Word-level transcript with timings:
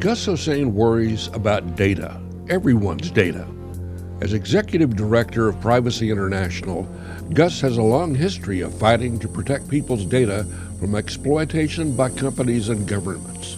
Gus 0.00 0.26
Hosein 0.26 0.74
worries 0.74 1.26
about 1.34 1.74
data, 1.74 2.20
everyone's 2.48 3.10
data. 3.10 3.44
As 4.20 4.32
executive 4.32 4.94
director 4.94 5.48
of 5.48 5.60
Privacy 5.60 6.12
International, 6.12 6.84
Gus 7.32 7.60
has 7.62 7.78
a 7.78 7.82
long 7.82 8.14
history 8.14 8.60
of 8.60 8.72
fighting 8.78 9.18
to 9.18 9.26
protect 9.26 9.68
people's 9.68 10.04
data 10.04 10.46
from 10.78 10.94
exploitation 10.94 11.96
by 11.96 12.10
companies 12.10 12.68
and 12.68 12.86
governments. 12.86 13.54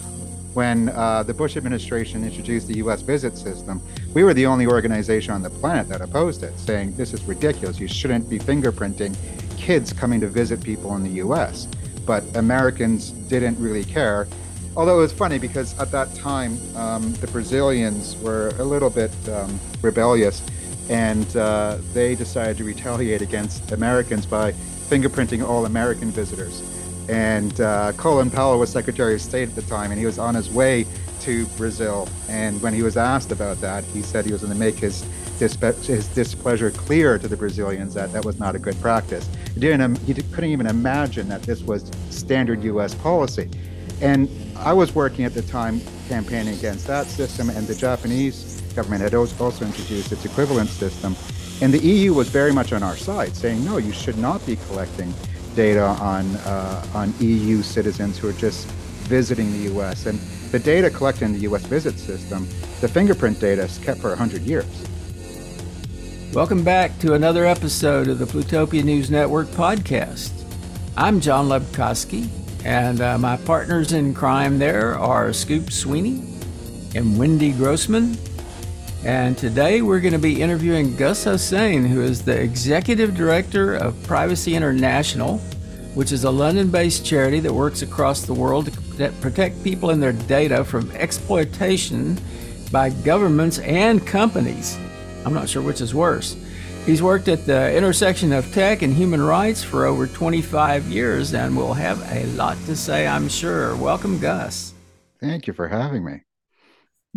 When 0.55 0.89
uh, 0.89 1.21
the 1.21 1.33
Bush 1.35 1.57
administration 1.57 2.23
introduced 2.23 2.67
the 2.67 2.77
U.S. 2.77 3.03
visit 3.03 3.37
system, 3.37 3.79
we 4.15 4.23
were 4.23 4.33
the 4.33 4.47
only 4.47 4.65
organization 4.65 5.35
on 5.35 5.43
the 5.43 5.51
planet 5.51 5.89
that 5.89 6.01
opposed 6.01 6.41
it, 6.41 6.57
saying 6.57 6.95
this 6.95 7.13
is 7.13 7.23
ridiculous. 7.25 7.79
You 7.79 7.87
shouldn't 7.87 8.27
be 8.27 8.39
fingerprinting 8.39 9.15
kids 9.57 9.93
coming 9.93 10.19
to 10.21 10.27
visit 10.27 10.63
people 10.63 10.95
in 10.95 11.03
the 11.03 11.11
U.S. 11.21 11.67
But 12.03 12.23
Americans 12.35 13.11
didn't 13.11 13.59
really 13.59 13.85
care. 13.85 14.27
Although 14.75 14.99
it 14.99 15.01
was 15.01 15.13
funny 15.13 15.37
because 15.37 15.77
at 15.79 15.91
that 15.91 16.13
time, 16.15 16.57
um, 16.77 17.13
the 17.15 17.27
Brazilians 17.27 18.15
were 18.17 18.49
a 18.57 18.63
little 18.63 18.89
bit 18.89 19.11
um, 19.29 19.59
rebellious 19.81 20.41
and 20.89 21.35
uh, 21.37 21.77
they 21.93 22.15
decided 22.15 22.57
to 22.57 22.63
retaliate 22.63 23.21
against 23.21 23.71
Americans 23.71 24.25
by 24.25 24.51
fingerprinting 24.51 25.41
all 25.47 25.65
American 25.65 26.11
visitors. 26.11 26.63
And 27.07 27.59
uh, 27.61 27.93
Colin 27.93 28.29
Powell 28.29 28.59
was 28.59 28.69
Secretary 28.69 29.15
of 29.15 29.21
State 29.21 29.49
at 29.49 29.55
the 29.55 29.61
time, 29.63 29.91
and 29.91 29.99
he 29.99 30.05
was 30.05 30.19
on 30.19 30.35
his 30.35 30.49
way 30.49 30.85
to 31.21 31.45
Brazil. 31.57 32.07
And 32.29 32.61
when 32.61 32.73
he 32.73 32.83
was 32.83 32.97
asked 32.97 33.31
about 33.31 33.59
that, 33.61 33.83
he 33.85 34.01
said 34.01 34.25
he 34.25 34.31
was 34.31 34.41
going 34.41 34.53
to 34.53 34.59
make 34.59 34.75
his, 34.75 35.03
dispe- 35.39 35.85
his 35.85 36.07
displeasure 36.09 36.71
clear 36.71 37.17
to 37.17 37.27
the 37.27 37.37
Brazilians 37.37 37.93
that 37.93 38.11
that 38.13 38.25
was 38.25 38.39
not 38.39 38.55
a 38.55 38.59
good 38.59 38.79
practice. 38.81 39.29
He, 39.53 39.59
didn't, 39.59 39.97
he 39.99 40.13
couldn't 40.13 40.51
even 40.51 40.67
imagine 40.67 41.27
that 41.29 41.43
this 41.43 41.61
was 41.61 41.89
standard 42.09 42.63
U.S. 42.63 42.95
policy. 42.95 43.49
And 44.01 44.27
I 44.57 44.73
was 44.73 44.95
working 44.95 45.25
at 45.25 45.35
the 45.35 45.43
time 45.43 45.79
campaigning 46.09 46.55
against 46.55 46.87
that 46.87 47.05
system, 47.05 47.51
and 47.51 47.67
the 47.67 47.75
Japanese 47.75 48.59
government 48.75 49.03
had 49.03 49.13
also 49.13 49.63
introduced 49.63 50.11
its 50.11 50.25
equivalent 50.25 50.69
system. 50.69 51.15
And 51.61 51.71
the 51.71 51.79
EU 51.79 52.13
was 52.15 52.27
very 52.29 52.51
much 52.51 52.73
on 52.73 52.81
our 52.81 52.97
side, 52.97 53.35
saying, 53.35 53.63
no, 53.63 53.77
you 53.77 53.91
should 53.91 54.17
not 54.17 54.43
be 54.45 54.55
collecting 54.67 55.13
data 55.55 55.83
on, 55.83 56.35
uh, 56.37 56.85
on 56.95 57.13
EU 57.19 57.61
citizens 57.61 58.17
who 58.17 58.29
are 58.29 58.33
just 58.33 58.67
visiting 59.07 59.51
the 59.51 59.79
US. 59.79 60.07
And 60.07 60.17
the 60.51 60.57
data 60.57 60.89
collected 60.89 61.25
in 61.25 61.33
the 61.33 61.41
US 61.51 61.63
visit 61.65 61.99
system, 61.99 62.47
the 62.79 62.87
fingerprint 62.87 63.39
data 63.39 63.63
is 63.63 63.77
kept 63.77 63.99
for 63.99 64.09
100 64.09 64.41
years. 64.41 64.65
Welcome 66.33 66.63
back 66.63 66.97
to 66.99 67.13
another 67.13 67.45
episode 67.45 68.07
of 68.07 68.17
the 68.17 68.25
Plutopia 68.25 68.83
News 68.83 69.11
Network 69.11 69.47
podcast. 69.49 70.31
I'm 70.97 71.19
John 71.19 71.47
Lebkowsky, 71.47 72.27
and 72.63 73.01
uh, 73.01 73.17
my 73.17 73.37
partners 73.37 73.91
in 73.91 74.13
crime 74.13 74.59
there 74.59 74.97
are 74.97 75.33
Scoop 75.33 75.71
Sweeney 75.71 76.23
and 76.95 77.17
Wendy 77.17 77.51
Grossman. 77.51 78.17
And 79.03 79.35
today 79.37 79.81
we're 79.81 79.99
going 79.99 80.13
to 80.13 80.19
be 80.19 80.41
interviewing 80.41 80.95
Gus 80.95 81.25
Hosein, 81.25 81.87
who 81.87 82.01
is 82.01 82.21
the 82.21 82.39
executive 82.39 83.15
director 83.15 83.75
of 83.75 84.01
Privacy 84.03 84.55
International, 84.55 85.39
which 85.95 86.11
is 86.11 86.23
a 86.23 86.29
London 86.29 86.69
based 86.69 87.05
charity 87.05 87.39
that 87.39 87.51
works 87.51 87.81
across 87.81 88.21
the 88.23 88.33
world 88.33 88.71
to 88.71 89.11
protect 89.21 89.63
people 89.63 89.89
and 89.89 90.01
their 90.01 90.13
data 90.13 90.63
from 90.63 90.91
exploitation 90.91 92.19
by 92.71 92.89
governments 92.89 93.57
and 93.59 94.05
companies. 94.05 94.77
I'm 95.25 95.33
not 95.33 95.49
sure 95.49 95.63
which 95.63 95.81
is 95.81 95.95
worse. 95.95 96.35
He's 96.85 97.01
worked 97.01 97.27
at 97.27 97.45
the 97.45 97.75
intersection 97.75 98.33
of 98.33 98.51
tech 98.53 98.81
and 98.81 98.93
human 98.93 99.21
rights 99.21 99.63
for 99.63 99.85
over 99.85 100.07
25 100.07 100.85
years 100.87 101.33
and 101.33 101.55
will 101.55 101.73
have 101.73 102.01
a 102.11 102.25
lot 102.33 102.57
to 102.65 102.75
say, 102.75 103.07
I'm 103.07 103.29
sure. 103.29 103.75
Welcome, 103.75 104.19
Gus. 104.19 104.73
Thank 105.19 105.47
you 105.47 105.53
for 105.53 105.67
having 105.67 106.03
me 106.03 106.21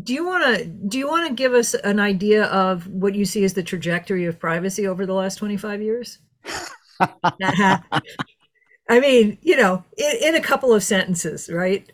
do 0.03 0.13
you 0.13 0.25
want 0.27 0.45
to 0.45 0.65
do 0.65 0.99
you 0.99 1.07
want 1.07 1.29
to 1.29 1.35
give 1.35 1.55
us 1.55 1.75
an 1.75 2.01
idea 2.01 2.45
of 2.47 2.87
what 2.89 3.15
you 3.15 3.25
see 3.25 3.45
as 3.45 3.55
the 3.55 3.63
trajectory 3.63 4.25
of 4.25 4.39
privacy 4.41 4.87
over 4.87 5.07
the 5.07 5.15
last 5.15 5.37
25 5.37 5.83
years 5.83 6.19
i 7.43 7.81
mean 8.91 9.39
you 9.41 9.57
know 9.57 9.85
in, 9.97 10.17
in, 10.23 10.35
a 10.35 10.41
couple 10.41 10.75
of 10.75 10.83
sentences 10.83 11.49
right 11.49 11.93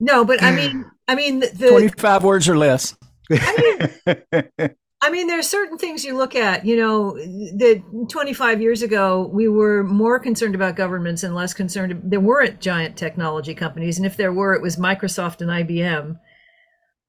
no 0.00 0.24
but 0.24 0.42
i 0.42 0.50
mean 0.50 0.90
i 1.08 1.14
mean 1.14 1.40
the, 1.40 1.48
the 1.48 1.68
25 1.68 2.24
words 2.24 2.48
or 2.48 2.56
less 2.56 2.96
I 3.30 3.90
mean, 4.32 4.70
I 5.04 5.10
mean, 5.10 5.26
there's 5.26 5.48
certain 5.48 5.78
things 5.78 6.04
you 6.04 6.16
look 6.16 6.36
at, 6.36 6.64
you 6.64 6.76
know, 6.76 7.14
that 7.16 7.82
25 8.08 8.62
years 8.62 8.82
ago, 8.82 9.28
we 9.32 9.48
were 9.48 9.82
more 9.82 10.20
concerned 10.20 10.54
about 10.54 10.76
governments 10.76 11.24
and 11.24 11.34
less 11.34 11.52
concerned. 11.52 12.00
There 12.04 12.20
weren't 12.20 12.60
giant 12.60 12.96
technology 12.96 13.54
companies. 13.54 13.98
And 13.98 14.06
if 14.06 14.16
there 14.16 14.32
were, 14.32 14.54
it 14.54 14.62
was 14.62 14.76
Microsoft 14.76 15.40
and 15.40 15.50
IBM 15.50 16.18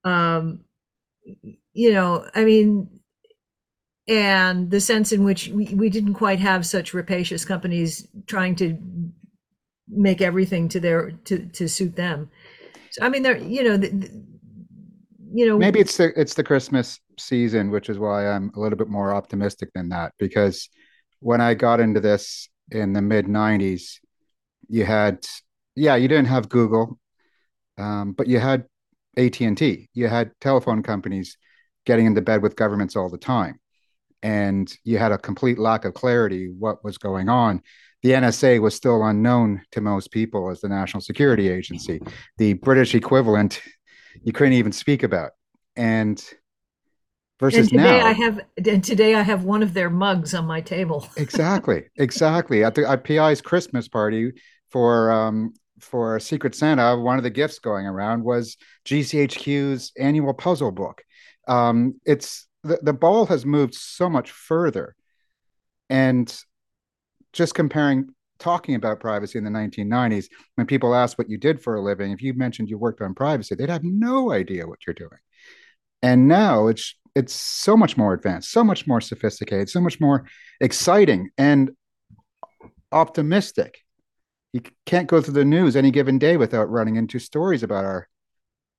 um, 0.04 0.66
you 1.74 1.94
know, 1.94 2.26
I 2.36 2.44
mean, 2.44 2.90
and 4.08 4.70
the 4.70 4.82
sense 4.82 5.12
in 5.12 5.24
which 5.24 5.48
we, 5.50 5.74
we 5.74 5.90
didn't 5.90 6.16
quite 6.16 6.40
have 6.40 6.66
such 6.66 6.94
rapacious 6.94 7.46
companies 7.46 8.08
trying 8.28 8.56
to 8.58 8.78
make 9.88 10.22
everything 10.22 10.68
to 10.70 10.80
their 10.80 11.12
to 11.26 11.46
to 11.48 11.70
suit 11.70 11.96
them. 11.96 12.30
So 12.92 13.06
I 13.06 13.10
mean, 13.10 13.24
there, 13.24 13.38
you 13.38 13.64
know, 13.64 13.78
the, 13.78 13.90
the, 13.90 14.33
you 15.34 15.48
know, 15.48 15.58
maybe 15.58 15.80
it's 15.80 15.98
the 15.98 16.18
it's 16.20 16.36
the 16.36 16.44
Christmas 16.44 17.00
season, 17.18 17.72
which 17.72 17.90
is 17.90 17.98
why 17.98 18.28
I'm 18.28 18.52
a 18.56 18.60
little 18.60 18.78
bit 18.78 18.88
more 18.88 19.14
optimistic 19.14 19.70
than 19.74 19.90
that. 19.90 20.14
Because 20.20 20.70
when 21.20 21.42
I 21.42 21.56
got 21.56 21.80
into 21.80 22.00
this 22.00 22.50
in 22.72 22.94
the 22.94 23.02
mid 23.02 23.26
'90s, 23.26 24.00
you 24.70 24.86
had 24.86 25.26
yeah, 25.76 25.96
you 25.96 26.08
didn't 26.08 26.28
have 26.28 26.50
Google, 26.50 27.00
um, 27.80 28.14
but 28.14 28.28
you 28.28 28.40
had 28.40 28.66
AT&T. 29.18 29.90
You 29.94 30.08
had 30.08 30.32
telephone 30.40 30.84
companies 30.84 31.38
getting 31.86 32.06
into 32.06 32.22
bed 32.22 32.42
with 32.42 32.56
governments 32.56 32.96
all 32.96 33.10
the 33.10 33.18
time. 33.18 33.60
And 34.22 34.74
you 34.84 34.98
had 34.98 35.12
a 35.12 35.18
complete 35.18 35.60
lack 35.60 35.84
of 35.84 35.94
clarity 35.94 36.48
what 36.48 36.84
was 36.84 36.98
going 36.98 37.28
on. 37.28 37.62
The 38.04 38.12
NSA 38.12 38.62
was 38.62 38.76
still 38.76 39.04
unknown 39.04 39.64
to 39.72 39.82
most 39.82 40.12
people 40.12 40.50
as 40.50 40.62
the 40.62 40.70
National 40.70 41.02
Security 41.02 41.50
Agency. 41.50 42.02
The 42.38 42.54
British 42.54 42.96
equivalent 42.96 43.62
you 44.24 44.34
couldn't 44.34 44.54
even 44.54 44.72
speak 44.72 45.04
about. 45.04 45.32
And 45.76 46.24
versus 47.40 47.60
and 47.60 47.70
today 47.70 48.00
now, 48.00 48.06
I 48.06 48.12
have 48.14 48.42
and 48.66 48.84
today 48.84 49.16
I 49.16 49.22
have 49.22 49.44
one 49.44 49.64
of 49.64 49.74
their 49.74 49.90
mugs 49.90 50.34
on 50.34 50.46
my 50.46 50.62
table. 50.62 51.08
exactly, 51.18 51.86
exactly. 51.98 52.64
At 52.64 52.76
the 52.76 52.90
at 52.90 53.04
PI's 53.04 53.42
Christmas 53.42 53.88
party 53.88 54.34
for 54.70 55.12
um, 55.12 55.54
for 55.80 56.20
Secret 56.20 56.56
Santa, 56.56 56.98
one 56.98 57.18
of 57.18 57.24
the 57.24 57.30
gifts 57.30 57.60
going 57.60 57.86
around 57.86 58.24
was 58.24 58.58
GCHQ's 58.86 59.92
annual 59.98 60.34
puzzle 60.34 60.72
book. 60.72 61.04
Um, 61.48 62.00
it's 62.06 62.48
the, 62.64 62.80
the 62.82 62.94
ball 62.94 63.26
has 63.28 63.46
moved 63.46 63.76
so 63.76 64.10
much 64.10 64.32
further. 64.32 64.96
And 65.90 66.34
just 67.34 67.54
comparing, 67.54 68.10
talking 68.44 68.76
about 68.76 69.00
privacy 69.00 69.38
in 69.38 69.44
the 69.44 69.50
1990s, 69.50 70.28
when 70.56 70.68
people 70.68 70.94
asked 70.94 71.18
what 71.18 71.30
you 71.30 71.38
did 71.38 71.62
for 71.62 71.76
a 71.76 71.82
living, 71.82 72.12
if 72.12 72.22
you 72.22 72.34
mentioned 72.34 72.70
you 72.70 72.78
worked 72.78 73.02
on 73.02 73.14
privacy, 73.14 73.56
they'd 73.56 73.70
have 73.70 73.84
no 73.84 74.32
idea 74.32 74.68
what 74.68 74.86
you're 74.86 74.94
doing. 74.94 75.20
And 76.02 76.28
now 76.28 76.68
it's 76.68 76.96
it's 77.16 77.34
so 77.34 77.78
much 77.78 77.96
more 77.96 78.14
advanced, 78.14 78.52
so 78.52 78.64
much 78.64 78.88
more 78.88 79.00
sophisticated, 79.00 79.70
so 79.70 79.80
much 79.80 80.00
more 80.02 80.26
exciting 80.60 81.30
and 81.38 81.72
optimistic 82.92 83.84
you 84.54 84.62
can't 84.86 85.08
go 85.08 85.20
through 85.20 85.34
the 85.34 85.44
news 85.44 85.76
any 85.76 85.92
given 85.92 86.20
day 86.20 86.38
without 86.38 86.70
running 86.70 86.96
into 86.96 87.20
stories 87.20 87.64
about 87.64 87.84
our 87.84 88.08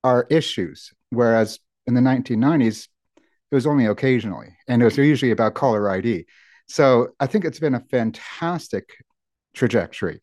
our 0.05 0.27
issues. 0.31 0.93
Whereas 1.11 1.59
in 1.87 1.95
the 1.95 2.01
1990s, 2.01 2.89
it 3.17 3.55
was 3.55 3.67
only 3.67 3.87
occasionally, 3.87 4.57
and 4.69 4.81
it 4.81 4.85
was 4.85 4.97
usually 4.97 5.33
about 5.33 5.55
caller 5.55 5.91
ID. 5.91 6.27
So 6.69 7.09
I 7.21 7.27
think 7.27 7.45
it's 7.45 7.59
been 7.59 7.75
a 7.75 7.85
fantastic 7.91 8.89
trajectory. 9.55 10.21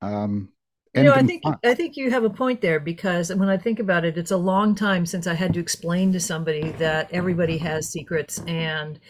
Um, 0.00 0.50
you 0.94 1.04
know, 1.04 1.14
I 1.14 1.22
think 1.22 1.42
fun. 1.42 1.56
I 1.64 1.74
think 1.74 1.96
you 1.96 2.10
have 2.10 2.24
a 2.24 2.30
point 2.30 2.60
there 2.60 2.78
because 2.78 3.32
when 3.34 3.48
I 3.48 3.56
think 3.56 3.78
about 3.78 4.04
it, 4.04 4.18
it's 4.18 4.30
a 4.30 4.36
long 4.36 4.74
time 4.74 5.06
since 5.06 5.26
I 5.26 5.32
had 5.32 5.54
to 5.54 5.60
explain 5.60 6.12
to 6.12 6.20
somebody 6.20 6.70
that 6.72 7.10
everybody 7.12 7.56
has 7.58 7.90
secrets 7.90 8.40
and 8.46 9.00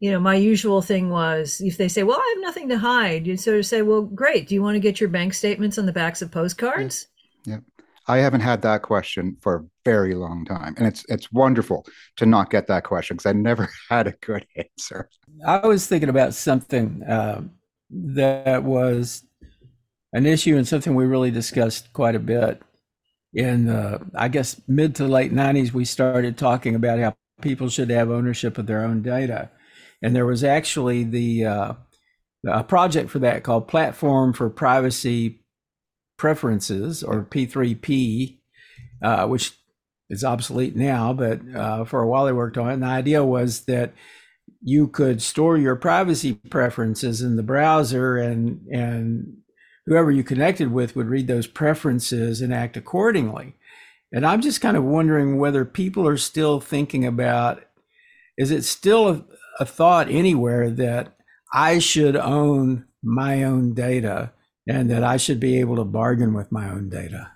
you 0.00 0.10
know, 0.10 0.18
my 0.18 0.34
usual 0.34 0.80
thing 0.80 1.10
was 1.10 1.60
if 1.60 1.76
they 1.76 1.86
say, 1.86 2.02
"Well, 2.02 2.18
I 2.18 2.34
have 2.34 2.42
nothing 2.42 2.70
to 2.70 2.78
hide," 2.78 3.26
you 3.26 3.36
sort 3.36 3.58
of 3.58 3.66
say, 3.66 3.82
"Well, 3.82 4.02
great. 4.02 4.48
Do 4.48 4.54
you 4.54 4.62
want 4.62 4.76
to 4.76 4.80
get 4.80 4.98
your 4.98 5.10
bank 5.10 5.34
statements 5.34 5.76
on 5.76 5.84
the 5.84 5.92
backs 5.92 6.22
of 6.22 6.32
postcards?" 6.32 7.06
Yeah. 7.44 7.56
yeah. 7.56 7.60
I 8.08 8.16
haven't 8.16 8.40
had 8.40 8.62
that 8.62 8.82
question 8.82 9.36
for 9.42 9.56
a 9.56 9.64
very 9.84 10.14
long 10.14 10.46
time, 10.46 10.74
and 10.78 10.86
it's 10.86 11.04
it's 11.10 11.30
wonderful 11.30 11.86
to 12.16 12.24
not 12.24 12.50
get 12.50 12.66
that 12.68 12.84
question 12.84 13.16
because 13.18 13.28
I 13.28 13.34
never 13.34 13.68
had 13.90 14.06
a 14.06 14.14
good 14.22 14.46
answer. 14.56 15.10
I 15.46 15.66
was 15.66 15.86
thinking 15.86 16.08
about 16.08 16.32
something 16.32 17.02
uh, 17.02 17.42
that 17.90 18.62
was 18.62 19.24
an 20.12 20.26
issue 20.26 20.56
and 20.56 20.66
something 20.66 20.94
we 20.94 21.04
really 21.04 21.30
discussed 21.30 21.92
quite 21.92 22.14
a 22.14 22.20
bit 22.20 22.62
in 23.32 23.68
uh, 23.68 23.98
I 24.14 24.28
guess 24.28 24.60
mid 24.66 24.94
to 24.96 25.06
late 25.06 25.32
'90s. 25.32 25.72
We 25.72 25.84
started 25.84 26.36
talking 26.36 26.74
about 26.74 26.98
how 26.98 27.14
people 27.40 27.68
should 27.68 27.90
have 27.90 28.10
ownership 28.10 28.58
of 28.58 28.66
their 28.66 28.84
own 28.84 29.02
data 29.02 29.50
and 30.02 30.14
there 30.14 30.26
was 30.26 30.42
actually 30.44 31.04
the 31.04 31.44
uh, 31.44 31.72
a 32.46 32.64
project 32.64 33.10
for 33.10 33.18
that 33.20 33.42
called 33.42 33.68
Platform 33.68 34.32
for 34.32 34.48
Privacy 34.48 35.40
Preferences 36.16 37.02
or 37.02 37.22
P3P, 37.22 38.38
uh, 39.02 39.26
which 39.26 39.58
is 40.08 40.24
obsolete 40.24 40.74
now, 40.74 41.12
but 41.12 41.40
uh, 41.54 41.84
for 41.84 42.02
a 42.02 42.08
while 42.08 42.24
they 42.24 42.32
worked 42.32 42.58
on 42.58 42.70
it. 42.70 42.74
And 42.74 42.82
the 42.82 42.86
idea 42.86 43.24
was 43.24 43.64
that 43.66 43.92
you 44.62 44.88
could 44.88 45.22
store 45.22 45.56
your 45.56 45.76
privacy 45.76 46.34
preferences 46.50 47.22
in 47.22 47.36
the 47.36 47.42
browser 47.42 48.16
and 48.16 48.66
and 48.68 49.36
whoever 49.86 50.10
you 50.10 50.22
connected 50.22 50.70
with 50.70 50.94
would 50.94 51.08
read 51.08 51.26
those 51.26 51.46
preferences 51.46 52.40
and 52.40 52.52
act 52.52 52.76
accordingly. 52.76 53.56
And 54.12 54.26
I'm 54.26 54.40
just 54.40 54.60
kind 54.60 54.76
of 54.76 54.84
wondering 54.84 55.38
whether 55.38 55.64
people 55.64 56.06
are 56.06 56.16
still 56.16 56.60
thinking 56.60 57.06
about 57.06 57.62
is 58.36 58.50
it 58.50 58.64
still 58.64 59.08
a, 59.08 59.24
a 59.60 59.66
thought 59.66 60.08
anywhere 60.08 60.70
that 60.70 61.16
I 61.52 61.78
should 61.78 62.16
own 62.16 62.86
my 63.02 63.44
own 63.44 63.74
data 63.74 64.32
and 64.68 64.90
that 64.90 65.02
I 65.02 65.16
should 65.16 65.40
be 65.40 65.58
able 65.60 65.76
to 65.76 65.84
bargain 65.84 66.34
with 66.34 66.52
my 66.52 66.68
own 66.70 66.88
data? 66.88 67.32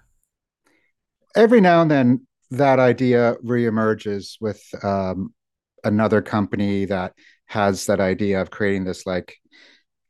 Every 1.37 1.61
now 1.61 1.82
and 1.82 1.91
then, 1.91 2.26
that 2.50 2.79
idea 2.79 3.35
reemerges 3.44 4.37
with 4.41 4.62
um, 4.85 5.35
another 5.84 6.22
company 6.22 6.86
that 6.86 7.14
has 7.46 7.86
that 7.86 8.00
idea 8.00 8.40
of 8.40 8.50
creating 8.50 8.84
this 8.84 9.06
like 9.06 9.36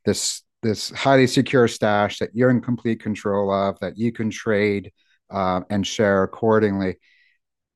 this 0.05 0.41
this 0.61 0.89
highly 0.89 1.27
secure 1.27 1.67
stash 1.67 2.19
that 2.19 2.31
you're 2.33 2.49
in 2.49 2.61
complete 2.61 3.01
control 3.01 3.53
of 3.53 3.77
that 3.79 3.97
you 3.97 4.11
can 4.11 4.29
trade 4.29 4.91
uh, 5.29 5.61
and 5.69 5.85
share 5.85 6.23
accordingly 6.23 6.95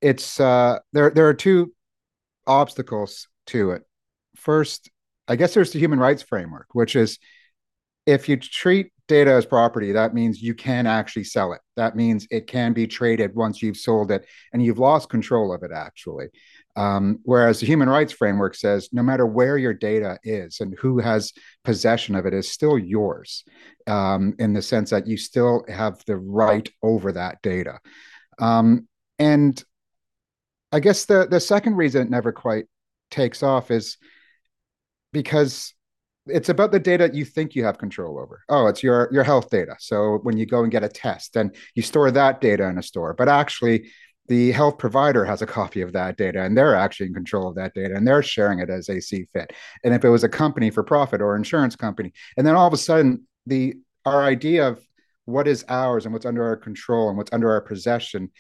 it's 0.02 0.40
uh, 0.40 0.80
there 0.94 1.10
there 1.10 1.28
are 1.28 1.34
two 1.34 1.74
obstacles 2.48 3.28
to 3.46 3.72
it 3.72 3.84
first 4.36 4.90
i 5.28 5.36
guess 5.36 5.54
there's 5.54 5.72
the 5.72 5.80
human 5.80 6.00
rights 6.00 6.24
framework 6.24 6.68
which 6.74 6.96
is 6.96 7.20
if 8.06 8.28
you 8.28 8.38
treat 8.38 8.92
data 9.10 9.32
as 9.32 9.46
property, 9.46 9.92
that 9.92 10.14
means 10.14 10.42
you 10.42 10.54
can 10.54 10.88
actually 10.88 11.26
sell 11.26 11.52
it. 11.52 11.60
That 11.76 11.98
means 11.98 12.28
it 12.32 12.48
can 12.48 12.72
be 12.72 12.88
traded 12.88 13.36
once 13.36 13.62
you've 13.62 13.76
sold 13.76 14.12
it 14.12 14.26
and 14.54 14.64
you've 14.64 14.80
lost 14.80 15.10
control 15.10 15.52
of 15.52 15.64
it, 15.64 15.72
actually. 15.74 16.28
Um, 16.76 17.20
whereas 17.24 17.60
the 17.60 17.66
human 17.66 17.90
rights 17.90 18.14
framework 18.14 18.56
says 18.56 18.90
no 18.92 19.04
matter 19.04 19.26
where 19.26 19.58
your 19.58 19.74
data 19.74 20.18
is 20.24 20.60
and 20.60 20.76
who 20.80 21.00
has 21.00 21.34
possession 21.64 22.16
of 22.16 22.26
it 22.26 22.34
is 22.34 22.52
still 22.52 22.78
yours, 22.78 23.44
um, 23.88 24.36
in 24.40 24.54
the 24.54 24.62
sense 24.62 24.92
that 24.92 25.08
you 25.08 25.18
still 25.18 25.66
have 25.68 26.02
the 26.06 26.18
right 26.18 26.70
over 26.82 27.12
that 27.12 27.42
data. 27.42 27.80
Um, 28.40 28.88
and 29.18 29.62
I 30.72 30.80
guess 30.80 31.06
the 31.06 31.28
the 31.30 31.40
second 31.40 31.76
reason 31.76 32.04
it 32.04 32.10
never 32.10 32.32
quite 32.32 32.66
takes 33.12 33.44
off 33.44 33.72
is 33.72 33.98
because 35.12 35.74
it's 36.28 36.50
about 36.50 36.72
the 36.72 36.80
data 36.80 37.10
you 37.12 37.26
think 37.26 37.56
you 37.56 37.66
have 37.66 37.78
control 37.78 38.20
over. 38.20 38.44
Oh, 38.50 38.68
it's 38.68 38.84
your 38.84 39.10
your 39.12 39.24
health 39.24 39.50
data. 39.50 39.76
So 39.80 40.20
when 40.24 40.38
you 40.38 40.46
go 40.46 40.62
and 40.64 40.72
get 40.72 40.84
a 40.84 40.90
test, 40.90 41.34
then 41.34 41.52
you 41.76 41.82
store 41.82 42.12
that 42.12 42.40
data 42.40 42.68
in 42.68 42.78
a 42.78 42.84
store. 42.84 43.14
But 43.14 43.30
actually, 43.30 43.92
the 44.30 44.52
health 44.52 44.78
provider 44.78 45.26
has 45.26 45.42
a 45.42 45.48
copy 45.48 45.82
of 45.82 45.92
that 45.94 46.18
data 46.18 46.42
and 46.42 46.58
they're 46.58 46.76
actually 46.76 47.08
in 47.08 47.14
control 47.14 47.48
of 47.48 47.56
that 47.56 47.74
data 47.74 47.96
and 47.96 48.08
they're 48.08 48.24
sharing 48.24 48.60
it 48.60 48.70
as 48.70 48.86
they 48.86 49.00
see 49.00 49.28
fit. 49.34 49.52
And 49.84 49.94
if 49.94 50.06
it 50.06 50.10
was 50.10 50.24
a 50.24 50.30
company 50.30 50.70
for 50.70 50.84
profit 50.84 51.22
or 51.22 51.36
insurance 51.36 51.76
company, 51.76 52.14
and 52.38 52.46
then 52.46 52.56
all 52.56 52.68
of 52.68 52.74
a 52.74 52.78
sudden 52.78 53.28
the 53.46 53.76
our 54.06 54.24
idea 54.24 54.68
of 54.68 54.82
what 55.26 55.48
is 55.48 55.66
ours 55.68 56.06
and 56.06 56.14
what's 56.14 56.26
under 56.26 56.44
our 56.44 56.56
control 56.56 57.10
and 57.10 57.18
what's 57.18 57.34
under 57.34 57.52
our 57.52 57.62
possession 57.62 58.32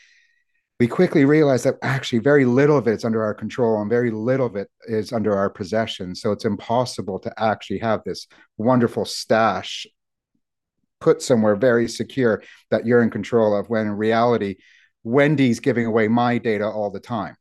we 0.80 0.88
quickly 0.88 1.26
realize 1.26 1.64
that 1.64 1.76
actually 1.82 2.20
very 2.20 2.46
little 2.46 2.78
of 2.78 2.88
it 2.88 2.94
is 2.94 3.04
under 3.04 3.22
our 3.22 3.34
control 3.34 3.82
and 3.82 3.90
very 3.90 4.12
little 4.12 4.46
of 4.46 4.56
it 4.56 4.70
is 4.88 5.12
under 5.12 5.36
our 5.36 5.50
possession. 5.50 6.16
So 6.16 6.32
it's 6.32 6.46
impossible 6.46 7.20
to 7.20 7.34
actually 7.38 7.80
have 7.80 8.02
this 8.06 8.28
wonderful 8.58 9.04
stash 9.04 9.86
put 11.02 11.22
somewhere 11.22 11.58
very 11.58 11.90
secure 11.90 12.44
that 12.72 12.86
you're 12.86 13.02
in 13.02 13.10
control 13.10 13.58
of 13.58 13.70
when 13.70 13.88
in 13.88 13.94
reality, 13.94 14.56
Wendy's 15.04 15.60
giving 15.60 15.86
away 15.86 16.08
my 16.08 16.38
data 16.38 16.66
all 16.66 16.90
the 16.90 17.00
time. 17.00 17.36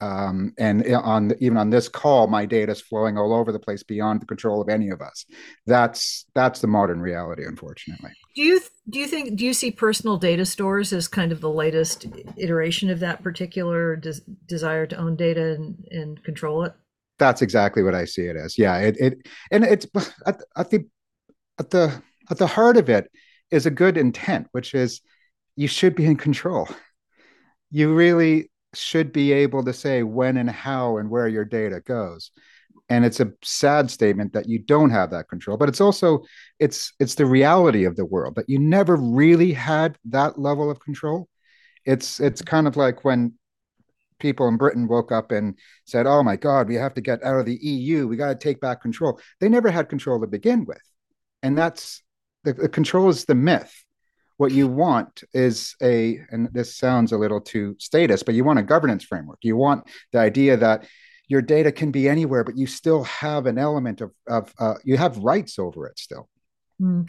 Um, 0.00 0.52
and 0.58 0.86
on 0.94 1.32
even 1.40 1.56
on 1.56 1.70
this 1.70 1.88
call, 1.88 2.26
my 2.26 2.44
data 2.44 2.72
is 2.72 2.80
flowing 2.80 3.16
all 3.16 3.32
over 3.32 3.52
the 3.52 3.58
place 3.58 3.82
beyond 3.82 4.20
the 4.20 4.26
control 4.26 4.60
of 4.60 4.68
any 4.68 4.90
of 4.90 5.00
us. 5.00 5.24
That's 5.66 6.26
that's 6.34 6.60
the 6.60 6.66
modern 6.66 7.00
reality, 7.00 7.44
unfortunately. 7.46 8.10
Do 8.34 8.42
you 8.42 8.60
do 8.90 8.98
you 8.98 9.06
think 9.06 9.36
do 9.36 9.44
you 9.46 9.54
see 9.54 9.70
personal 9.70 10.18
data 10.18 10.44
stores 10.44 10.92
as 10.92 11.08
kind 11.08 11.32
of 11.32 11.40
the 11.40 11.50
latest 11.50 12.06
iteration 12.36 12.90
of 12.90 13.00
that 13.00 13.22
particular 13.22 13.96
des- 13.96 14.20
desire 14.46 14.86
to 14.86 14.96
own 14.96 15.16
data 15.16 15.54
and, 15.54 15.82
and 15.90 16.22
control 16.22 16.64
it? 16.64 16.74
That's 17.18 17.40
exactly 17.40 17.82
what 17.82 17.94
I 17.94 18.04
see 18.04 18.26
it 18.26 18.36
as. 18.36 18.58
Yeah, 18.58 18.76
it 18.78 18.96
it 18.98 19.28
and 19.52 19.64
it's 19.64 19.86
at, 20.26 20.42
at 20.56 20.70
the 20.70 20.86
at 21.58 21.70
the 21.70 22.02
at 22.30 22.38
the 22.38 22.46
heart 22.46 22.76
of 22.76 22.90
it 22.90 23.10
is 23.50 23.64
a 23.64 23.70
good 23.70 23.96
intent, 23.96 24.48
which 24.52 24.74
is 24.74 25.00
you 25.56 25.68
should 25.68 25.94
be 25.94 26.04
in 26.04 26.16
control. 26.16 26.68
You 27.74 27.92
really 27.92 28.52
should 28.72 29.12
be 29.12 29.32
able 29.32 29.64
to 29.64 29.72
say 29.72 30.04
when 30.04 30.36
and 30.36 30.48
how 30.48 30.98
and 30.98 31.10
where 31.10 31.26
your 31.26 31.44
data 31.44 31.80
goes. 31.80 32.30
And 32.88 33.04
it's 33.04 33.18
a 33.18 33.32
sad 33.42 33.90
statement 33.90 34.32
that 34.34 34.48
you 34.48 34.60
don't 34.60 34.90
have 34.90 35.10
that 35.10 35.28
control 35.28 35.56
but 35.56 35.68
it's 35.68 35.80
also 35.80 36.22
it's 36.60 36.92
it's 37.00 37.16
the 37.16 37.26
reality 37.26 37.84
of 37.84 37.96
the 37.96 38.04
world 38.04 38.36
that 38.36 38.48
you 38.48 38.60
never 38.60 38.94
really 38.94 39.52
had 39.52 39.98
that 40.04 40.38
level 40.38 40.70
of 40.70 40.78
control. 40.78 41.28
It's 41.84 42.20
it's 42.20 42.42
kind 42.42 42.68
of 42.68 42.76
like 42.76 43.04
when 43.04 43.34
people 44.20 44.46
in 44.46 44.56
britain 44.56 44.86
woke 44.86 45.10
up 45.10 45.32
and 45.32 45.58
said 45.84 46.06
oh 46.06 46.22
my 46.22 46.36
god 46.36 46.68
we 46.68 46.76
have 46.76 46.94
to 46.94 47.00
get 47.00 47.24
out 47.24 47.40
of 47.40 47.44
the 47.46 47.58
eu 47.60 48.06
we 48.06 48.16
got 48.16 48.28
to 48.28 48.36
take 48.36 48.60
back 48.60 48.82
control. 48.82 49.18
They 49.40 49.48
never 49.48 49.68
had 49.68 49.88
control 49.88 50.20
to 50.20 50.28
begin 50.28 50.64
with. 50.64 50.86
And 51.42 51.58
that's 51.58 52.04
the, 52.44 52.52
the 52.52 52.68
control 52.68 53.08
is 53.08 53.24
the 53.24 53.34
myth 53.34 53.74
what 54.36 54.52
you 54.52 54.66
want 54.66 55.22
is 55.32 55.76
a 55.82 56.20
and 56.30 56.48
this 56.52 56.76
sounds 56.76 57.12
a 57.12 57.18
little 57.18 57.40
too 57.40 57.76
statist 57.78 58.26
but 58.26 58.34
you 58.34 58.44
want 58.44 58.58
a 58.58 58.62
governance 58.62 59.04
framework. 59.04 59.38
You 59.42 59.56
want 59.56 59.84
the 60.12 60.18
idea 60.18 60.56
that 60.56 60.86
your 61.28 61.42
data 61.42 61.72
can 61.72 61.90
be 61.90 62.08
anywhere 62.08 62.44
but 62.44 62.56
you 62.56 62.66
still 62.66 63.04
have 63.04 63.46
an 63.46 63.58
element 63.58 64.00
of, 64.00 64.12
of 64.28 64.52
uh, 64.58 64.74
you 64.84 64.96
have 64.96 65.18
rights 65.18 65.58
over 65.58 65.86
it 65.86 65.98
still. 65.98 66.28
Hmm. 66.80 67.02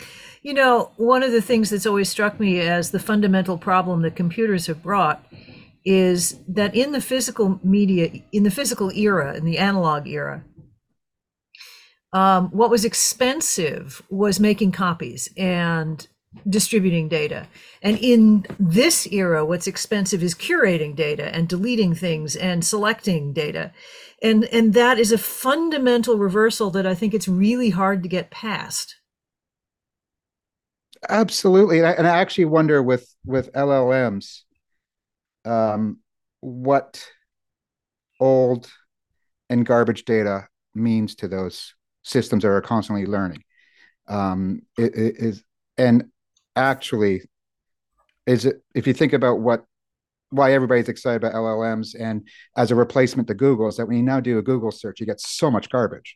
you 0.44 0.54
know 0.54 0.92
one 0.98 1.24
of 1.24 1.31
the 1.31 1.42
things 1.42 1.72
that's 1.72 1.88
always 1.88 2.07
struck 2.07 2.39
me 2.39 2.60
as 2.60 2.92
the 2.92 3.00
fundamental 3.00 3.57
problem 3.57 4.04
that 4.04 4.16
computers 4.16 4.68
have 4.68 4.83
brought 4.83 5.25
is 5.83 6.39
that 6.48 6.75
in 6.75 6.92
the 6.92 7.01
physical 7.01 7.60
media 7.63 8.12
in 8.31 8.44
the 8.44 8.51
physical 8.51 8.92
era 8.92 9.33
in 9.33 9.44
the 9.44 9.57
analog 9.57 10.07
era 10.07 10.44
um, 12.16 12.48
what 12.51 12.69
was 12.69 12.86
expensive 12.86 14.01
was 14.10 14.39
making 14.39 14.72
copies. 14.72 15.30
And 15.36 16.07
distributing 16.50 17.08
data. 17.08 17.48
And 17.82 17.98
in 18.00 18.46
this 18.60 19.08
era, 19.08 19.46
what's 19.46 19.68
expensive 19.68 20.24
is 20.24 20.36
curating 20.36 20.96
data 20.96 21.34
and 21.34 21.48
deleting 21.48 21.96
things 21.96 22.36
and 22.36 22.65
selecting 22.65 23.34
data. 23.34 23.72
And, 24.22 24.46
and 24.46 24.74
that 24.74 24.98
is 24.98 25.12
a 25.12 25.18
fundamental 25.18 26.18
reversal 26.18 26.70
that 26.72 26.88
I 26.88 26.96
think 26.96 27.13
it's 27.13 27.27
really 27.27 27.70
hard 27.70 28.04
to 28.04 28.10
get 28.10 28.32
past. 28.32 28.96
Absolutely. 31.10 31.80
And 31.80 31.88
I, 31.88 31.92
and 31.92 32.08
I 32.08 32.18
actually 32.18 32.46
wonder 32.46 32.82
with, 32.82 33.08
with 33.25 33.51
LLMs, 33.54 34.42
um, 35.46 36.00
what 36.42 37.06
old 38.20 38.70
and 39.50 39.65
garbage 39.65 40.06
data 40.06 40.48
means 40.74 41.15
to 41.15 41.27
those 41.27 41.75
systems 42.04 42.44
that 42.44 42.50
are 42.50 42.62
constantly 42.62 43.06
learning. 43.06 43.44
Um, 44.08 44.62
it, 44.77 44.96
it 44.96 45.15
is, 45.18 45.44
and 45.77 46.10
actually 46.56 47.22
is 48.26 48.46
it 48.46 48.62
if 48.74 48.88
you 48.88 48.94
think 48.94 49.14
about 49.14 49.40
what 49.40 49.66
why 50.32 50.54
everybody's 50.54 50.90
excited 50.90 51.24
about 51.24 51.34
LLMs 51.34 51.96
and 52.00 52.28
as 52.58 52.72
a 52.72 52.76
replacement 52.76 53.28
to 53.28 53.34
Google 53.34 53.68
is 53.68 53.78
that 53.78 53.88
when 53.88 53.98
you 53.98 54.04
now 54.04 54.20
do 54.20 54.38
a 54.38 54.42
Google 54.42 54.72
search, 54.72 55.00
you 55.00 55.06
get 55.06 55.22
so 55.22 55.52
much 55.52 55.70
garbage. 55.70 56.16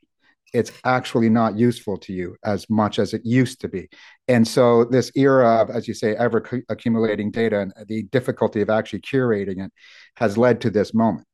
It's 0.51 0.71
actually 0.83 1.29
not 1.29 1.57
useful 1.57 1.97
to 1.99 2.11
you 2.11 2.35
as 2.43 2.67
much 2.69 2.97
as 2.97 3.13
it 3.13 3.21
used 3.23 3.61
to 3.61 3.67
be. 3.67 3.87
And 4.27 4.47
so 4.47 4.83
this 4.83 5.11
era 5.15 5.61
of, 5.61 5.69
as 5.69 5.87
you 5.87 5.93
say, 5.93 6.15
ever 6.15 6.43
accumulating 6.69 7.29
data 7.29 7.59
and 7.59 7.71
the 7.87 8.03
difficulty 8.03 8.61
of 8.61 8.69
actually 8.69 9.01
curating 9.01 9.63
it 9.63 9.71
has 10.17 10.37
led 10.39 10.59
to 10.61 10.71
this 10.71 10.93
moment. 10.93 11.27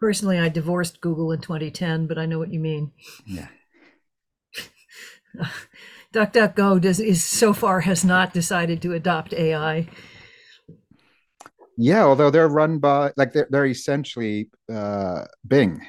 Personally, 0.00 0.38
I 0.38 0.48
divorced 0.48 1.00
Google 1.02 1.32
in 1.32 1.40
2010, 1.40 2.06
but 2.06 2.16
I 2.16 2.24
know 2.24 2.38
what 2.38 2.52
you 2.52 2.60
mean. 2.60 2.92
Yeah. 3.26 3.48
DuckDuckGo 6.14 6.80
does 6.80 7.00
is 7.00 7.22
so 7.22 7.52
far 7.52 7.80
has 7.80 8.04
not 8.04 8.32
decided 8.32 8.80
to 8.82 8.94
adopt 8.94 9.34
AI. 9.34 9.86
Yeah, 11.76 12.04
although 12.04 12.30
they're 12.30 12.48
run 12.48 12.78
by 12.78 13.12
like 13.16 13.32
they're, 13.32 13.46
they're 13.50 13.66
essentially 13.66 14.50
uh, 14.72 15.26
Bing, 15.46 15.80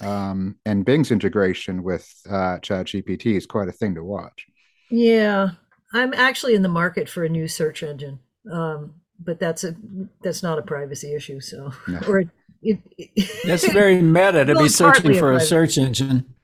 um, 0.00 0.56
and 0.64 0.84
Bing's 0.84 1.10
integration 1.10 1.82
with 1.82 2.12
uh, 2.28 2.58
ChatGPT 2.58 3.36
is 3.36 3.46
quite 3.46 3.68
a 3.68 3.72
thing 3.72 3.94
to 3.94 4.02
watch. 4.02 4.46
Yeah, 4.90 5.50
I'm 5.92 6.14
actually 6.14 6.54
in 6.54 6.62
the 6.62 6.68
market 6.68 7.08
for 7.08 7.24
a 7.24 7.28
new 7.28 7.46
search 7.46 7.82
engine, 7.82 8.18
um, 8.50 8.94
but 9.22 9.38
that's 9.38 9.62
a 9.62 9.76
that's 10.24 10.42
not 10.42 10.58
a 10.58 10.62
privacy 10.62 11.14
issue. 11.14 11.40
So, 11.40 11.72
no. 11.86 12.00
or 12.08 12.24
it, 12.62 12.78
it, 12.98 13.30
that's 13.44 13.70
very 13.72 14.00
meta 14.00 14.44
to 14.46 14.54
be 14.56 14.68
searching 14.68 15.14
for 15.14 15.32
a, 15.32 15.36
a 15.36 15.40
search 15.40 15.78
engine 15.78 16.34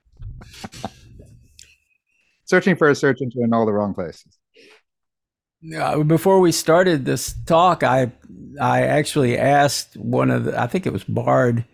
searching 2.47 2.77
for 2.77 2.89
a 2.89 2.95
search 2.95 3.21
engine 3.21 3.45
in 3.45 3.53
all 3.53 3.67
the 3.67 3.73
wrong 3.73 3.95
places. 3.95 4.39
Uh, 5.77 6.03
before 6.03 6.41
we 6.41 6.53
started 6.53 7.05
this 7.05 7.35
talk, 7.47 7.83
I 7.83 8.13
I 8.61 8.83
actually 8.83 9.37
asked 9.39 9.97
one 9.97 10.31
of 10.31 10.45
the, 10.45 10.61
I 10.61 10.67
think 10.67 10.87
it 10.87 10.93
was 10.93 11.05
Bard, 11.05 11.65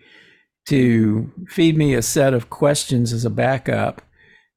to 0.68 1.30
feed 1.48 1.76
me 1.76 1.94
a 1.94 2.02
set 2.02 2.34
of 2.34 2.50
questions 2.50 3.12
as 3.12 3.24
a 3.24 3.30
backup, 3.30 4.02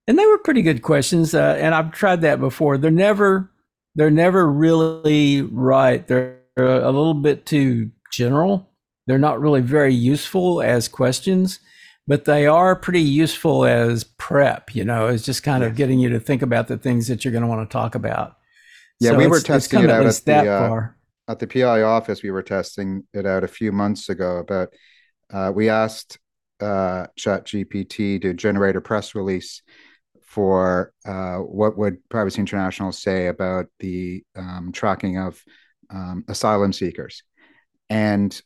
and 0.08 0.18
they 0.18 0.26
were 0.26 0.38
pretty 0.38 0.62
good 0.62 0.82
questions. 0.82 1.34
Uh, 1.34 1.58
and 1.60 1.74
I've 1.76 1.92
tried 1.92 2.22
that 2.22 2.40
before. 2.40 2.78
They're 2.78 2.92
never 2.92 3.52
they're 3.96 4.12
never 4.12 4.50
really 4.50 5.42
right. 5.42 6.06
They're 6.06 6.40
a 6.58 6.92
little 6.92 7.14
bit 7.14 7.46
too 7.46 7.92
general. 8.12 8.70
They're 9.08 9.18
not 9.18 9.40
really 9.40 9.62
very 9.62 9.94
useful 9.94 10.62
as 10.62 10.88
questions, 10.88 11.60
but 12.08 12.26
they 12.26 12.46
are 12.46 12.76
pretty 12.76 13.02
useful 13.02 13.66
as 13.66 14.04
prep. 14.04 14.76
You 14.76 14.86
know, 14.86 15.08
it's 15.08 15.24
just 15.24 15.44
kind 15.44 15.62
yes. 15.64 15.72
of 15.72 15.76
getting 15.76 16.00
you 16.00 16.10
to 16.10 16.20
think 16.20 16.42
about 16.42 16.68
the 16.68 16.78
things 16.78 17.08
that 17.08 17.26
you're 17.26 17.32
going 17.32 17.42
to 17.44 17.48
want 17.48 17.68
to 17.68 17.74
talk 17.74 17.96
about. 17.96 18.38
Yeah, 19.00 19.12
so 19.12 19.18
we 19.18 19.28
were 19.28 19.40
testing 19.40 19.84
it 19.84 19.90
out 19.90 20.06
at 20.06 20.16
the, 20.26 20.50
uh, 20.50 20.88
at 21.28 21.40
the 21.40 21.48
PI 21.48 21.82
office. 21.82 22.24
We 22.24 22.32
were 22.32 22.44
testing 22.44 23.04
it 23.14 23.26
out 23.26 23.44
a 23.44 23.48
few 23.48 23.72
months 23.72 24.10
ago. 24.10 24.38
About 24.38 24.70
uh, 25.34 25.52
we 25.54 25.70
asked 25.70 26.20
uh, 26.62 27.08
ChatGPT 27.20 28.22
to 28.22 28.34
generate 28.34 28.76
a 28.76 28.82
press 28.82 29.16
release 29.16 29.64
for 30.22 30.94
uh, 31.06 31.38
what 31.38 31.78
would 31.78 32.08
Privacy 32.10 32.40
International 32.40 32.92
say 32.92 33.28
about 33.28 33.66
the 33.80 34.24
um, 34.36 34.72
tracking 34.74 35.18
of 35.18 35.42
um, 35.90 36.24
asylum 36.28 36.72
seekers, 36.72 37.24
and 37.90 38.40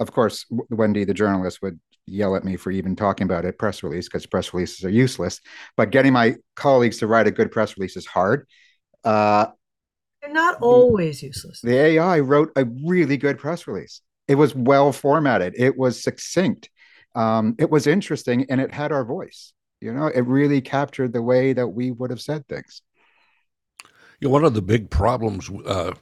of 0.00 0.12
course, 0.12 0.44
Wendy, 0.70 1.04
the 1.04 1.14
journalist, 1.14 1.62
would 1.62 1.80
yell 2.08 2.36
at 2.36 2.44
me 2.44 2.56
for 2.56 2.70
even 2.70 2.96
talking 2.96 3.24
about 3.24 3.44
it 3.44 3.58
press 3.58 3.82
release 3.82 4.06
because 4.08 4.26
press 4.26 4.52
releases 4.52 4.84
are 4.84 4.90
useless. 4.90 5.40
But 5.76 5.90
getting 5.90 6.12
my 6.12 6.36
colleagues 6.56 6.98
to 6.98 7.06
write 7.06 7.26
a 7.26 7.30
good 7.30 7.50
press 7.50 7.76
release 7.76 7.96
is 7.96 8.06
hard. 8.06 8.46
Uh, 9.04 9.46
they're 10.22 10.32
not 10.32 10.60
always 10.60 11.22
useless. 11.22 11.60
The 11.60 11.76
AI 11.76 12.20
wrote 12.20 12.50
a 12.56 12.64
really 12.84 13.16
good 13.16 13.38
press 13.38 13.66
release. 13.66 14.00
It 14.26 14.34
was 14.34 14.54
well 14.54 14.92
formatted. 14.92 15.54
It 15.56 15.76
was 15.76 16.02
succinct. 16.02 16.70
Um, 17.14 17.54
it 17.58 17.70
was 17.70 17.86
interesting, 17.86 18.46
and 18.50 18.60
it 18.60 18.72
had 18.72 18.92
our 18.92 19.04
voice. 19.04 19.52
You 19.80 19.92
know, 19.92 20.06
it 20.06 20.22
really 20.22 20.60
captured 20.60 21.12
the 21.12 21.22
way 21.22 21.52
that 21.52 21.68
we 21.68 21.90
would 21.90 22.10
have 22.10 22.20
said 22.20 22.46
things. 22.48 22.82
You 24.20 24.28
know, 24.28 24.32
one 24.32 24.44
of 24.44 24.54
the 24.54 24.62
big 24.62 24.90
problems 24.90 25.48
uh, 25.64 25.94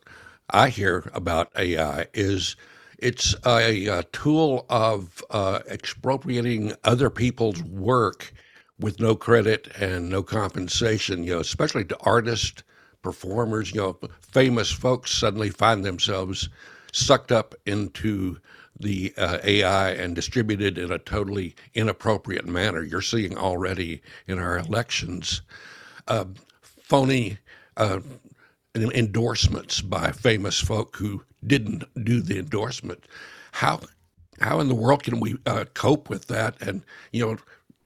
I 0.50 0.70
hear 0.70 1.10
about 1.12 1.52
AI 1.56 2.06
is 2.14 2.56
it's 2.98 3.34
a, 3.46 3.86
a 3.86 4.02
tool 4.04 4.66
of 4.70 5.22
uh, 5.30 5.60
expropriating 5.68 6.74
other 6.84 7.10
people's 7.10 7.62
work 7.62 8.32
with 8.78 9.00
no 9.00 9.14
credit 9.16 9.68
and 9.78 10.08
no 10.08 10.22
compensation. 10.22 11.24
You 11.24 11.34
know, 11.34 11.40
especially 11.40 11.84
to 11.86 11.98
artists 12.00 12.62
performers, 13.02 13.72
you 13.72 13.80
know, 13.80 13.98
famous 14.20 14.72
folks 14.72 15.12
suddenly 15.12 15.50
find 15.50 15.84
themselves 15.84 16.48
sucked 16.92 17.32
up 17.32 17.54
into 17.66 18.38
the 18.78 19.12
uh, 19.16 19.38
AI 19.44 19.90
and 19.90 20.14
distributed 20.14 20.76
in 20.78 20.90
a 20.92 20.98
totally 20.98 21.54
inappropriate 21.74 22.46
manner. 22.46 22.82
You're 22.82 23.00
seeing 23.02 23.36
already 23.38 24.02
in 24.26 24.38
our 24.38 24.58
elections 24.58 25.42
uh, 26.08 26.24
phony 26.62 27.38
uh, 27.76 28.00
endorsements 28.83 29.80
by 29.80 30.12
famous 30.12 30.61
folk 30.61 30.97
who 30.97 31.23
didn't 31.47 31.85
do 32.04 32.21
the 32.21 32.38
endorsement. 32.38 33.04
How 33.52 33.80
how 34.40 34.61
in 34.61 34.68
the 34.68 34.75
world 34.75 35.02
can 35.02 35.21
we 35.21 35.37
uh, 35.47 35.64
cope 35.75 36.11
with 36.11 36.26
that 36.26 36.61
and 36.61 36.83
you 37.12 37.26
know 37.26 37.37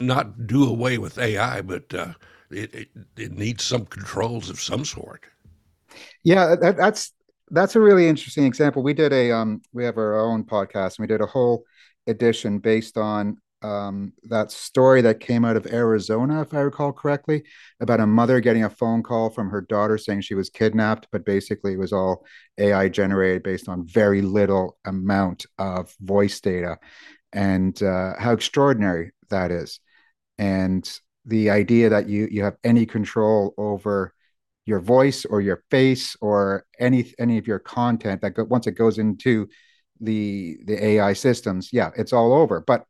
not 0.00 0.46
do 0.46 0.66
away 0.66 0.98
with 0.98 1.18
AI, 1.18 1.60
but 1.60 1.92
uh, 1.94 2.14
it, 2.50 2.74
it, 2.74 2.88
it 3.16 3.32
needs 3.32 3.62
some 3.62 3.86
controls 3.86 4.50
of 4.50 4.60
some 4.60 4.84
sort. 4.84 5.24
Yeah, 6.24 6.56
that, 6.56 6.76
that's 6.76 7.12
that's 7.50 7.76
a 7.76 7.80
really 7.80 8.08
interesting 8.08 8.44
example. 8.44 8.82
We 8.82 8.94
did 8.94 9.12
a 9.12 9.32
um, 9.32 9.62
we 9.72 9.84
have 9.84 9.98
our 9.98 10.18
own 10.18 10.44
podcast, 10.44 10.98
and 10.98 11.04
we 11.04 11.06
did 11.06 11.20
a 11.20 11.26
whole 11.26 11.64
edition 12.06 12.58
based 12.58 12.96
on 12.96 13.36
um, 13.62 14.12
that 14.24 14.50
story 14.50 15.02
that 15.02 15.20
came 15.20 15.44
out 15.44 15.56
of 15.56 15.66
Arizona, 15.66 16.40
if 16.42 16.54
I 16.54 16.60
recall 16.60 16.92
correctly, 16.92 17.44
about 17.80 18.00
a 18.00 18.06
mother 18.06 18.40
getting 18.40 18.64
a 18.64 18.70
phone 18.70 19.02
call 19.02 19.30
from 19.30 19.50
her 19.50 19.60
daughter 19.60 19.98
saying 19.98 20.22
she 20.22 20.34
was 20.34 20.50
kidnapped, 20.50 21.08
but 21.12 21.24
basically 21.24 21.74
it 21.74 21.78
was 21.78 21.92
all 21.92 22.24
AI 22.58 22.88
generated 22.88 23.42
based 23.42 23.68
on 23.68 23.86
very 23.86 24.22
little 24.22 24.78
amount 24.84 25.46
of 25.58 25.94
voice 26.00 26.40
data, 26.40 26.78
and 27.32 27.82
uh, 27.82 28.14
how 28.18 28.32
extraordinary 28.32 29.12
that 29.28 29.50
is. 29.50 29.80
And 30.38 30.90
the 31.26 31.50
idea 31.50 31.90
that 31.90 32.08
you 32.08 32.28
you 32.30 32.42
have 32.44 32.56
any 32.64 32.86
control 32.86 33.54
over 33.58 34.14
your 34.66 34.80
voice 34.80 35.24
or 35.24 35.40
your 35.40 35.62
face 35.70 36.16
or 36.20 36.64
any 36.78 37.12
any 37.18 37.38
of 37.38 37.46
your 37.46 37.58
content 37.58 38.22
that 38.22 38.30
go, 38.30 38.44
once 38.44 38.66
it 38.66 38.72
goes 38.72 38.98
into 38.98 39.48
the 40.00 40.58
the 40.64 40.82
AI 40.84 41.12
systems, 41.12 41.70
yeah, 41.72 41.90
it's 41.96 42.12
all 42.12 42.32
over. 42.32 42.60
But 42.66 42.84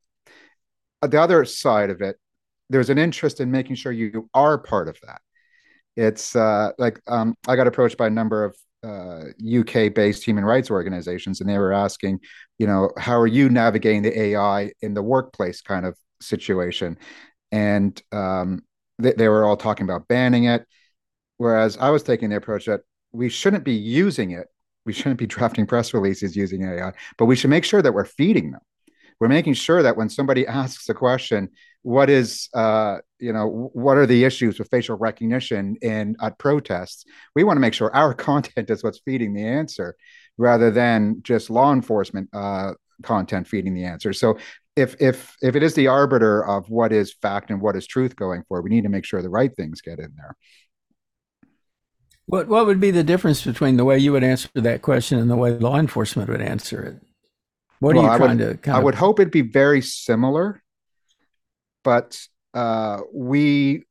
the 1.02 1.21
other 1.21 1.45
side 1.45 1.90
of 1.90 2.00
it, 2.00 2.16
there's 2.69 2.90
an 2.90 2.99
interest 2.99 3.40
in 3.40 3.50
making 3.50 3.76
sure 3.76 3.92
you 3.92 4.28
are 4.35 4.59
part 4.59 4.88
of 4.88 4.99
that. 5.02 5.21
It's 5.97 6.37
uh, 6.37 6.73
like 6.78 7.00
um, 7.09 7.35
I 7.49 7.57
got 7.57 7.66
approached 7.66 7.97
by 7.97 8.07
a 8.07 8.11
number 8.11 8.45
of 8.45 8.57
uh, 8.83 9.25
UK 9.45 9.92
based 9.92 10.25
human 10.25 10.45
rights 10.45 10.71
organizations, 10.71 11.40
and 11.40 11.50
they 11.50 11.59
were 11.59 11.73
asking, 11.73 12.21
you 12.59 12.66
know, 12.66 12.90
how 12.97 13.19
are 13.19 13.26
you 13.26 13.49
navigating 13.49 14.02
the 14.02 14.19
AI 14.19 14.73
in 14.83 14.95
the 14.95 15.02
workplace 15.02 15.61
kind 15.61 15.85
of 15.85 15.97
situation? 16.21 16.97
and 17.52 18.00
um, 18.12 18.62
they, 18.99 19.12
they 19.12 19.28
were 19.28 19.45
all 19.45 19.57
talking 19.57 19.85
about 19.85 20.09
banning 20.09 20.45
it. 20.45 20.66
Whereas 21.38 21.76
I 21.78 21.90
was 21.90 22.02
taking 22.02 22.30
the 22.30 22.37
approach 22.37 22.66
that 22.66 22.83
we 23.12 23.28
shouldn't 23.28 23.64
be 23.64 23.75
using 23.75 24.33
it. 24.33 24.49
We 24.85 24.92
shouldn't 24.92 25.19
be 25.19 25.26
drafting 25.26 25.66
press 25.66 25.95
releases 25.95 26.37
using 26.37 26.62
AI, 26.64 26.92
but 27.19 27.26
we 27.26 27.37
should 27.37 27.50
make 27.50 27.64
sure 27.64 27.83
that 27.83 27.92
we're 27.92 28.04
feeding 28.04 28.52
them. 28.52 28.61
We're 29.20 29.28
making 29.28 29.54
sure 29.54 29.82
that 29.82 29.96
when 29.96 30.08
somebody 30.08 30.46
asks 30.46 30.88
a 30.88 30.94
question, 30.94 31.50
what 31.82 32.10
is, 32.10 32.48
uh, 32.54 32.98
you 33.18 33.32
know, 33.32 33.70
what 33.72 33.96
are 33.96 34.06
the 34.06 34.24
issues 34.24 34.58
with 34.58 34.68
facial 34.68 34.96
recognition 34.96 35.76
in 35.82 36.16
at 36.20 36.38
protests? 36.38 37.04
We 37.34 37.44
want 37.44 37.56
to 37.56 37.60
make 37.60 37.74
sure 37.74 37.94
our 37.94 38.14
content 38.30 38.70
is 38.70 38.82
what's 38.82 39.00
feeding 39.00 39.34
the 39.34 39.46
answer, 39.46 39.96
rather 40.36 40.70
than 40.70 41.20
just 41.22 41.50
law 41.50 41.72
enforcement 41.72 42.28
uh, 42.32 42.72
content 43.02 43.46
feeding 43.46 43.74
the 43.74 43.84
answer. 43.84 44.12
So 44.12 44.38
if 44.76 44.94
if 45.00 45.36
if 45.42 45.56
it 45.56 45.62
is 45.62 45.74
the 45.74 45.88
arbiter 45.88 46.44
of 46.46 46.68
what 46.70 46.92
is 46.92 47.12
fact 47.12 47.50
and 47.50 47.60
what 47.60 47.76
is 47.76 47.86
truth 47.86 48.16
going 48.16 48.44
for, 48.48 48.62
we 48.62 48.70
need 48.70 48.84
to 48.84 48.88
make 48.88 49.04
sure 49.04 49.22
the 49.22 49.28
right 49.28 49.54
things 49.54 49.80
get 49.80 49.98
in 49.98 50.12
there. 50.16 50.36
What 52.26 52.48
what 52.48 52.66
would 52.66 52.80
be 52.80 52.90
the 52.90 53.02
difference 53.02 53.42
between 53.42 53.76
the 53.76 53.84
way 53.84 53.98
you 53.98 54.12
would 54.12 54.24
answer 54.24 54.48
that 54.54 54.82
question 54.82 55.18
and 55.18 55.30
the 55.30 55.36
way 55.36 55.52
law 55.52 55.78
enforcement 55.78 56.28
would 56.28 56.42
answer 56.42 56.82
it? 56.82 57.09
What 57.80 57.96
well, 57.96 58.06
are 58.06 58.12
you 58.12 58.18
trying 58.18 58.38
would, 58.38 58.49
to? 58.49 58.58
Kind 58.58 58.76
I 58.76 58.78
of... 58.78 58.84
would 58.84 58.94
hope 58.94 59.20
it'd 59.20 59.32
be 59.32 59.40
very 59.40 59.80
similar, 59.82 60.62
but 61.82 62.20
uh, 62.54 63.00
we 63.12 63.84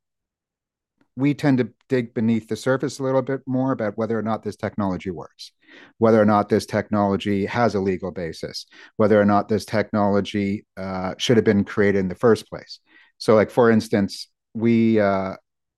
we 1.15 1.33
tend 1.33 1.57
to 1.57 1.69
dig 1.89 2.13
beneath 2.13 2.47
the 2.47 2.55
surface 2.55 2.99
a 2.99 3.03
little 3.03 3.21
bit 3.21 3.41
more 3.45 3.73
about 3.73 3.97
whether 3.97 4.17
or 4.17 4.21
not 4.21 4.41
this 4.41 4.55
technology 4.55 5.09
works, 5.09 5.51
whether 5.97 6.21
or 6.21 6.25
not 6.25 6.47
this 6.47 6.65
technology 6.65 7.45
has 7.45 7.75
a 7.75 7.79
legal 7.79 8.11
basis, 8.11 8.65
whether 8.95 9.19
or 9.19 9.25
not 9.25 9.49
this 9.49 9.65
technology 9.65 10.65
uh, 10.77 11.15
should 11.17 11.35
have 11.35 11.43
been 11.43 11.65
created 11.65 11.99
in 11.99 12.07
the 12.07 12.15
first 12.15 12.47
place. 12.47 12.79
So, 13.17 13.35
like 13.35 13.51
for 13.51 13.69
instance, 13.69 14.27
we 14.53 14.99
uh, 14.99 15.33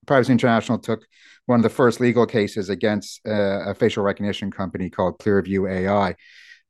Privacy 0.06 0.32
International 0.32 0.78
took 0.78 1.06
one 1.46 1.60
of 1.60 1.64
the 1.64 1.70
first 1.70 2.00
legal 2.00 2.26
cases 2.26 2.70
against 2.70 3.22
uh, 3.28 3.70
a 3.70 3.76
facial 3.76 4.04
recognition 4.04 4.52
company 4.52 4.90
called 4.90 5.18
Clearview 5.20 5.70
AI. 5.72 6.16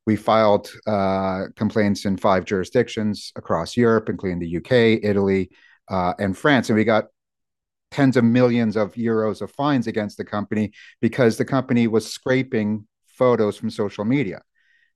We 0.05 0.15
filed 0.15 0.69
uh, 0.87 1.45
complaints 1.55 2.05
in 2.05 2.17
five 2.17 2.45
jurisdictions 2.45 3.31
across 3.35 3.77
Europe, 3.77 4.09
including 4.09 4.39
the 4.39 4.57
UK, 4.57 5.03
Italy, 5.03 5.51
uh, 5.89 6.13
and 6.19 6.37
France, 6.37 6.69
and 6.69 6.77
we 6.77 6.83
got 6.83 7.05
tens 7.91 8.17
of 8.17 8.23
millions 8.23 8.75
of 8.77 8.93
euros 8.93 9.41
of 9.41 9.51
fines 9.51 9.85
against 9.85 10.17
the 10.17 10.25
company 10.25 10.71
because 11.01 11.37
the 11.37 11.45
company 11.45 11.87
was 11.87 12.11
scraping 12.11 12.87
photos 13.07 13.57
from 13.57 13.69
social 13.69 14.05
media. 14.05 14.41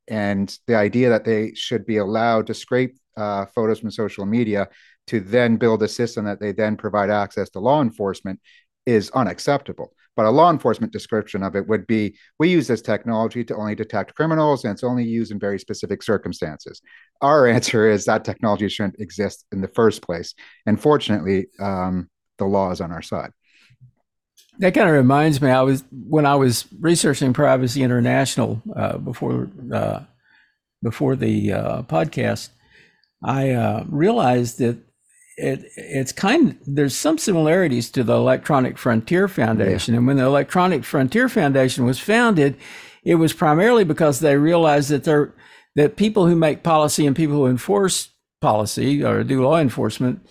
And 0.08 0.56
the 0.68 0.76
idea 0.76 1.10
that 1.10 1.26
they 1.26 1.54
should 1.54 1.86
be 1.86 1.98
allowed 1.98 2.48
to 2.48 2.54
scrape 2.54 2.98
uh, 3.18 3.46
photos 3.48 3.80
from 3.80 3.92
social 3.92 4.26
media 4.26 4.70
to 5.08 5.20
then 5.20 5.58
build 5.58 5.84
a 5.84 5.88
system 5.88 6.26
that 6.26 6.40
they 6.40 6.52
then 6.52 6.78
provide 6.78 7.10
access 7.10 7.50
to 7.52 7.60
law 7.60 7.82
enforcement 7.82 8.40
is 8.86 9.10
unacceptable. 9.12 9.94
But 10.16 10.26
a 10.26 10.32
law 10.32 10.50
enforcement 10.50 10.94
description 10.94 11.44
of 11.44 11.56
it 11.56 11.68
would 11.68 11.86
be 11.88 12.18
we 12.40 12.50
use 12.50 12.68
this 12.68 12.82
technology 12.82 13.44
to 13.46 13.56
only 13.56 13.76
detect 13.76 14.16
criminals 14.16 14.64
and 14.64 14.72
it's 14.72 14.84
only 14.84 15.04
used 15.04 15.32
in 15.32 15.40
very 15.40 15.60
specific 15.60 16.04
circumstances. 16.04 16.82
Our 17.22 17.48
answer 17.58 17.90
is 17.90 18.06
that 18.06 18.24
technology 18.24 18.70
shouldn't 18.70 19.00
exist 19.00 19.46
in 19.52 19.62
the 19.62 19.68
first 19.70 20.02
place. 20.02 20.34
And 20.66 20.82
fortunately, 20.82 21.48
um, 21.60 22.10
the 22.38 22.46
law 22.46 22.72
is 22.72 22.82
on 22.82 22.92
our 22.92 23.02
side. 23.02 23.32
That 24.60 24.74
kind 24.74 24.88
of 24.88 24.96
reminds 24.96 25.42
me. 25.42 25.50
I 25.50 25.64
was 25.64 25.84
when 25.92 26.26
I 26.26 26.36
was 26.36 26.66
researching 26.80 27.34
Privacy 27.34 27.84
International 27.84 28.62
uh, 28.74 28.98
before 28.98 29.50
uh, 29.74 30.02
before 30.82 31.18
the 31.18 31.52
uh, 31.52 31.82
podcast. 31.84 32.50
I 33.22 33.52
uh, 33.52 33.84
realized 33.90 34.60
that 34.60 34.78
it 35.38 35.66
it's 35.76 36.12
kind. 36.12 36.58
There's 36.66 36.96
some 36.96 37.18
similarities 37.18 37.90
to 37.92 38.04
the 38.04 38.16
Electronic 38.16 38.78
Frontier 38.78 39.28
Foundation, 39.28 39.94
yeah. 39.94 40.00
and 40.00 40.08
when 40.08 40.18
the 40.18 40.24
Electronic 40.24 40.84
Frontier 40.84 41.28
Foundation 41.30 41.86
was 41.86 42.00
founded, 42.00 42.58
it 43.04 43.16
was 43.16 43.34
primarily 43.34 43.84
because 43.84 44.20
they 44.20 44.38
realized 44.38 44.90
that 44.90 45.04
they're 45.04 45.34
that 45.76 45.98
people 45.98 46.26
who 46.28 46.36
make 46.36 46.64
policy 46.64 47.06
and 47.06 47.16
people 47.16 47.36
who 47.36 47.48
enforce 47.48 48.10
policy 48.42 49.04
or 49.04 49.24
do 49.24 49.44
law 49.44 49.58
enforcement 49.60 50.26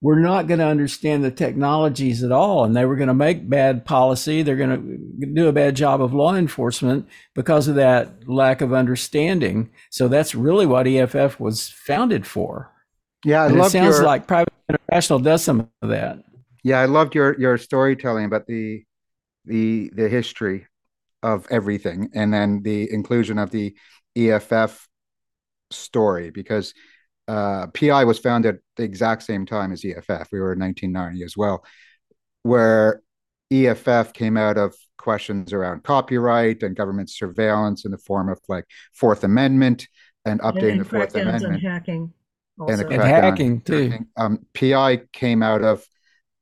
were 0.00 0.16
not 0.16 0.46
going 0.46 0.60
to 0.60 0.66
understand 0.66 1.24
the 1.24 1.30
technologies 1.30 2.22
at 2.22 2.30
all 2.30 2.64
and 2.64 2.76
they 2.76 2.84
were 2.84 2.96
going 2.96 3.08
to 3.08 3.14
make 3.14 3.48
bad 3.48 3.86
policy 3.86 4.42
they're 4.42 4.54
going 4.54 4.70
to 5.20 5.26
do 5.32 5.48
a 5.48 5.52
bad 5.52 5.74
job 5.74 6.02
of 6.02 6.12
law 6.12 6.34
enforcement 6.34 7.08
because 7.34 7.68
of 7.68 7.74
that 7.74 8.28
lack 8.28 8.60
of 8.60 8.72
understanding 8.72 9.70
so 9.90 10.06
that's 10.06 10.34
really 10.34 10.66
what 10.66 10.86
eff 10.86 11.40
was 11.40 11.70
founded 11.70 12.26
for 12.26 12.73
yeah 13.24 13.42
I 13.44 13.48
love 13.48 13.68
it 13.68 13.70
sounds 13.70 13.96
your, 13.96 14.04
like 14.04 14.26
Privacy 14.26 14.50
International 14.68 15.18
does 15.18 15.44
some 15.44 15.68
of 15.82 15.88
that 15.88 16.18
yeah 16.62 16.80
i 16.80 16.86
loved 16.86 17.14
your 17.14 17.38
your 17.38 17.58
storytelling 17.58 18.24
about 18.24 18.46
the 18.46 18.84
the 19.44 19.90
the 19.94 20.08
history 20.08 20.66
of 21.22 21.46
everything 21.50 22.10
and 22.14 22.32
then 22.32 22.62
the 22.62 22.92
inclusion 22.92 23.38
of 23.38 23.50
the 23.50 23.74
eff 24.16 24.88
story 25.70 26.30
because 26.30 26.74
uh, 27.26 27.66
PI 27.68 28.04
was 28.04 28.18
founded 28.18 28.56
at 28.56 28.60
the 28.76 28.82
exact 28.82 29.22
same 29.22 29.46
time 29.46 29.72
as 29.72 29.84
EFF. 29.84 30.28
We 30.30 30.40
were 30.40 30.52
in 30.52 30.60
1990 30.60 31.24
as 31.24 31.36
well, 31.36 31.64
where 32.42 33.02
EFF 33.50 34.12
came 34.12 34.36
out 34.36 34.58
of 34.58 34.74
questions 34.98 35.52
around 35.52 35.84
copyright 35.84 36.62
and 36.62 36.76
government 36.76 37.10
surveillance 37.10 37.84
in 37.84 37.92
the 37.92 37.98
form 37.98 38.28
of 38.28 38.40
like 38.48 38.64
Fourth 38.92 39.24
Amendment 39.24 39.88
and 40.24 40.40
updating 40.40 40.72
and 40.72 40.80
the 40.80 40.84
Fourth 40.84 41.14
Amendment. 41.14 41.54
On 41.54 41.60
hacking. 41.60 42.12
Also. 42.58 42.84
And, 42.84 42.92
and 42.92 43.02
hacking 43.02 43.60
too. 43.62 43.98
Um, 44.16 44.46
PI 44.54 45.02
came 45.12 45.42
out 45.42 45.62
of 45.62 45.84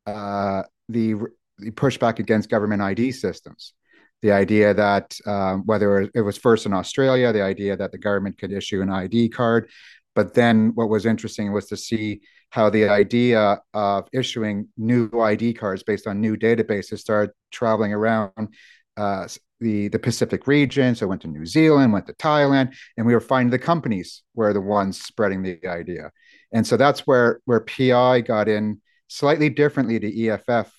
uh, 0.06 0.62
the, 0.88 1.14
the 1.58 1.70
pushback 1.70 2.18
against 2.18 2.50
government 2.50 2.82
ID 2.82 3.12
systems. 3.12 3.74
The 4.20 4.32
idea 4.32 4.72
that 4.74 5.16
um, 5.26 5.62
whether 5.66 6.02
it 6.14 6.20
was 6.20 6.38
first 6.38 6.66
in 6.66 6.72
Australia, 6.72 7.32
the 7.32 7.42
idea 7.42 7.76
that 7.76 7.90
the 7.90 7.98
government 7.98 8.38
could 8.38 8.52
issue 8.52 8.80
an 8.80 8.90
ID 8.90 9.30
card 9.30 9.68
but 10.14 10.34
then 10.34 10.72
what 10.74 10.88
was 10.88 11.06
interesting 11.06 11.52
was 11.52 11.66
to 11.66 11.76
see 11.76 12.20
how 12.50 12.68
the 12.68 12.88
idea 12.88 13.60
of 13.72 14.08
issuing 14.12 14.68
new 14.76 15.08
ID 15.20 15.54
cards 15.54 15.82
based 15.82 16.06
on 16.06 16.20
new 16.20 16.36
databases 16.36 16.98
started 16.98 17.32
traveling 17.50 17.92
around 17.92 18.48
uh, 18.96 19.26
the, 19.62 19.88
the 19.88 19.98
Pacific 19.98 20.46
region. 20.46 20.94
So 20.94 21.06
I 21.06 21.08
went 21.08 21.22
to 21.22 21.28
New 21.28 21.46
Zealand, 21.46 21.92
went 21.92 22.06
to 22.06 22.14
Thailand, 22.14 22.74
and 22.96 23.06
we 23.06 23.14
were 23.14 23.20
finding 23.20 23.50
the 23.50 23.58
companies 23.58 24.22
were 24.34 24.52
the 24.52 24.60
ones 24.60 25.00
spreading 25.00 25.42
the 25.42 25.66
idea. 25.66 26.10
And 26.52 26.66
so 26.66 26.76
that's 26.76 27.00
where, 27.00 27.40
where 27.46 27.60
PI 27.60 28.22
got 28.22 28.48
in 28.48 28.80
slightly 29.08 29.48
differently 29.48 29.98
to 29.98 30.26
EFF, 30.26 30.72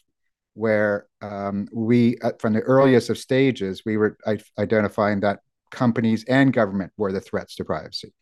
where 0.53 1.07
um, 1.21 1.67
we, 1.73 2.17
uh, 2.19 2.31
from 2.39 2.53
the 2.53 2.61
earliest 2.61 3.09
of 3.09 3.17
stages, 3.17 3.83
we 3.85 3.97
were 3.97 4.17
identifying 4.59 5.21
that 5.21 5.39
companies 5.71 6.23
and 6.25 6.53
government 6.53 6.91
were 6.97 7.11
the 7.11 7.21
threats 7.21 7.55
to 7.55 7.65
privacy 7.65 8.13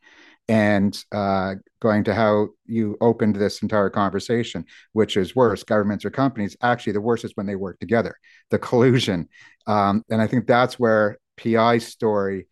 and 0.47 1.03
uh, 1.11 1.55
going 1.79 2.03
to 2.03 2.13
how 2.13 2.49
you 2.65 2.97
opened 3.01 3.35
this 3.35 3.61
entire 3.61 3.89
conversation, 3.89 4.65
which 4.93 5.17
is 5.17 5.35
worse, 5.35 5.63
governments 5.63 6.05
or 6.05 6.09
companies. 6.09 6.57
Actually, 6.61 6.93
the 6.93 7.01
worst 7.01 7.23
is 7.23 7.31
when 7.35 7.45
they 7.45 7.55
work 7.55 7.79
together, 7.79 8.15
the 8.49 8.59
collusion. 8.59 9.29
Um, 9.67 10.03
and 10.09 10.21
I 10.21 10.27
think 10.27 10.47
that's 10.47 10.79
where 10.79 11.17
PI's 11.37 11.87
story 11.87 12.47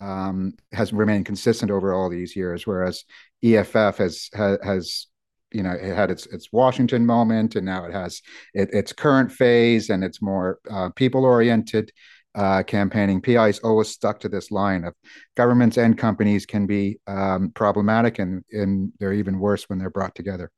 um, 0.00 0.54
has 0.72 0.92
remained 0.92 1.26
consistent 1.26 1.70
over 1.70 1.94
all 1.94 2.10
these 2.10 2.34
years, 2.34 2.66
whereas 2.66 3.04
EFF 3.42 3.98
has 3.98 4.28
has, 4.34 4.58
has 4.62 5.06
you 5.52 5.62
know 5.62 5.72
it 5.72 5.94
had 5.94 6.10
its 6.10 6.26
its 6.26 6.52
Washington 6.52 7.06
moment, 7.06 7.54
and 7.54 7.66
now 7.66 7.84
it 7.84 7.92
has 7.92 8.20
it, 8.52 8.70
its 8.72 8.92
current 8.92 9.30
phase, 9.30 9.90
and 9.90 10.02
it's 10.02 10.20
more 10.20 10.58
uh, 10.70 10.90
people 10.90 11.24
oriented 11.24 11.92
uh, 12.34 12.62
campaigning, 12.62 13.20
PI's 13.20 13.58
always 13.60 13.88
stuck 13.88 14.20
to 14.20 14.28
this 14.28 14.50
line 14.50 14.84
of 14.84 14.94
governments 15.36 15.76
and 15.76 15.96
companies 15.96 16.46
can 16.46 16.66
be 16.66 16.98
um, 17.06 17.50
problematic, 17.54 18.18
and, 18.18 18.44
and 18.52 18.92
they're 18.98 19.12
even 19.12 19.38
worse 19.38 19.68
when 19.68 19.78
they're 19.78 19.90
brought 19.90 20.14
together. 20.14 20.50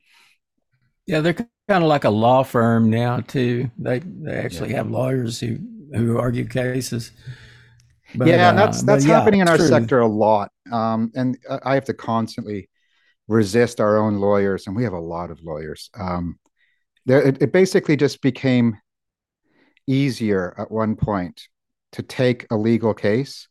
Yeah, 1.07 1.21
they're 1.21 1.35
kind 1.35 1.49
of 1.69 1.89
like 1.89 2.05
a 2.05 2.11
law 2.11 2.43
firm 2.43 2.91
now 2.91 3.21
too. 3.21 3.71
They 3.79 3.99
they 3.99 4.37
actually 4.37 4.71
yeah. 4.71 4.79
have 4.79 4.91
lawyers 4.91 5.39
who 5.41 5.59
who 5.95 6.19
argue 6.19 6.47
cases. 6.47 7.13
But, 8.15 8.29
yeah, 8.29 8.51
uh, 8.51 8.53
that's 8.53 8.83
that's 8.83 9.05
happening 9.05 9.41
yeah, 9.41 9.47
in 9.47 9.49
our 9.49 9.57
true. 9.57 9.69
sector 9.69 10.01
a 10.01 10.07
lot, 10.07 10.51
um, 10.71 11.11
and 11.15 11.37
I 11.65 11.75
have 11.75 11.85
to 11.87 11.95
constantly 11.95 12.71
resist 13.29 13.81
our 13.81 13.99
own 13.99 14.17
lawyers, 14.19 14.67
and 14.67 14.77
we 14.77 14.85
have 14.85 14.93
a 14.93 14.99
lot 14.99 15.31
of 15.31 15.43
lawyers. 15.43 15.91
Um, 15.99 16.39
there, 17.07 17.23
it, 17.23 17.43
it 17.43 17.53
basically 17.53 17.97
just 17.97 18.23
became 18.23 18.79
easier 19.87 20.55
at 20.57 20.71
one 20.71 20.97
point 20.97 21.49
to 21.95 22.03
take 22.03 22.47
a 22.51 22.57
legal 22.57 22.93
case 22.93 23.49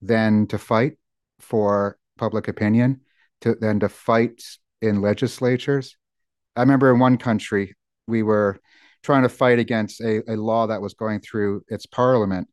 than 0.00 0.46
to 0.46 0.58
fight 0.58 0.96
for 1.40 1.98
public 2.16 2.48
opinion, 2.48 3.00
to 3.40 3.56
then 3.60 3.80
to 3.80 3.88
fight 3.88 4.42
in 4.80 5.02
legislatures. 5.02 5.96
I 6.54 6.60
remember 6.60 6.92
in 6.92 7.00
one 7.00 7.18
country 7.18 7.74
we 8.06 8.22
were 8.22 8.60
trying 9.02 9.22
to 9.22 9.28
fight 9.28 9.58
against 9.58 10.00
a, 10.00 10.22
a 10.32 10.36
law 10.36 10.68
that 10.68 10.80
was 10.80 10.94
going 10.94 11.20
through 11.20 11.64
its 11.68 11.86
parliament 11.86 12.48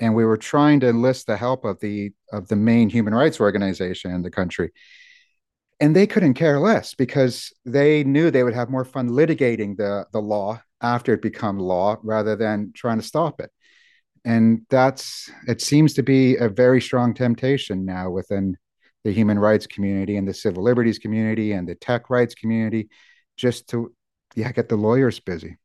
and 0.00 0.14
we 0.14 0.24
were 0.24 0.36
trying 0.36 0.80
to 0.80 0.88
enlist 0.88 1.26
the 1.26 1.36
help 1.36 1.64
of 1.64 1.78
the 1.80 2.10
of 2.32 2.48
the 2.48 2.56
main 2.56 2.88
human 2.88 3.14
rights 3.14 3.40
organization 3.40 4.10
in 4.10 4.22
the 4.22 4.30
country 4.30 4.70
and 5.78 5.94
they 5.94 6.06
couldn't 6.06 6.34
care 6.34 6.58
less 6.58 6.94
because 6.94 7.52
they 7.66 8.02
knew 8.04 8.30
they 8.30 8.42
would 8.42 8.54
have 8.54 8.70
more 8.70 8.84
fun 8.84 9.10
litigating 9.10 9.76
the 9.76 10.06
the 10.12 10.20
law 10.20 10.60
after 10.80 11.12
it 11.12 11.20
become 11.20 11.58
law 11.58 11.96
rather 12.02 12.34
than 12.34 12.72
trying 12.74 12.98
to 12.98 13.06
stop 13.06 13.40
it 13.40 13.50
and 14.24 14.62
that's 14.68 15.30
it 15.46 15.60
seems 15.60 15.94
to 15.94 16.02
be 16.02 16.36
a 16.36 16.48
very 16.48 16.80
strong 16.80 17.14
temptation 17.14 17.84
now 17.84 18.10
within 18.10 18.56
the 19.04 19.12
human 19.12 19.38
rights 19.38 19.66
community 19.66 20.16
and 20.16 20.28
the 20.28 20.34
civil 20.34 20.62
liberties 20.62 20.98
community 20.98 21.52
and 21.52 21.66
the 21.66 21.74
tech 21.74 22.10
rights 22.10 22.34
community 22.34 22.88
just 23.36 23.68
to 23.68 23.94
yeah 24.34 24.52
get 24.52 24.68
the 24.68 24.76
lawyers 24.76 25.18
busy. 25.20 25.56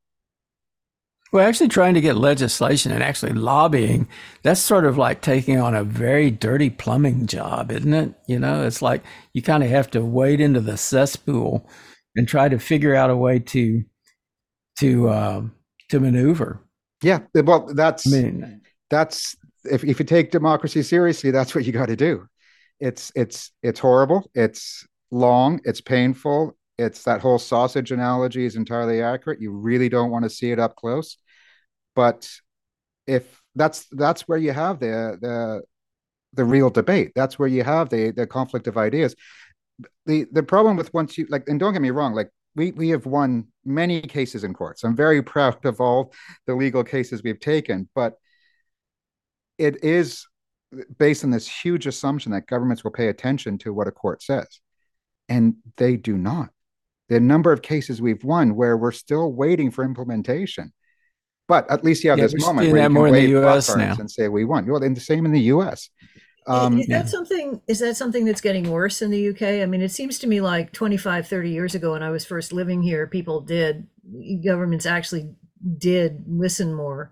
Well 1.34 1.46
actually 1.46 1.68
trying 1.68 1.96
to 1.96 2.02
get 2.02 2.16
legislation 2.16 2.94
and 2.94 3.04
actually 3.04 3.34
lobbying. 3.34 4.08
That's 4.44 4.62
sort 4.62 4.86
of 4.86 4.98
like 4.98 5.22
taking 5.22 5.60
on 5.60 5.76
a 5.76 5.84
very 5.84 6.32
dirty 6.32 6.70
plumbing 6.70 7.26
job 7.26 7.72
isn't 7.72 7.94
it? 7.94 8.14
You 8.28 8.40
know 8.40 8.64
it's 8.66 8.82
like 8.82 9.04
you 9.34 9.42
kind 9.42 9.64
of 9.64 9.70
have 9.70 9.92
to 9.92 10.02
wade 10.02 10.40
into 10.40 10.62
the 10.62 10.78
cesspool 10.78 11.70
and 12.16 12.28
try 12.28 12.48
to 12.48 12.58
figure 12.58 12.96
out 12.96 13.10
a 13.10 13.18
way 13.18 13.40
to 13.40 13.84
to 14.80 15.10
uh, 15.10 15.42
to 15.90 16.00
maneuver 16.00 16.65
yeah, 17.02 17.20
eh, 17.36 17.42
well, 17.42 17.68
that's 17.74 18.08
I 18.12 18.22
mean, 18.22 18.62
that's 18.90 19.36
if 19.64 19.84
if 19.84 20.00
you 20.00 20.06
take 20.06 20.32
democracy 20.32 20.84
seriously, 20.84 21.32
that's 21.32 21.56
what 21.56 21.66
you 21.66 21.72
got 21.72 21.88
to 21.88 21.96
do. 21.96 22.28
It's 22.80 23.12
it's 23.16 23.52
it's 23.64 23.80
horrible. 23.80 24.30
It's 24.34 24.86
long. 25.12 25.60
It's 25.64 25.82
painful. 25.82 26.58
It's 26.78 27.04
that 27.04 27.22
whole 27.22 27.40
sausage 27.40 27.92
analogy 27.92 28.46
is 28.46 28.56
entirely 28.56 29.02
accurate. 29.02 29.42
You 29.42 29.52
really 29.52 29.90
don't 29.90 30.12
want 30.12 30.24
to 30.24 30.30
see 30.30 30.52
it 30.52 30.60
up 30.60 30.76
close, 30.76 31.18
but 31.96 32.30
if 33.08 33.42
that's 33.56 33.86
that's 33.92 34.24
where 34.24 34.38
you 34.38 34.52
have 34.52 34.80
the 34.80 35.18
the 35.22 35.62
the 36.34 36.44
real 36.46 36.70
debate. 36.70 37.12
That's 37.16 37.40
where 37.40 37.48
you 37.48 37.64
have 37.64 37.90
the 37.90 38.12
the 38.12 38.28
conflict 38.28 38.68
of 38.68 38.78
ideas. 38.78 39.16
The 40.06 40.26
the 40.32 40.44
problem 40.44 40.76
with 40.76 40.94
once 40.94 41.18
you 41.18 41.28
like, 41.30 41.48
and 41.48 41.60
don't 41.60 41.74
get 41.74 41.82
me 41.82 41.92
wrong, 41.92 42.14
like 42.14 42.30
we 42.56 42.72
we 42.72 42.90
have 42.90 43.06
won 43.06 43.48
many 43.66 44.02
cases 44.02 44.44
in 44.44 44.54
courts. 44.54 44.84
I'm 44.84 44.96
very 44.96 45.22
proud 45.22 45.66
of 45.66 45.82
all 45.82 46.14
the 46.46 46.56
legal 46.56 46.84
cases 46.84 47.24
we've 47.24 47.40
taken, 47.40 47.90
but 47.96 48.14
it 49.58 49.84
is 49.84 50.28
based 50.98 51.24
on 51.24 51.32
this 51.32 51.48
huge 51.48 51.88
assumption 51.88 52.32
that 52.32 52.48
governments 52.48 52.84
will 52.84 52.92
pay 52.92 53.08
attention 53.08 53.58
to 53.60 53.74
what 53.74 53.88
a 53.88 53.92
court 53.92 54.22
says, 54.22 54.48
and 55.30 55.56
they 55.78 55.96
do 55.98 56.18
not. 56.18 56.50
The 57.10 57.20
number 57.20 57.52
of 57.52 57.62
cases 57.62 58.02
we've 58.02 58.24
won 58.24 58.56
where 58.56 58.78
we're 58.78 58.92
still 58.92 59.32
waiting 59.32 59.72
for 59.72 59.84
implementation, 59.84 60.74
but 61.48 61.70
at 61.70 61.84
least 61.84 62.04
you 62.04 62.10
have 62.10 62.20
yeah, 62.20 62.26
this 62.26 62.42
moment 62.42 62.72
where 62.72 62.82
you 62.82 62.90
can 62.90 62.94
wave 62.96 63.30
the 63.32 63.76
now. 63.78 63.96
and 64.00 64.10
say 64.10 64.28
we 64.28 64.46
won. 64.46 64.66
Well, 64.66 64.84
and 64.84 64.98
the 64.98 65.02
same 65.02 65.26
in 65.26 65.32
the 65.32 65.42
U.S. 65.42 65.90
Um, 66.48 66.80
is 66.80 66.88
that 66.88 67.10
something? 67.10 67.62
Is 67.68 67.80
that 67.80 67.98
something 67.98 68.26
that's 68.26 68.42
getting 68.42 68.70
worse 68.70 69.02
in 69.02 69.10
the 69.10 69.30
UK? 69.30 69.64
I 69.64 69.66
mean, 69.66 69.82
it 69.82 69.90
seems 69.90 70.20
to 70.20 70.28
me 70.28 70.42
like 70.42 70.72
25, 70.74 71.28
30 71.28 71.50
years 71.50 71.74
ago, 71.74 71.94
when 71.94 72.04
I 72.04 72.12
was 72.12 72.26
first 72.26 72.54
living 72.54 72.82
here, 72.82 73.08
people 73.08 73.42
did 73.42 73.88
governments 74.44 74.86
actually 74.86 75.34
did 75.78 76.24
listen 76.28 76.74
more. 76.74 77.12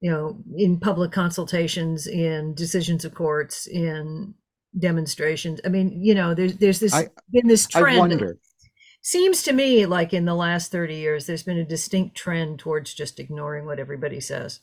You 0.00 0.10
know, 0.10 0.42
in 0.56 0.80
public 0.80 1.12
consultations, 1.12 2.06
in 2.06 2.54
decisions 2.54 3.04
of 3.04 3.14
courts, 3.14 3.66
in 3.66 4.34
demonstrations. 4.78 5.60
I 5.64 5.68
mean, 5.68 6.02
you 6.02 6.14
know, 6.14 6.34
there's 6.34 6.56
there's 6.56 6.80
this 6.80 6.94
I, 6.94 7.08
been 7.30 7.48
this 7.48 7.66
trend. 7.66 7.98
wonder. 7.98 8.38
Seems 9.02 9.42
to 9.44 9.54
me 9.54 9.86
like 9.86 10.12
in 10.12 10.26
the 10.26 10.34
last 10.34 10.70
30 10.70 10.94
years, 10.94 11.26
there's 11.26 11.42
been 11.42 11.56
a 11.56 11.64
distinct 11.64 12.14
trend 12.14 12.58
towards 12.58 12.92
just 12.92 13.18
ignoring 13.18 13.64
what 13.64 13.78
everybody 13.78 14.20
says. 14.20 14.60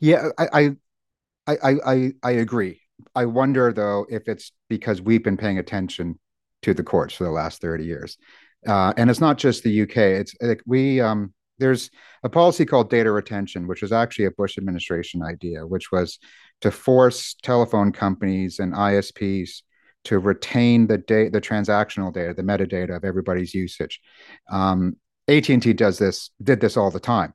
Yeah, 0.00 0.28
I, 0.38 0.48
I, 0.52 0.76
I, 1.48 1.74
I 1.86 2.12
I 2.22 2.30
agree. 2.32 2.80
I 3.14 3.26
wonder 3.26 3.72
though 3.72 4.06
if 4.10 4.28
it's 4.28 4.52
because 4.68 5.00
we've 5.00 5.22
been 5.22 5.36
paying 5.36 5.58
attention 5.58 6.18
to 6.62 6.74
the 6.74 6.82
courts 6.82 7.14
for 7.14 7.24
the 7.24 7.30
last 7.30 7.60
30 7.60 7.84
years. 7.84 8.18
Uh, 8.66 8.92
and 8.96 9.08
it's 9.08 9.20
not 9.20 9.38
just 9.38 9.62
the 9.62 9.82
UK. 9.82 9.96
It's 9.96 10.34
like 10.40 10.60
we 10.66 11.00
um, 11.00 11.32
there's 11.58 11.90
a 12.22 12.28
policy 12.28 12.64
called 12.64 12.90
data 12.90 13.10
retention, 13.10 13.66
which 13.66 13.82
was 13.82 13.92
actually 13.92 14.26
a 14.26 14.30
Bush 14.32 14.58
administration 14.58 15.22
idea, 15.22 15.66
which 15.66 15.92
was 15.92 16.18
to 16.60 16.70
force 16.70 17.34
telephone 17.42 17.92
companies 17.92 18.58
and 18.58 18.74
ISPs 18.74 19.62
to 20.04 20.18
retain 20.18 20.86
the 20.86 20.98
data, 20.98 21.30
the 21.30 21.40
transactional 21.40 22.12
data, 22.12 22.34
the 22.34 22.42
metadata 22.42 22.96
of 22.96 23.04
everybody's 23.04 23.54
usage. 23.54 24.00
Um, 24.50 24.96
AT&T 25.28 25.72
does 25.74 25.98
this, 25.98 26.30
did 26.42 26.60
this 26.60 26.76
all 26.76 26.90
the 26.90 27.00
time. 27.00 27.34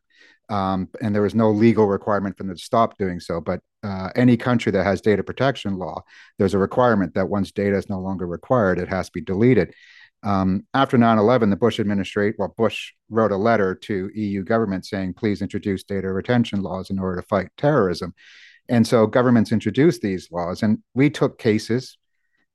Um, 0.54 0.88
and 1.02 1.16
there 1.16 1.24
was 1.24 1.34
no 1.34 1.50
legal 1.50 1.88
requirement 1.88 2.38
for 2.38 2.44
them 2.44 2.56
to 2.56 2.62
stop 2.62 3.00
doing 3.00 3.20
so. 3.20 3.42
But 3.42 3.62
uh, 3.82 4.12
any 4.16 4.38
country 4.38 4.72
that 4.72 4.84
has 4.84 5.02
data 5.02 5.24
protection 5.24 5.78
law, 5.78 6.04
there's 6.38 6.54
a 6.54 6.60
requirement 6.60 7.16
that 7.16 7.28
once 7.28 7.52
data 7.52 7.76
is 7.76 7.90
no 7.90 8.00
longer 8.00 8.28
required, 8.28 8.78
it 8.78 8.88
has 8.88 9.08
to 9.08 9.14
be 9.14 9.22
deleted. 9.22 9.74
Um, 10.22 10.68
after 10.76 10.96
9-11, 10.96 11.50
the 11.50 11.56
Bush 11.56 11.80
administration, 11.80 12.36
well, 12.38 12.54
Bush 12.56 12.92
wrote 13.10 13.32
a 13.32 13.36
letter 13.36 13.74
to 13.74 14.12
EU 14.14 14.44
government 14.44 14.86
saying, 14.86 15.16
please 15.16 15.42
introduce 15.42 15.84
data 15.84 16.14
retention 16.14 16.62
laws 16.62 16.92
in 16.92 17.00
order 17.00 17.20
to 17.20 17.28
fight 17.28 17.48
terrorism. 17.58 18.14
And 18.70 18.86
so 18.86 19.08
governments 19.08 19.52
introduced 19.52 20.02
these 20.02 20.30
laws, 20.32 20.62
and 20.62 20.84
we 20.94 21.10
took 21.10 21.40
cases 21.40 21.98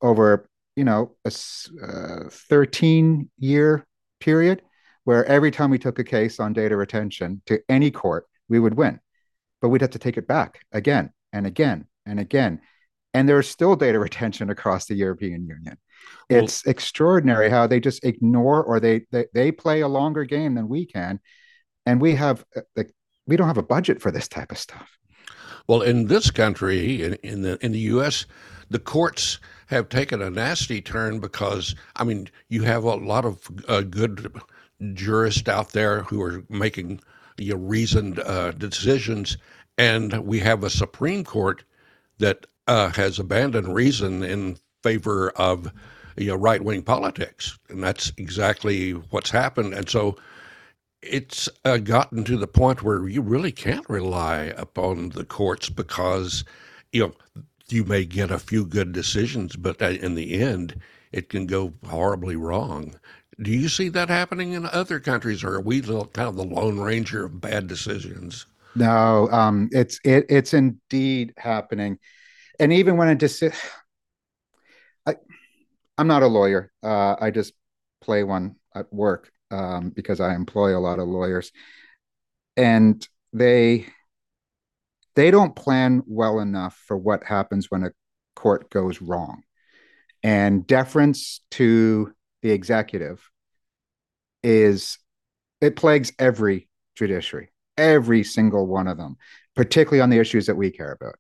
over, 0.01 0.49
you 0.77 0.85
know, 0.85 1.17
a 1.25 1.31
13-year 1.31 3.77
uh, 3.77 3.81
period 4.21 4.63
where 5.09 5.25
every 5.25 5.51
time 5.51 5.71
we 5.71 5.79
took 5.79 5.99
a 5.99 6.05
case 6.05 6.39
on 6.39 6.53
data 6.53 6.77
retention 6.77 7.41
to 7.47 7.59
any 7.67 7.91
court, 7.91 8.27
we 8.51 8.61
would 8.61 8.75
win. 8.75 9.01
But 9.63 9.71
we'd 9.71 9.81
have 9.81 9.93
to 9.93 9.99
take 9.99 10.19
it 10.19 10.29
back 10.29 10.61
again 10.71 11.13
and 11.33 11.47
again 11.47 11.87
and 12.05 12.21
again. 12.21 12.61
And 13.15 13.27
there's 13.27 13.49
still 13.49 13.75
data 13.75 13.99
retention 14.09 14.51
across 14.51 14.85
the 14.85 14.95
European 14.95 15.47
Union 15.47 15.79
it's 16.29 16.65
well, 16.65 16.71
extraordinary 16.71 17.49
how 17.49 17.67
they 17.67 17.81
just 17.81 18.05
ignore 18.05 18.63
or 18.63 18.81
they, 18.81 19.07
they 19.11 19.27
they 19.33 19.51
play 19.51 19.81
a 19.81 19.89
longer 19.89 20.25
game 20.25 20.55
than 20.55 20.69
we 20.69 20.85
can 20.85 21.19
and 21.87 22.01
we 22.01 22.15
have 22.15 22.45
uh, 22.57 22.61
like 22.77 22.93
we 23.27 23.37
don't 23.37 23.49
have 23.49 23.59
a 23.59 23.63
budget 23.63 24.01
for 24.01 24.11
this 24.11 24.29
type 24.29 24.53
of 24.53 24.59
stuff 24.59 24.99
well 25.67 25.83
in 25.83 26.07
this 26.07 26.31
country 26.31 27.03
in, 27.03 27.15
in 27.23 27.43
the 27.43 27.59
in 27.65 27.73
the 27.73 27.81
US 27.97 28.27
the 28.71 28.79
courts 28.79 29.39
have 29.67 29.89
taken 29.89 30.21
a 30.21 30.31
nasty 30.31 30.81
turn 30.81 31.19
because 31.19 31.75
I 31.97 32.05
mean 32.05 32.29
you 32.49 32.63
have 32.63 32.85
a 32.85 32.95
lot 32.95 33.25
of 33.25 33.41
uh, 33.67 33.83
good 33.83 34.41
jurists 34.95 35.49
out 35.49 35.71
there 35.73 36.03
who 36.05 36.23
are 36.23 36.45
making 36.49 37.01
you 37.37 37.55
know, 37.55 37.61
reasoned 37.61 38.19
uh, 38.21 38.53
decisions 38.53 39.37
and 39.79 40.27
we 40.27 40.41
have 40.41 40.65
a 40.65 40.71
Supreme 40.71 41.25
Court 41.25 41.63
that 42.19 42.47
uh, 42.67 42.91
has 42.91 43.19
abandoned 43.19 43.73
reason 43.75 44.23
in 44.23 44.59
favor 44.83 45.31
of 45.31 45.73
you 46.17 46.27
know 46.27 46.35
right 46.35 46.63
wing 46.63 46.83
politics, 46.83 47.59
and 47.69 47.83
that's 47.83 48.13
exactly 48.19 48.91
what's 48.91 49.31
happened. 49.31 49.73
And 49.73 49.89
so 49.89 50.17
it's 51.01 51.49
uh, 51.65 51.79
gotten 51.79 52.25
to 52.25 52.37
the 52.37 52.49
point 52.49 52.83
where 52.83 53.09
you 53.09 53.23
really 53.23 53.53
can't 53.53 53.89
rely 53.89 54.53
upon 54.57 55.11
the 55.11 55.25
courts 55.25 55.71
because 55.71 56.45
you 56.93 57.07
know 57.07 57.13
you 57.69 57.85
may 57.85 58.05
get 58.05 58.31
a 58.31 58.39
few 58.39 58.67
good 58.67 58.93
decisions, 58.93 59.55
but 59.55 59.81
in 59.81 60.15
the 60.17 60.41
end, 60.41 60.81
it 61.13 61.29
can 61.29 61.47
go 61.47 61.73
horribly 61.87 62.35
wrong. 62.35 62.99
Do 63.41 63.53
you 63.53 63.69
see 63.69 63.89
that 63.91 64.09
happening 64.09 64.53
in 64.53 64.67
other 64.67 64.99
countries, 64.99 65.45
or 65.45 65.55
are 65.55 65.61
we 65.61 65.81
kind 65.81 66.19
of 66.19 66.37
the 66.37 66.45
lone 66.45 66.81
ranger 66.81 67.25
of 67.25 67.41
bad 67.41 67.69
decisions? 67.69 68.47
No, 68.75 69.29
um, 69.31 69.69
it's 69.73 70.01
it, 70.05 70.27
it's 70.29 70.55
indeed 70.55 71.35
happening, 71.37 71.99
and 72.59 72.73
even 72.73 72.97
when 72.97 73.09
a 73.09 73.15
decision, 73.15 73.57
I'm 75.07 76.07
not 76.07 76.23
a 76.23 76.29
lawyer. 76.29 76.71
Uh, 76.83 77.17
I 77.21 77.31
just 77.31 77.53
play 78.01 78.23
one 78.23 78.57
at 78.75 78.93
work 78.93 79.31
um, 79.51 79.91
because 79.91 80.21
I 80.21 80.35
employ 80.35 80.77
a 80.77 80.81
lot 80.81 80.99
of 80.99 81.09
lawyers, 81.09 81.53
and 82.57 83.07
they 83.33 83.87
they 85.15 85.31
don't 85.31 85.57
plan 85.57 86.03
well 86.07 86.39
enough 86.39 86.81
for 86.87 86.97
what 86.97 87.25
happens 87.25 87.71
when 87.71 87.83
a 87.83 87.91
court 88.37 88.71
goes 88.71 89.03
wrong. 89.03 89.43
And 90.23 90.67
deference 90.67 91.41
to 91.53 92.13
the 92.43 92.51
executive 92.51 93.31
is 94.43 94.99
it 95.61 95.77
plagues 95.77 96.13
every 96.19 96.69
judiciary, 96.95 97.51
every 97.77 98.23
single 98.25 98.67
one 98.67 98.89
of 98.89 98.97
them, 98.97 99.17
particularly 99.57 100.01
on 100.01 100.11
the 100.11 100.19
issues 100.19 100.47
that 100.47 100.57
we 100.57 100.71
care 100.71 100.93
about. 100.93 101.17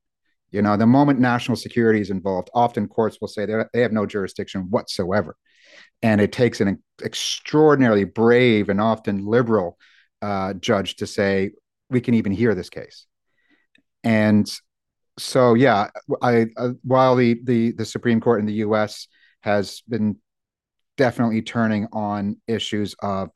You 0.51 0.63
know, 0.63 0.77
the 0.77 0.87
moment 0.87 1.21
national 1.21 1.57
security 1.57 2.01
is 2.01 2.11
involved, 2.11 2.51
often 2.55 2.89
courts 2.89 3.19
will 3.21 3.29
say 3.29 3.47
they 3.47 3.83
have 3.83 3.93
no 3.93 4.07
jurisdiction 4.07 4.69
whatsoever. 4.71 5.37
And 6.03 6.21
it 6.21 6.33
takes 6.33 6.61
an 6.61 6.83
extraordinarily 7.03 8.05
brave 8.05 8.69
and 8.69 8.81
often 8.81 9.27
liberal 9.27 9.77
uh, 10.23 10.55
judge 10.55 10.97
to 10.97 11.07
say, 11.07 11.51
we 11.91 12.01
can 12.01 12.15
even 12.15 12.33
hear 12.33 12.55
this 12.55 12.71
case. 12.71 13.07
And 14.05 14.51
so, 15.19 15.55
yeah, 15.55 15.89
I, 16.23 16.47
uh, 16.57 16.71
while 16.83 17.17
the, 17.17 17.41
the, 17.43 17.73
the 17.73 17.85
Supreme 17.85 18.21
Court 18.21 18.41
in 18.41 18.47
the 18.47 18.55
US 18.55 19.09
has 19.41 19.83
been 19.89 20.17
definitely 20.99 21.41
turning 21.41 21.87
on 21.93 22.37
issues 22.47 22.95
of 23.01 23.31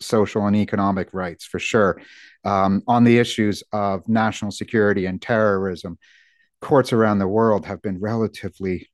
social 0.00 0.46
and 0.46 0.56
economic 0.56 1.12
rights 1.12 1.44
for 1.44 1.58
sure, 1.58 2.00
um, 2.44 2.82
on 2.86 3.04
the 3.04 3.18
issues 3.18 3.62
of 3.72 4.08
national 4.08 4.52
security 4.52 5.04
and 5.04 5.20
terrorism, 5.20 5.98
courts 6.62 6.92
around 6.92 7.18
the 7.18 7.28
world 7.28 7.66
have 7.66 7.82
been 7.82 8.00
relatively 8.00 8.88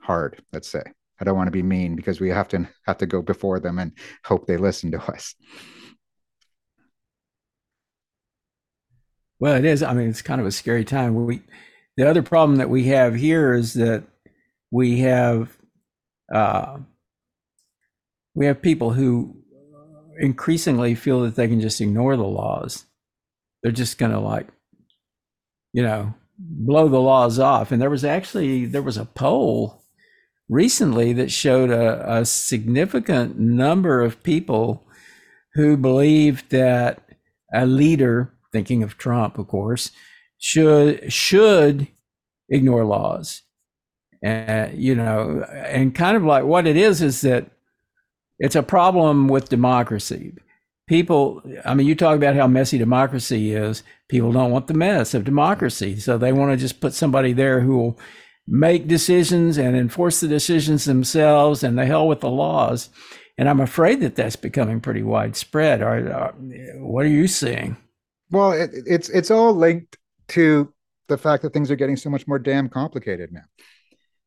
hard 0.00 0.42
let's 0.52 0.68
say. 0.68 0.82
I 1.20 1.24
don't 1.24 1.36
want 1.36 1.48
to 1.48 1.52
be 1.52 1.62
mean 1.62 1.94
because 1.94 2.18
we 2.18 2.30
have 2.30 2.48
to 2.48 2.66
have 2.86 2.96
to 2.98 3.06
go 3.06 3.20
before 3.20 3.60
them 3.60 3.78
and 3.78 3.92
hope 4.24 4.46
they 4.46 4.56
listen 4.56 4.90
to 4.92 5.02
us. 5.02 5.34
Well 9.38 9.56
it 9.56 9.64
is 9.64 9.82
i 9.82 9.92
mean 9.92 10.08
it's 10.08 10.22
kind 10.22 10.40
of 10.40 10.46
a 10.46 10.52
scary 10.52 10.84
time. 10.84 11.26
We 11.26 11.42
the 11.96 12.08
other 12.08 12.22
problem 12.22 12.56
that 12.56 12.70
we 12.70 12.84
have 12.84 13.14
here 13.14 13.52
is 13.52 13.74
that 13.74 14.04
we 14.70 15.00
have 15.00 15.59
uh, 16.34 16.78
we 18.34 18.46
have 18.46 18.62
people 18.62 18.92
who 18.92 19.36
increasingly 20.18 20.94
feel 20.94 21.22
that 21.22 21.34
they 21.34 21.48
can 21.48 21.60
just 21.60 21.80
ignore 21.80 22.16
the 22.16 22.22
laws 22.22 22.84
they're 23.62 23.72
just 23.72 23.98
going 23.98 24.12
to 24.12 24.18
like 24.20 24.48
you 25.72 25.82
know 25.82 26.14
blow 26.40 26.88
the 26.88 27.00
laws 27.00 27.38
off. 27.38 27.70
And 27.70 27.80
there 27.80 27.90
was 27.90 28.04
actually 28.04 28.66
there 28.66 28.82
was 28.82 28.96
a 28.96 29.04
poll 29.04 29.82
recently 30.48 31.12
that 31.12 31.30
showed 31.30 31.70
a, 31.70 32.18
a 32.20 32.24
significant 32.24 33.38
number 33.38 34.00
of 34.00 34.22
people 34.22 34.86
who 35.54 35.76
believed 35.76 36.50
that 36.50 37.02
a 37.52 37.66
leader, 37.66 38.32
thinking 38.52 38.82
of 38.82 38.96
Trump, 38.96 39.38
of 39.38 39.48
course, 39.48 39.90
should 40.38 41.12
should 41.12 41.88
ignore 42.48 42.84
laws. 42.84 43.42
And 44.22 44.78
you 44.80 44.94
know, 44.94 45.44
and 45.50 45.94
kind 45.94 46.16
of 46.16 46.24
like 46.24 46.44
what 46.44 46.66
it 46.66 46.76
is 46.76 47.00
is 47.00 47.22
that 47.22 47.50
it's 48.38 48.56
a 48.56 48.62
problem 48.62 49.28
with 49.28 49.48
democracy. 49.48 50.34
People 50.88 51.42
i 51.64 51.72
mean 51.72 51.86
you 51.86 51.94
talk 51.94 52.16
about 52.16 52.34
how 52.34 52.46
messy 52.46 52.78
democracy 52.78 53.54
is. 53.54 53.82
People 54.08 54.32
don't 54.32 54.50
want 54.50 54.66
the 54.66 54.74
mess 54.74 55.14
of 55.14 55.24
democracy. 55.24 55.98
So 56.00 56.18
they 56.18 56.32
want 56.32 56.50
to 56.50 56.56
just 56.56 56.80
put 56.80 56.94
somebody 56.94 57.32
there 57.32 57.60
who 57.60 57.76
will 57.76 57.98
make 58.46 58.88
decisions 58.88 59.56
and 59.56 59.76
enforce 59.76 60.20
the 60.20 60.28
decisions 60.28 60.84
themselves 60.84 61.62
and 61.62 61.78
the 61.78 61.86
hell 61.86 62.08
with 62.08 62.20
the 62.20 62.30
laws. 62.30 62.90
And 63.38 63.48
i'm 63.48 63.60
afraid 63.60 64.00
that 64.00 64.16
that's 64.16 64.36
becoming 64.36 64.80
pretty 64.80 65.02
widespread. 65.02 65.80
Or, 65.80 66.34
what 66.76 67.06
are 67.06 67.08
you 67.08 67.26
seeing? 67.26 67.76
Well 68.30 68.52
it, 68.52 68.70
it's 68.86 69.08
it's 69.08 69.30
all 69.30 69.54
linked 69.54 69.96
to 70.28 70.72
the 71.08 71.18
fact 71.18 71.42
that 71.42 71.52
things 71.52 71.70
are 71.70 71.76
getting 71.76 71.96
so 71.96 72.10
much 72.10 72.26
more 72.26 72.38
damn 72.38 72.68
complicated 72.68 73.32
now 73.32 73.44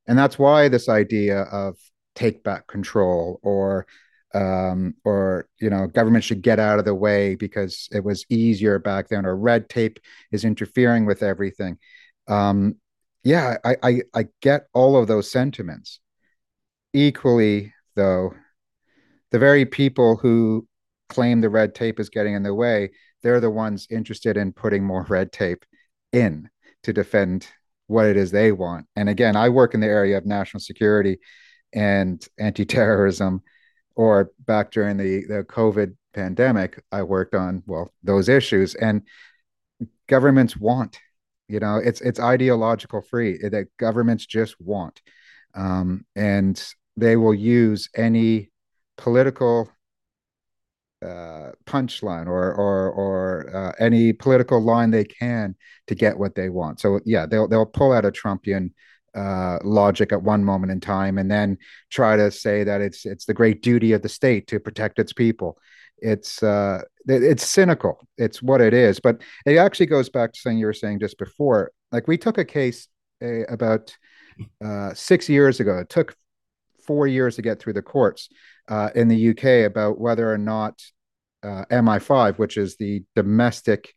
and 0.07 0.17
that's 0.17 0.37
why 0.37 0.67
this 0.67 0.89
idea 0.89 1.41
of 1.43 1.77
take 2.15 2.43
back 2.43 2.67
control 2.67 3.39
or 3.43 3.85
um, 4.33 4.95
or 5.03 5.47
you 5.59 5.69
know 5.69 5.87
government 5.87 6.23
should 6.23 6.41
get 6.41 6.59
out 6.59 6.79
of 6.79 6.85
the 6.85 6.95
way 6.95 7.35
because 7.35 7.87
it 7.91 8.03
was 8.03 8.25
easier 8.29 8.79
back 8.79 9.09
then 9.09 9.25
or 9.25 9.35
red 9.35 9.69
tape 9.69 9.99
is 10.31 10.45
interfering 10.45 11.05
with 11.05 11.23
everything. 11.23 11.77
Um, 12.27 12.75
yeah 13.23 13.57
I, 13.63 13.75
I 13.83 14.01
i 14.13 14.25
get 14.41 14.67
all 14.73 14.97
of 14.97 15.07
those 15.07 15.31
sentiments. 15.31 15.99
Equally 16.93 17.73
though 17.95 18.33
the 19.31 19.39
very 19.39 19.65
people 19.65 20.17
who 20.17 20.67
claim 21.09 21.41
the 21.41 21.49
red 21.49 21.75
tape 21.75 21.99
is 21.99 22.09
getting 22.09 22.33
in 22.33 22.43
the 22.43 22.53
way 22.53 22.91
they're 23.21 23.39
the 23.39 23.49
ones 23.49 23.87
interested 23.89 24.37
in 24.37 24.51
putting 24.51 24.83
more 24.83 25.05
red 25.09 25.31
tape 25.31 25.65
in 26.11 26.49
to 26.83 26.93
defend 26.93 27.47
what 27.87 28.05
it 28.05 28.17
is 28.17 28.31
they 28.31 28.51
want. 28.51 28.85
And 28.95 29.09
again 29.09 29.35
i 29.35 29.49
work 29.49 29.73
in 29.73 29.79
the 29.79 29.87
area 29.87 30.17
of 30.17 30.25
national 30.25 30.61
security 30.61 31.19
and 31.73 32.25
anti-terrorism 32.39 33.41
or 33.95 34.31
back 34.39 34.71
during 34.71 34.97
the 34.97 35.25
the 35.27 35.43
COVID 35.43 35.95
pandemic, 36.13 36.81
I 36.91 37.03
worked 37.03 37.35
on 37.35 37.63
well 37.65 37.91
those 38.03 38.29
issues, 38.29 38.75
and 38.75 39.01
governments 40.07 40.55
want, 40.55 40.99
you 41.47 41.59
know, 41.59 41.77
it's 41.77 42.01
it's 42.01 42.19
ideological 42.19 43.01
free 43.01 43.37
that 43.39 43.67
governments 43.77 44.25
just 44.25 44.55
want, 44.59 45.01
um, 45.55 46.05
and 46.15 46.63
they 46.97 47.15
will 47.15 47.33
use 47.33 47.89
any 47.95 48.51
political 48.97 49.69
uh, 51.03 51.51
punchline 51.65 52.27
or 52.27 52.53
or 52.53 52.91
or 52.91 53.55
uh, 53.55 53.71
any 53.79 54.13
political 54.13 54.61
line 54.61 54.91
they 54.91 55.03
can 55.03 55.55
to 55.87 55.95
get 55.95 56.17
what 56.17 56.35
they 56.35 56.49
want. 56.49 56.79
So 56.79 56.99
yeah, 57.05 57.25
they'll 57.25 57.47
they'll 57.47 57.65
pull 57.65 57.91
out 57.91 58.05
a 58.05 58.11
Trumpian 58.11 58.71
uh, 59.15 59.59
logic 59.63 60.11
at 60.11 60.23
one 60.23 60.43
moment 60.43 60.71
in 60.71 60.79
time, 60.79 61.17
and 61.17 61.29
then 61.29 61.57
try 61.89 62.15
to 62.15 62.31
say 62.31 62.63
that 62.63 62.81
it's 62.81 63.05
it's 63.05 63.25
the 63.25 63.33
great 63.33 63.61
duty 63.61 63.93
of 63.93 64.01
the 64.01 64.09
state 64.09 64.47
to 64.47 64.59
protect 64.59 64.99
its 64.99 65.13
people. 65.13 65.57
It's 65.99 66.41
uh, 66.41 66.81
it's 67.05 67.47
cynical. 67.47 68.07
It's 68.17 68.41
what 68.41 68.61
it 68.61 68.73
is. 68.73 68.99
But 68.99 69.21
it 69.45 69.57
actually 69.57 69.87
goes 69.87 70.09
back 70.09 70.33
to 70.33 70.39
something 70.39 70.57
you 70.57 70.65
were 70.65 70.73
saying 70.73 70.99
just 70.99 71.17
before. 71.17 71.71
Like 71.91 72.07
we 72.07 72.17
took 72.17 72.37
a 72.37 72.45
case 72.45 72.87
uh, 73.21 73.45
about 73.45 73.95
uh, 74.63 74.93
six 74.93 75.29
years 75.29 75.59
ago. 75.59 75.77
It 75.79 75.89
took 75.89 76.15
four 76.85 77.07
years 77.07 77.35
to 77.37 77.41
get 77.41 77.59
through 77.59 77.73
the 77.73 77.81
courts 77.81 78.29
uh, 78.67 78.89
in 78.95 79.07
the 79.07 79.29
UK 79.29 79.69
about 79.69 79.99
whether 79.99 80.31
or 80.31 80.37
not 80.37 80.81
uh, 81.43 81.65
MI5, 81.71 82.37
which 82.37 82.57
is 82.57 82.77
the 82.77 83.03
domestic 83.15 83.93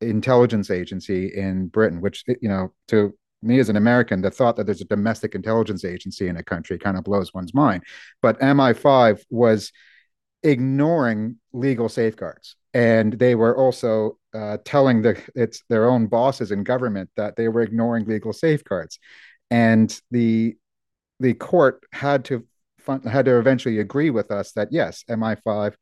intelligence 0.00 0.70
agency 0.70 1.32
in 1.34 1.68
Britain, 1.68 2.00
which 2.00 2.24
you 2.40 2.48
know 2.48 2.72
to 2.88 3.14
me 3.42 3.58
as 3.58 3.68
an 3.68 3.76
American, 3.76 4.22
the 4.22 4.30
thought 4.30 4.56
that 4.56 4.66
there's 4.66 4.80
a 4.80 4.86
domestic 4.86 5.34
intelligence 5.34 5.84
agency 5.84 6.28
in 6.28 6.36
a 6.36 6.42
country 6.42 6.78
kind 6.78 6.96
of 6.96 7.04
blows 7.04 7.32
one's 7.34 7.54
mind. 7.54 7.82
But 8.22 8.40
MI5 8.40 9.22
was 9.30 9.72
ignoring 10.42 11.36
legal 11.52 11.88
safeguards, 11.88 12.56
and 12.74 13.12
they 13.12 13.34
were 13.34 13.56
also 13.56 14.18
uh, 14.34 14.58
telling 14.64 15.02
the 15.02 15.20
it's 15.34 15.62
their 15.68 15.88
own 15.88 16.06
bosses 16.06 16.52
in 16.52 16.64
government 16.64 17.10
that 17.16 17.36
they 17.36 17.48
were 17.48 17.62
ignoring 17.62 18.06
legal 18.06 18.32
safeguards, 18.32 18.98
and 19.50 19.98
the 20.10 20.56
the 21.20 21.34
court 21.34 21.82
had 21.92 22.26
to 22.26 22.46
had 22.86 23.24
to 23.26 23.38
eventually 23.38 23.78
agree 23.78 24.10
with 24.10 24.30
us 24.30 24.52
that 24.52 24.68
yes, 24.70 25.04
MI5 25.08 25.74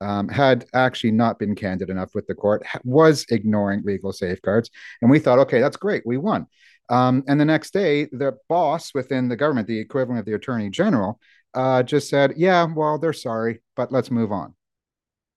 um, 0.00 0.28
had 0.28 0.66
actually 0.74 1.12
not 1.12 1.38
been 1.38 1.54
candid 1.54 1.90
enough 1.90 2.14
with 2.14 2.26
the 2.26 2.34
court, 2.34 2.64
was 2.84 3.24
ignoring 3.30 3.82
legal 3.84 4.12
safeguards, 4.12 4.70
and 5.00 5.10
we 5.10 5.18
thought, 5.18 5.38
okay, 5.40 5.60
that's 5.60 5.76
great, 5.76 6.02
we 6.04 6.16
won. 6.16 6.46
Um, 6.90 7.24
and 7.26 7.40
the 7.40 7.44
next 7.44 7.72
day, 7.72 8.06
the 8.06 8.36
boss 8.48 8.92
within 8.94 9.28
the 9.28 9.36
government, 9.36 9.68
the 9.68 9.78
equivalent 9.78 10.20
of 10.20 10.26
the 10.26 10.34
attorney 10.34 10.68
general, 10.68 11.18
uh, 11.54 11.82
just 11.82 12.10
said, 12.10 12.34
"Yeah, 12.36 12.64
well, 12.64 12.98
they're 12.98 13.12
sorry, 13.12 13.60
but 13.76 13.92
let's 13.92 14.10
move 14.10 14.32
on." 14.32 14.54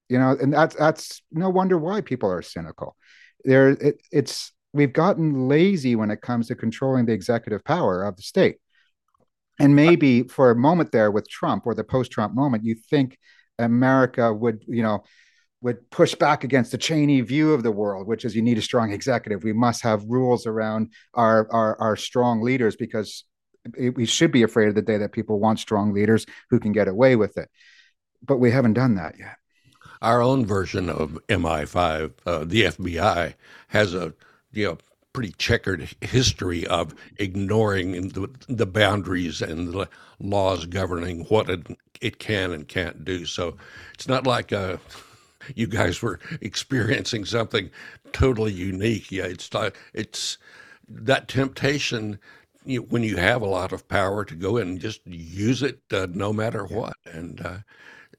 You 0.08 0.18
know, 0.18 0.36
and 0.40 0.52
that's 0.52 0.74
that's 0.74 1.22
no 1.32 1.48
wonder 1.48 1.78
why 1.78 2.00
people 2.00 2.30
are 2.30 2.42
cynical. 2.42 2.96
There, 3.44 3.70
it, 3.70 4.00
it's 4.12 4.52
we've 4.72 4.92
gotten 4.92 5.48
lazy 5.48 5.96
when 5.96 6.10
it 6.10 6.20
comes 6.20 6.48
to 6.48 6.54
controlling 6.54 7.06
the 7.06 7.12
executive 7.12 7.64
power 7.64 8.02
of 8.02 8.16
the 8.16 8.22
state. 8.22 8.56
And 9.58 9.74
maybe 9.74 10.22
for 10.22 10.50
a 10.50 10.56
moment 10.56 10.92
there 10.92 11.10
with 11.10 11.28
Trump 11.28 11.66
or 11.66 11.74
the 11.74 11.84
post-Trump 11.84 12.34
moment, 12.34 12.64
you 12.64 12.74
think 12.74 13.18
America 13.58 14.32
would, 14.32 14.64
you 14.68 14.82
know, 14.82 15.04
would 15.60 15.90
push 15.90 16.14
back 16.14 16.44
against 16.44 16.70
the 16.70 16.78
Cheney 16.78 17.20
view 17.20 17.52
of 17.52 17.62
the 17.62 17.72
world, 17.72 18.06
which 18.06 18.24
is 18.24 18.36
you 18.36 18.42
need 18.42 18.58
a 18.58 18.62
strong 18.62 18.92
executive. 18.92 19.42
We 19.42 19.52
must 19.52 19.82
have 19.82 20.04
rules 20.04 20.46
around 20.46 20.92
our 21.14 21.50
our, 21.50 21.80
our 21.80 21.96
strong 21.96 22.42
leaders 22.42 22.76
because 22.76 23.24
we 23.76 24.06
should 24.06 24.32
be 24.32 24.42
afraid 24.42 24.68
of 24.68 24.74
the 24.74 24.82
day 24.82 24.98
that 24.98 25.12
people 25.12 25.40
want 25.40 25.58
strong 25.58 25.92
leaders 25.92 26.26
who 26.50 26.60
can 26.60 26.72
get 26.72 26.88
away 26.88 27.16
with 27.16 27.36
it. 27.36 27.48
But 28.22 28.38
we 28.38 28.50
haven't 28.50 28.74
done 28.74 28.94
that 28.94 29.18
yet. 29.18 29.36
Our 30.00 30.22
own 30.22 30.46
version 30.46 30.88
of 30.88 31.18
MI5, 31.28 32.12
uh, 32.24 32.44
the 32.44 32.62
FBI, 32.62 33.34
has 33.68 33.94
a 33.94 34.14
you 34.52 34.64
know 34.64 34.78
pretty 35.12 35.32
checkered 35.38 35.88
history 36.00 36.66
of 36.66 36.94
ignoring 37.18 38.08
the, 38.08 38.28
the 38.48 38.66
boundaries 38.66 39.42
and 39.42 39.72
the 39.72 39.88
laws 40.20 40.66
governing 40.66 41.24
what 41.24 41.48
it, 41.48 41.66
it 42.00 42.18
can 42.18 42.52
and 42.52 42.68
can't 42.68 43.04
do. 43.04 43.24
So 43.24 43.56
it's 43.94 44.08
not 44.08 44.26
like 44.26 44.52
uh, 44.52 44.76
you 45.54 45.66
guys 45.66 46.02
were 46.02 46.20
experiencing 46.40 47.24
something 47.24 47.70
totally 48.12 48.52
unique. 48.52 49.10
Yeah, 49.10 49.24
it's 49.24 49.50
it's 49.94 50.38
that 50.88 51.28
temptation 51.28 52.18
you, 52.64 52.82
when 52.82 53.02
you 53.02 53.16
have 53.16 53.42
a 53.42 53.46
lot 53.46 53.72
of 53.72 53.88
power 53.88 54.24
to 54.24 54.34
go 54.34 54.56
in 54.56 54.68
and 54.68 54.80
just 54.80 55.06
use 55.06 55.62
it 55.62 55.80
uh, 55.92 56.06
no 56.12 56.32
matter 56.32 56.64
what. 56.64 56.94
And 57.06 57.40
uh, 57.44 57.58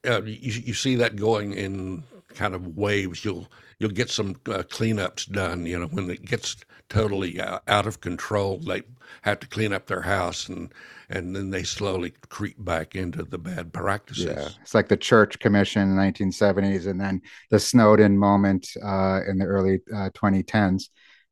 uh, 0.07 0.23
you, 0.23 0.61
you 0.65 0.73
see 0.73 0.95
that 0.95 1.15
going 1.15 1.53
in 1.53 2.03
kind 2.33 2.53
of 2.53 2.77
waves. 2.77 3.23
You'll 3.23 3.47
you'll 3.79 3.91
get 3.91 4.09
some 4.09 4.31
uh, 4.47 4.63
cleanups 4.63 5.31
done. 5.31 5.65
You 5.65 5.79
know, 5.79 5.87
when 5.87 6.09
it 6.09 6.25
gets 6.25 6.57
totally 6.89 7.39
uh, 7.39 7.59
out 7.67 7.87
of 7.87 8.01
control, 8.01 8.59
they 8.59 8.81
have 9.21 9.39
to 9.39 9.47
clean 9.47 9.73
up 9.73 9.87
their 9.87 10.01
house, 10.01 10.49
and 10.49 10.73
and 11.09 11.35
then 11.35 11.49
they 11.49 11.63
slowly 11.63 12.13
creep 12.29 12.63
back 12.63 12.95
into 12.95 13.23
the 13.23 13.37
bad 13.37 13.73
practices. 13.73 14.25
Yeah, 14.25 14.49
it's 14.61 14.75
like 14.75 14.87
the 14.87 14.97
Church 14.97 15.39
Commission 15.39 15.83
in 15.83 15.95
the 15.95 16.01
1970s, 16.01 16.87
and 16.87 16.99
then 16.99 17.21
the 17.49 17.59
Snowden 17.59 18.17
moment 18.17 18.67
uh, 18.83 19.21
in 19.27 19.37
the 19.37 19.45
early 19.45 19.79
2010s. 19.89 20.75
Uh, 20.75 20.77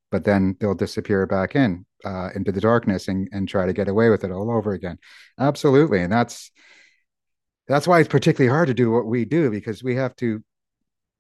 but 0.10 0.24
then 0.24 0.56
they'll 0.60 0.74
disappear 0.74 1.26
back 1.26 1.56
in 1.56 1.86
uh, 2.06 2.30
into 2.34 2.52
the 2.52 2.62
darkness 2.62 3.08
and, 3.08 3.28
and 3.32 3.48
try 3.50 3.66
to 3.66 3.74
get 3.74 3.90
away 3.90 4.10
with 4.10 4.24
it 4.24 4.32
all 4.32 4.50
over 4.50 4.72
again. 4.72 4.98
Absolutely, 5.40 6.02
and 6.02 6.12
that's 6.12 6.52
that's 7.68 7.88
why 7.88 8.00
it's 8.00 8.10
particularly 8.10 8.54
hard 8.54 8.68
to 8.68 8.74
do 8.74 8.92
what 8.92 9.06
we 9.06 9.26
do 9.26 9.52
because 9.52 9.84
we 9.84 9.96
have 9.96 10.16
to 10.18 10.42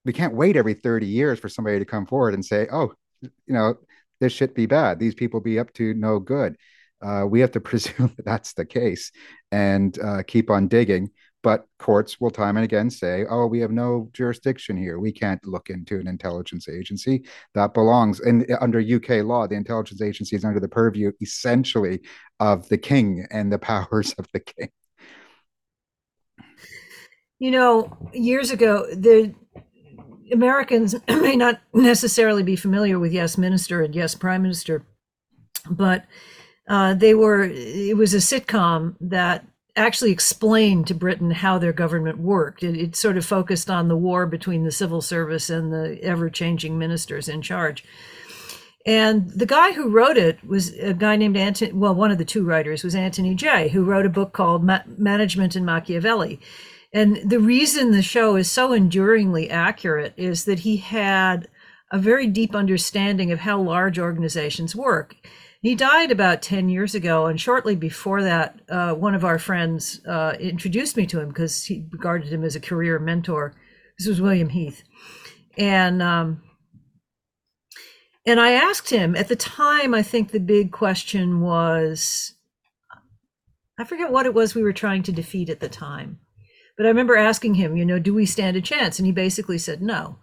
we 0.05 0.13
can't 0.13 0.33
wait 0.33 0.55
every 0.55 0.73
30 0.73 1.05
years 1.05 1.39
for 1.39 1.49
somebody 1.49 1.79
to 1.79 1.85
come 1.85 2.05
forward 2.05 2.33
and 2.33 2.45
say 2.45 2.67
oh 2.71 2.93
you 3.21 3.53
know 3.53 3.75
this 4.19 4.33
should 4.33 4.53
be 4.53 4.65
bad. 4.65 4.99
These 4.99 5.15
people 5.15 5.39
be 5.39 5.59
up 5.59 5.73
to 5.73 5.93
no 5.93 6.19
good. 6.19 6.57
Uh, 7.01 7.25
we 7.29 7.39
have 7.41 7.51
to 7.51 7.59
presume 7.61 8.13
that 8.17 8.25
that's 8.25 8.53
the 8.53 8.65
case 8.65 9.11
and 9.51 9.97
uh, 9.99 10.23
keep 10.25 10.49
on 10.49 10.67
digging. 10.67 11.09
But 11.43 11.65
courts 11.79 12.19
will 12.19 12.31
time 12.31 12.57
and 12.57 12.63
again 12.63 12.89
say 12.89 13.23
oh 13.29 13.45
we 13.45 13.59
have 13.59 13.71
no 13.71 14.09
jurisdiction 14.11 14.75
here. 14.75 14.99
We 14.99 15.11
can't 15.11 15.45
look 15.45 15.69
into 15.69 15.99
an 15.99 16.07
intelligence 16.07 16.67
agency 16.67 17.25
that 17.53 17.73
belongs. 17.73 18.19
And 18.19 18.45
under 18.59 18.79
uk 18.79 19.09
law 19.09 19.47
the 19.47 19.55
intelligence 19.55 20.01
agency 20.01 20.35
is 20.35 20.43
under 20.43 20.59
the 20.59 20.67
purview 20.67 21.11
essentially 21.21 22.01
of 22.39 22.67
the 22.69 22.77
king 22.77 23.27
and 23.31 23.53
the 23.53 23.59
powers 23.71 24.13
of 24.13 24.27
the 24.33 24.39
king. 24.39 24.69
You 27.39 27.51
know 27.51 28.09
years 28.13 28.49
ago 28.51 28.87
the 28.93 29.33
Americans 30.31 30.95
may 31.07 31.35
not 31.35 31.59
necessarily 31.73 32.43
be 32.43 32.55
familiar 32.55 32.99
with 32.99 33.13
Yes 33.13 33.37
Minister 33.37 33.81
and 33.81 33.95
Yes 33.95 34.15
Prime 34.15 34.41
Minister, 34.41 34.83
but 35.69 36.05
uh, 36.67 36.93
they 36.93 37.13
were. 37.13 37.43
It 37.43 37.97
was 37.97 38.13
a 38.13 38.17
sitcom 38.17 38.95
that 38.99 39.45
actually 39.75 40.11
explained 40.11 40.87
to 40.87 40.95
Britain 40.95 41.31
how 41.31 41.57
their 41.57 41.73
government 41.73 42.17
worked. 42.17 42.63
It, 42.63 42.77
it 42.77 42.95
sort 42.95 43.17
of 43.17 43.25
focused 43.25 43.69
on 43.69 43.87
the 43.87 43.97
war 43.97 44.25
between 44.25 44.63
the 44.63 44.71
civil 44.71 45.01
service 45.01 45.49
and 45.49 45.71
the 45.71 45.99
ever-changing 46.01 46.77
ministers 46.79 47.29
in 47.29 47.41
charge. 47.43 47.83
And 48.87 49.29
the 49.29 49.45
guy 49.45 49.73
who 49.73 49.89
wrote 49.89 50.17
it 50.17 50.43
was 50.47 50.73
a 50.75 50.93
guy 50.93 51.17
named 51.17 51.37
Anthony. 51.37 51.73
Well, 51.73 51.93
one 51.93 52.09
of 52.09 52.17
the 52.17 52.25
two 52.25 52.43
writers 52.43 52.83
was 52.83 52.95
Anthony 52.95 53.35
Jay, 53.35 53.67
who 53.69 53.83
wrote 53.83 54.05
a 54.05 54.09
book 54.09 54.33
called 54.33 54.63
Ma- 54.63 54.79
Management 54.97 55.55
and 55.55 55.65
Machiavelli 55.65 56.39
and 56.97 57.29
the 57.29 57.39
reason 57.39 57.91
the 57.91 58.01
show 58.01 58.35
is 58.37 58.49
so 58.49 58.73
enduringly 58.73 59.51
accurate 59.51 60.15
is 60.17 60.45
that 60.45 60.61
he 60.61 60.77
had 60.77 61.47
a 61.91 61.99
very 61.99 62.25
deep 62.25 62.55
understanding 62.55 63.31
of 63.31 63.41
how 63.41 63.61
large 63.61 63.99
organizations 63.99 64.75
work. 64.75 65.15
He 65.61 65.75
died 65.75 66.09
about 66.09 66.41
10 66.41 66.69
years 66.69 66.95
ago, 66.95 67.27
and 67.27 67.39
shortly 67.39 67.75
before 67.75 68.23
that, 68.23 68.61
uh, 68.67 68.93
one 68.95 69.13
of 69.13 69.23
our 69.23 69.37
friends 69.37 70.01
uh, 70.07 70.37
introduced 70.39 70.97
me 70.97 71.05
to 71.05 71.19
him 71.19 71.27
because 71.27 71.65
he 71.65 71.85
regarded 71.91 72.33
him 72.33 72.43
as 72.43 72.55
a 72.55 72.59
career 72.59 72.97
mentor. 72.97 73.53
This 73.99 74.07
was 74.07 74.19
William 74.19 74.49
Heath. 74.49 74.81
And 75.55 76.01
um, 76.01 76.41
and 78.25 78.39
I 78.39 78.53
asked 78.53 78.89
him 78.89 79.15
at 79.15 79.27
the 79.27 79.35
time, 79.35 79.93
I 79.93 80.01
think 80.01 80.31
the 80.31 80.39
big 80.39 80.71
question 80.71 81.41
was 81.41 82.33
I 83.77 83.83
forget 83.83 84.11
what 84.11 84.25
it 84.25 84.33
was 84.33 84.55
we 84.55 84.63
were 84.63 84.73
trying 84.73 85.03
to 85.03 85.11
defeat 85.11 85.51
at 85.51 85.59
the 85.59 85.69
time. 85.69 86.21
But 86.77 86.85
I 86.85 86.89
remember 86.89 87.17
asking 87.17 87.55
him, 87.55 87.75
you 87.75 87.85
know, 87.85 87.99
do 87.99 88.13
we 88.13 88.25
stand 88.25 88.55
a 88.55 88.61
chance? 88.61 88.99
And 88.99 89.05
he 89.05 89.11
basically 89.11 89.57
said 89.57 89.81
no. 89.81 90.19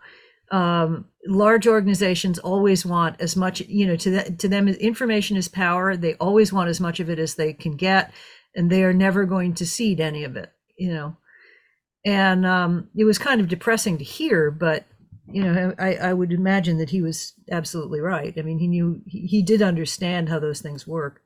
Um, 0.50 1.06
large 1.26 1.66
organizations 1.66 2.38
always 2.38 2.86
want 2.86 3.20
as 3.20 3.34
much, 3.34 3.60
you 3.62 3.86
know, 3.86 3.96
to, 3.96 4.10
that, 4.10 4.38
to 4.38 4.48
them, 4.48 4.68
information 4.68 5.36
is 5.36 5.48
power. 5.48 5.96
They 5.96 6.14
always 6.14 6.52
want 6.52 6.68
as 6.68 6.80
much 6.80 7.00
of 7.00 7.10
it 7.10 7.18
as 7.18 7.34
they 7.34 7.52
can 7.52 7.76
get, 7.76 8.12
and 8.54 8.70
they 8.70 8.84
are 8.84 8.92
never 8.92 9.24
going 9.24 9.54
to 9.54 9.66
cede 9.66 10.00
any 10.00 10.22
of 10.22 10.36
it, 10.36 10.52
you 10.76 10.92
know. 10.92 11.16
And 12.04 12.46
um, 12.46 12.88
it 12.94 13.04
was 13.04 13.18
kind 13.18 13.40
of 13.40 13.48
depressing 13.48 13.98
to 13.98 14.04
hear, 14.04 14.50
but 14.50 14.84
you 15.26 15.42
know, 15.42 15.74
I, 15.78 15.94
I 15.94 16.12
would 16.12 16.32
imagine 16.32 16.76
that 16.78 16.90
he 16.90 17.00
was 17.00 17.32
absolutely 17.50 18.00
right. 18.00 18.34
I 18.36 18.42
mean, 18.42 18.58
he 18.58 18.68
knew 18.68 19.00
he, 19.06 19.26
he 19.26 19.42
did 19.42 19.62
understand 19.62 20.28
how 20.28 20.38
those 20.38 20.60
things 20.60 20.86
work. 20.86 21.22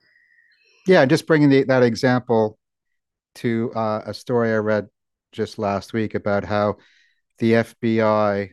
Yeah, 0.87 1.05
just 1.05 1.27
bringing 1.27 1.51
the, 1.51 1.64
that 1.64 1.83
example 1.83 2.59
to 3.37 3.73
uh, 3.75 4.03
a 4.07 4.14
story 4.14 4.53
I 4.53 4.59
read 4.59 4.88
just 5.33 5.59
last 5.59 5.93
week 5.93 6.14
about 6.14 6.45
how 6.45 6.77
the 7.38 7.53
FBI 7.53 8.51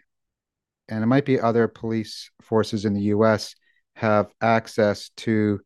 and 0.88 1.04
it 1.04 1.08
might 1.08 1.26
be 1.26 1.40
other 1.40 1.68
police 1.68 2.30
forces 2.42 2.86
in 2.86 2.94
the 2.94 3.02
US 3.02 3.56
have 3.96 4.32
access 4.42 5.10
to 5.18 5.60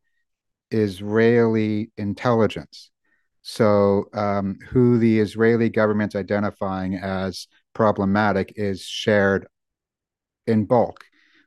Israeli 0.70 1.90
intelligence. 1.96 2.90
So, 3.42 4.04
um, 4.12 4.58
who 4.68 4.98
the 4.98 5.18
Israeli 5.18 5.70
government's 5.70 6.14
identifying 6.14 6.94
as 6.94 7.48
problematic 7.74 8.52
is 8.56 8.82
shared 8.82 9.46
in 10.46 10.66
bulk 10.66 11.04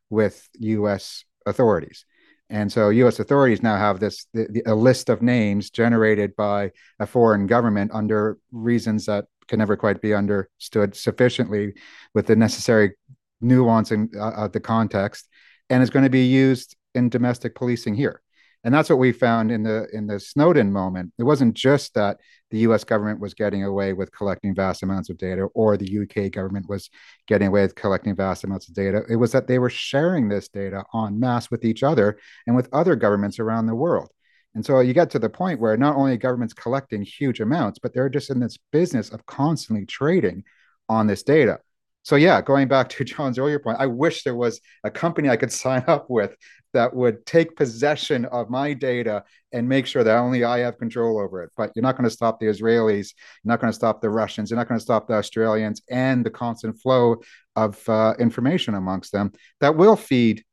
with 0.10 0.48
U.S. 0.60 1.24
authorities. 1.46 2.06
And 2.50 2.72
so 2.72 2.90
U.S. 2.90 3.20
authorities 3.20 3.64
now 3.64 3.78
have 3.78 4.00
this 4.00 4.28
the, 4.34 4.48
the, 4.50 4.64
a 4.66 4.76
list 4.76 5.10
of 5.10 5.22
names 5.22 5.70
generated 5.70 6.36
by 6.36 6.72
a 7.00 7.08
foreign 7.08 7.48
government 7.48 7.92
under 7.94 8.38
reasons 8.52 9.06
that 9.06 9.26
can 9.48 9.60
never 9.60 9.76
quite 9.76 10.02
be 10.02 10.14
understood 10.14 10.96
sufficiently 10.96 11.74
with 12.14 12.28
the 12.28 12.36
necessary 12.36 12.94
nuance 13.42 13.92
in 13.92 14.10
uh, 14.20 14.48
the 14.48 14.60
context, 14.60 15.28
and 15.70 15.84
is 15.84 15.90
going 15.90 16.04
to 16.04 16.10
be 16.10 16.26
used 16.26 16.76
in 16.96 17.10
domestic 17.10 17.56
policing 17.56 17.96
here 17.96 18.22
and 18.64 18.74
that's 18.74 18.90
what 18.90 19.00
we 19.00 19.12
found 19.12 19.52
in 19.52 19.64
the 19.64 19.88
in 19.92 20.08
the 20.08 20.20
Snowden 20.20 20.72
moment. 20.72 21.12
It 21.18 21.24
wasn't 21.24 21.54
just 21.54 21.94
that 21.96 22.20
the 22.50 22.60
U.S. 22.60 22.84
government 22.84 23.20
was 23.20 23.34
getting 23.34 23.64
away 23.64 23.94
with 23.94 24.12
collecting 24.12 24.56
vast 24.56 24.84
amounts 24.84 25.10
of 25.10 25.18
data, 25.18 25.44
or 25.54 25.76
the 25.76 26.00
UK 26.00 26.32
government 26.32 26.70
was 26.70 26.90
getting 27.28 27.48
away 27.48 27.64
with 27.64 27.76
collecting 27.76 28.16
vast 28.16 28.44
amounts 28.44 28.70
of 28.70 28.76
data. 28.76 29.04
It 29.10 29.18
was 29.18 29.34
that 29.34 29.48
they 29.48 29.60
were 29.60 29.70
sharing 29.70 30.30
this 30.30 30.48
data 30.48 30.86
en 30.96 31.20
masse 31.20 31.52
with 31.52 31.66
each 31.66 31.84
other 31.84 32.18
and 32.48 32.56
with 32.56 32.70
other 32.72 32.96
governments 32.96 33.40
around 33.40 33.66
the 33.66 33.76
world. 33.76 34.10
And 34.56 34.66
so 34.66 34.80
you 34.82 34.94
get 34.94 35.10
to 35.12 35.20
the 35.20 35.30
point 35.30 35.60
where 35.60 35.78
not 35.78 35.96
only 35.96 36.16
governments 36.18 36.54
collecting 36.54 37.02
huge 37.02 37.40
amounts, 37.40 37.80
but 37.80 37.94
they're 37.94 38.10
just 38.10 38.30
in 38.30 38.40
this 38.40 38.58
business 38.72 39.10
of 39.10 39.26
constantly 39.26 39.86
trading 39.86 40.44
on 40.90 41.08
this 41.08 41.24
data. 41.24 41.60
So 42.04 42.18
yeah, 42.18 42.42
going 42.42 42.68
back 42.68 42.90
to 42.90 43.04
John's 43.04 43.40
earlier 43.40 43.60
point, 43.60 43.78
I 43.80 43.88
wish 43.88 44.24
there 44.24 44.36
was 44.36 44.62
a 44.84 44.92
company 44.92 45.30
I 45.30 45.38
could 45.38 45.52
sign 45.64 45.84
up 45.88 46.10
with 46.10 46.36
that 46.74 46.94
would 46.94 47.26
take 47.26 47.56
possession 47.56 48.26
of 48.26 48.50
my 48.50 48.74
data 48.74 49.24
and 49.52 49.70
make 49.70 49.86
sure 49.86 50.04
that 50.04 50.18
only 50.18 50.44
I 50.44 50.60
have 50.60 50.80
control 50.80 51.20
over 51.20 51.44
it. 51.44 51.52
But 51.56 51.72
you're 51.76 51.84
not 51.84 51.96
going 51.96 52.10
to 52.10 52.16
stop 52.16 52.40
the 52.40 52.48
Israelis, 52.48 53.14
you're 53.44 53.52
not 53.52 53.62
going 53.62 53.72
to 53.72 53.76
stop 53.76 54.02
the 54.02 54.10
Russians, 54.10 54.50
you're 54.50 54.58
not 54.58 54.68
going 54.68 54.80
to 54.80 54.84
stop 54.84 55.08
the 55.08 55.14
Australians, 55.14 55.84
and 55.90 56.26
the 56.26 56.32
constant 56.32 56.80
flow 56.82 57.18
of 57.56 57.88
uh, 57.88 58.16
information 58.20 58.74
amongst 58.74 59.12
them 59.12 59.32
that 59.60 59.76
will 59.76 59.96
feed 59.96 60.44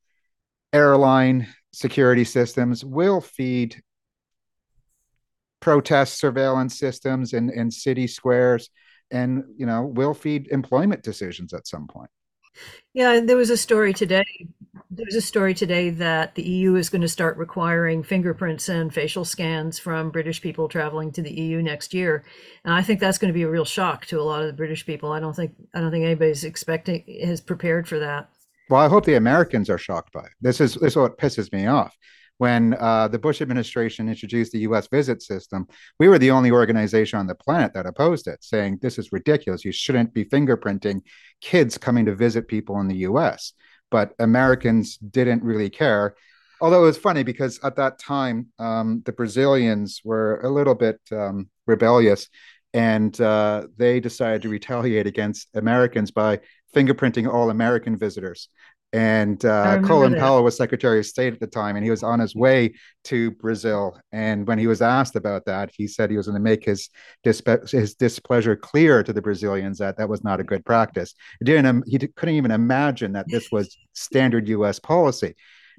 airline 0.74 1.48
security 1.72 2.24
systems, 2.24 2.84
will 2.84 3.22
feed 3.22 3.82
protest 5.60 6.18
surveillance 6.18 6.78
systems 6.78 7.32
in, 7.32 7.50
in 7.50 7.70
city 7.70 8.06
squares, 8.06 8.70
and 9.10 9.44
you 9.56 9.66
know 9.66 9.82
will 9.82 10.14
feed 10.14 10.48
employment 10.48 11.02
decisions 11.02 11.52
at 11.52 11.66
some 11.66 11.86
point. 11.86 12.10
Yeah, 12.94 13.20
there 13.20 13.36
was 13.36 13.50
a 13.50 13.56
story 13.56 13.92
today. 13.92 14.24
There's 14.90 15.14
a 15.14 15.20
story 15.20 15.54
today 15.54 15.90
that 15.90 16.34
the 16.34 16.42
EU 16.42 16.74
is 16.74 16.90
going 16.90 17.02
to 17.02 17.08
start 17.08 17.36
requiring 17.36 18.02
fingerprints 18.02 18.68
and 18.68 18.92
facial 18.92 19.24
scans 19.24 19.78
from 19.78 20.10
British 20.10 20.40
people 20.40 20.68
traveling 20.68 21.12
to 21.12 21.22
the 21.22 21.32
EU 21.32 21.62
next 21.62 21.94
year, 21.94 22.24
and 22.64 22.74
I 22.74 22.82
think 22.82 22.98
that's 22.98 23.18
going 23.18 23.32
to 23.32 23.38
be 23.38 23.44
a 23.44 23.50
real 23.50 23.64
shock 23.64 24.06
to 24.06 24.20
a 24.20 24.24
lot 24.24 24.40
of 24.40 24.48
the 24.48 24.52
British 24.52 24.84
people. 24.84 25.12
I 25.12 25.20
don't 25.20 25.36
think 25.36 25.54
I 25.74 25.80
don't 25.80 25.90
think 25.90 26.04
anybody's 26.04 26.44
expecting 26.44 27.04
is 27.06 27.40
prepared 27.40 27.86
for 27.86 27.98
that. 28.00 28.30
Well, 28.68 28.80
I 28.80 28.88
hope 28.88 29.04
the 29.04 29.16
Americans 29.16 29.68
are 29.68 29.78
shocked 29.78 30.12
by 30.12 30.20
it. 30.20 30.32
This 30.40 30.60
is 30.60 30.74
this 30.74 30.92
is 30.92 30.96
what 30.96 31.18
pisses 31.18 31.52
me 31.52 31.66
off 31.66 31.96
when 32.40 32.74
uh, 32.80 33.06
the 33.06 33.18
Bush 33.18 33.42
administration 33.42 34.08
introduced 34.08 34.52
the 34.52 34.60
US 34.60 34.88
visit 34.88 35.20
system, 35.22 35.68
we 35.98 36.08
were 36.08 36.18
the 36.18 36.30
only 36.30 36.50
organization 36.50 37.18
on 37.18 37.26
the 37.26 37.34
planet 37.34 37.74
that 37.74 37.84
opposed 37.84 38.26
it, 38.26 38.42
saying 38.42 38.78
this 38.80 38.98
is 38.98 39.12
ridiculous. 39.12 39.62
You 39.62 39.72
shouldn't 39.72 40.14
be 40.14 40.24
fingerprinting 40.24 41.02
kids 41.42 41.76
coming 41.76 42.06
to 42.06 42.14
visit 42.14 42.48
people 42.48 42.80
in 42.80 42.88
the 42.88 42.96
US. 43.08 43.52
But 43.90 44.14
Americans 44.18 44.96
didn't 44.96 45.44
really 45.44 45.68
care. 45.68 46.14
Although 46.62 46.84
it 46.84 46.86
was 46.86 46.96
funny 46.96 47.24
because 47.24 47.60
at 47.62 47.76
that 47.76 47.98
time, 47.98 48.46
um, 48.58 49.02
the 49.04 49.12
Brazilians 49.12 50.00
were 50.02 50.40
a 50.40 50.48
little 50.48 50.74
bit 50.74 50.98
um, 51.12 51.50
rebellious 51.66 52.26
and 52.72 53.20
uh, 53.20 53.66
they 53.76 54.00
decided 54.00 54.42
to 54.42 54.48
retaliate 54.48 55.06
against 55.06 55.48
Americans 55.54 56.10
by 56.10 56.40
fingerprinting 56.74 57.32
all 57.32 57.50
American 57.50 57.98
visitors. 57.98 58.48
And 58.92 59.44
uh, 59.44 59.80
Colin 59.82 60.12
that. 60.12 60.20
Powell 60.20 60.42
was 60.42 60.56
Secretary 60.56 60.98
of 60.98 61.06
State 61.06 61.32
at 61.32 61.38
the 61.38 61.46
time, 61.46 61.76
and 61.76 61.84
he 61.84 61.90
was 61.90 62.02
on 62.02 62.18
his 62.18 62.34
way 62.34 62.74
to 63.04 63.30
Brazil. 63.32 63.96
And 64.10 64.46
when 64.48 64.58
he 64.58 64.66
was 64.66 64.82
asked 64.82 65.14
about 65.14 65.44
that, 65.44 65.70
he 65.72 65.86
said 65.86 66.10
he 66.10 66.16
was 66.16 66.26
going 66.26 66.34
to 66.34 66.40
make 66.40 66.64
his 66.64 66.88
his 67.22 67.94
displeasure 67.94 68.56
clear 68.56 69.04
to 69.04 69.12
the 69.12 69.22
Brazilians 69.22 69.78
that 69.78 69.96
that 69.98 70.08
was 70.08 70.24
not 70.24 70.40
a 70.40 70.44
good 70.44 70.64
practice. 70.64 71.14
He 71.38 71.44
didn't. 71.44 71.84
He 71.86 71.98
couldn't 71.98 72.34
even 72.34 72.50
imagine 72.50 73.12
that 73.12 73.26
this 73.28 73.52
was 73.52 73.76
standard 73.92 74.48
U.S. 74.48 74.80
policy. 74.80 75.34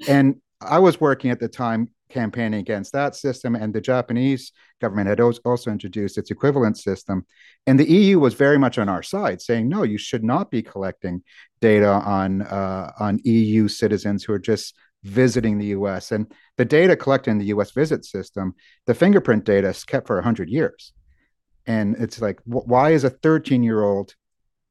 And 0.07 0.37
I 0.61 0.79
was 0.79 1.01
working 1.01 1.31
at 1.31 1.39
the 1.39 1.49
time 1.49 1.89
campaigning 2.11 2.59
against 2.59 2.93
that 2.93 3.15
system, 3.15 3.55
and 3.55 3.73
the 3.73 3.81
Japanese 3.81 4.51
government 4.79 5.07
had 5.07 5.19
also 5.19 5.71
introduced 5.71 6.17
its 6.17 6.31
equivalent 6.31 6.77
system. 6.77 7.25
And 7.65 7.79
the 7.79 7.89
EU 7.89 8.19
was 8.19 8.33
very 8.33 8.57
much 8.57 8.77
on 8.77 8.89
our 8.89 9.03
side, 9.03 9.41
saying, 9.41 9.69
no, 9.69 9.83
you 9.83 9.97
should 9.97 10.23
not 10.23 10.51
be 10.51 10.61
collecting 10.61 11.23
data 11.59 11.89
on, 11.89 12.41
uh, 12.43 12.91
on 12.99 13.19
EU 13.23 13.67
citizens 13.67 14.23
who 14.23 14.33
are 14.33 14.39
just 14.39 14.75
visiting 15.03 15.57
the 15.57 15.67
US. 15.67 16.11
And 16.11 16.31
the 16.57 16.65
data 16.65 16.95
collected 16.95 17.31
in 17.31 17.37
the 17.39 17.45
US 17.45 17.71
visit 17.71 18.05
system, 18.05 18.53
the 18.85 18.93
fingerprint 18.93 19.45
data 19.45 19.69
is 19.69 19.83
kept 19.83 20.07
for 20.07 20.15
100 20.17 20.49
years. 20.49 20.93
And 21.65 21.95
it's 21.97 22.21
like, 22.21 22.39
why 22.45 22.91
is 22.91 23.03
a 23.03 23.09
13 23.09 23.63
year 23.63 23.83
old 23.83 24.15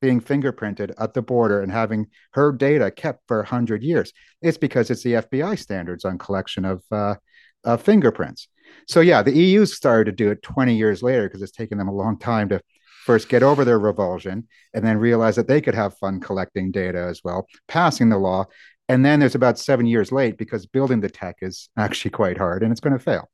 being 0.01 0.21
fingerprinted 0.21 0.93
at 0.99 1.15
the 1.15 1.23
border 1.23 1.61
and 1.61 1.71
having 1.71 2.07
her 2.33 2.53
data 2.53 2.91
kept 2.91 3.27
for 3.29 3.39
100 3.39 3.83
years. 3.83 4.13
It's 4.41 4.59
because 4.59 4.91
it's 4.91 5.03
the 5.03 5.15
FBI 5.15 5.59
standards 5.59 6.05
on 6.05 6.19
collection 6.19 6.65
of, 6.65 6.83
uh, 6.91 7.17
of 7.65 7.83
fingerprints. 7.83 8.49
So, 8.87 9.01
yeah, 9.01 9.23
the 9.23 9.37
EU 9.37 9.67
started 9.67 10.05
to 10.11 10.25
do 10.25 10.31
it 10.31 10.43
20 10.43 10.75
years 10.75 11.03
later 11.03 11.29
because 11.29 11.43
it's 11.43 11.53
taken 11.53 11.79
them 11.79 11.89
a 11.89 11.95
long 11.95 12.19
time 12.19 12.49
to 12.51 12.61
first 13.05 13.29
get 13.29 13.43
over 13.43 13.65
their 13.65 13.79
revulsion 13.79 14.47
and 14.75 14.85
then 14.85 14.99
realize 14.99 15.37
that 15.37 15.49
they 15.49 15.61
could 15.61 15.75
have 15.75 15.97
fun 15.99 16.21
collecting 16.21 16.71
data 16.71 16.99
as 16.99 17.23
well, 17.25 17.47
passing 17.69 18.09
the 18.09 18.19
law. 18.19 18.45
And 18.89 19.05
then 19.05 19.21
there's 19.21 19.35
about 19.35 19.59
seven 19.59 19.87
years 19.87 20.13
late 20.13 20.37
because 20.37 20.67
building 20.67 21.01
the 21.01 21.09
tech 21.09 21.37
is 21.43 21.69
actually 21.77 22.11
quite 22.11 22.39
hard 22.39 22.63
and 22.63 22.73
it's 22.73 22.81
going 22.81 22.97
to 22.97 23.03
fail. 23.03 23.29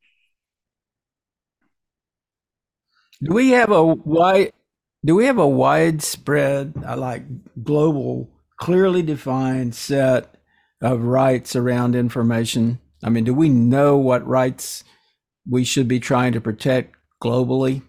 Do 3.23 3.35
we 3.35 3.51
have 3.51 3.71
a 3.71 3.83
wide 3.83 4.53
do 5.07 5.15
we 5.15 5.27
have 5.27 5.39
a 5.39 5.47
widespread, 5.47 6.75
uh, 6.85 6.97
like 6.97 7.23
global, 7.63 8.29
clearly 8.57 9.03
defined 9.03 9.73
set 9.75 10.35
of 10.81 11.05
rights 11.05 11.55
around 11.55 11.95
information? 11.95 12.81
I 13.07 13.11
mean, 13.11 13.25
do 13.25 13.33
we 13.33 13.49
know 13.49 13.97
what 13.97 14.27
rights 14.27 14.83
we 15.49 15.63
should 15.63 15.87
be 15.87 16.01
trying 16.01 16.33
to 16.33 16.41
protect 16.41 16.97
globally 17.23 17.83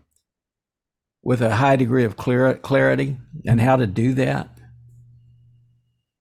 with 1.24 1.42
a 1.42 1.56
high 1.56 1.76
degree 1.76 2.04
of 2.06 2.16
clear, 2.16 2.54
clarity 2.54 3.18
and 3.46 3.60
how 3.60 3.78
to 3.78 3.88
do 3.88 4.14
that? 4.14 4.50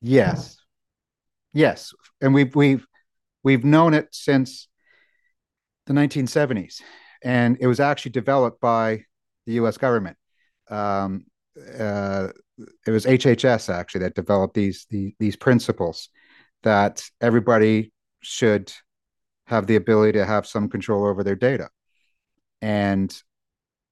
Yes. 0.00 0.56
Yes. 1.52 1.92
And 2.22 2.32
we've 2.32 2.54
we've 2.56 2.86
we've 3.44 3.64
known 3.64 3.92
it 3.92 4.08
since 4.12 4.66
the 5.86 5.92
1970s. 5.92 6.80
And 7.22 7.58
it 7.60 7.66
was 7.66 7.80
actually 7.80 8.12
developed 8.12 8.60
by 8.60 9.02
the 9.46 9.54
US 9.54 9.76
government 9.76 10.16
um, 10.70 11.26
uh, 11.78 12.28
it 12.86 12.90
was 12.90 13.06
HHS 13.06 13.72
actually 13.72 14.00
that 14.00 14.14
developed 14.14 14.54
these, 14.54 14.86
these 14.90 15.12
these 15.18 15.36
principles 15.36 16.08
that 16.62 17.02
everybody 17.20 17.92
should 18.20 18.72
have 19.46 19.66
the 19.66 19.76
ability 19.76 20.12
to 20.12 20.24
have 20.24 20.46
some 20.46 20.68
control 20.68 21.06
over 21.06 21.24
their 21.24 21.36
data, 21.36 21.68
and 22.60 23.22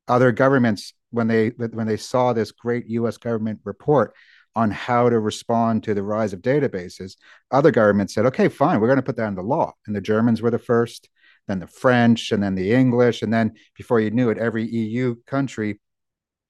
other 0.08 0.32
governments 0.32 0.92
when 1.10 1.28
they 1.28 1.48
when 1.48 1.86
they 1.86 1.96
saw 1.96 2.32
this 2.32 2.52
great 2.52 2.86
U.S. 2.88 3.16
government 3.16 3.60
report 3.64 4.14
on 4.56 4.70
how 4.70 5.08
to 5.08 5.18
respond 5.18 5.82
to 5.82 5.94
the 5.94 6.02
rise 6.02 6.32
of 6.32 6.40
databases, 6.40 7.16
other 7.50 7.70
governments 7.70 8.14
said, 8.14 8.26
"Okay, 8.26 8.48
fine, 8.48 8.80
we're 8.80 8.88
going 8.88 8.96
to 8.96 9.02
put 9.02 9.16
that 9.16 9.28
into 9.28 9.42
law." 9.42 9.72
And 9.86 9.94
the 9.94 10.00
Germans 10.00 10.42
were 10.42 10.50
the 10.50 10.58
first, 10.58 11.08
then 11.48 11.60
the 11.60 11.66
French, 11.66 12.32
and 12.32 12.42
then 12.42 12.54
the 12.54 12.72
English, 12.72 13.22
and 13.22 13.32
then 13.32 13.54
before 13.76 14.00
you 14.00 14.10
knew 14.10 14.30
it, 14.30 14.38
every 14.38 14.64
EU 14.64 15.16
country 15.26 15.80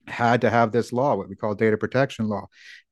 had 0.06 0.42
to 0.42 0.50
have 0.50 0.72
this 0.72 0.92
law, 0.92 1.16
what 1.16 1.28
we 1.28 1.36
call 1.36 1.54
data 1.54 1.76
protection 1.76 2.28
law. 2.28 2.46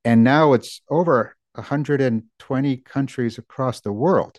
And 0.05 0.25
now 0.25 0.55
it's 0.55 0.81
over 0.89 1.37
120 1.55 2.77
countries 2.79 3.39
across 3.39 3.81
the 3.81 3.93
world. 3.93 4.39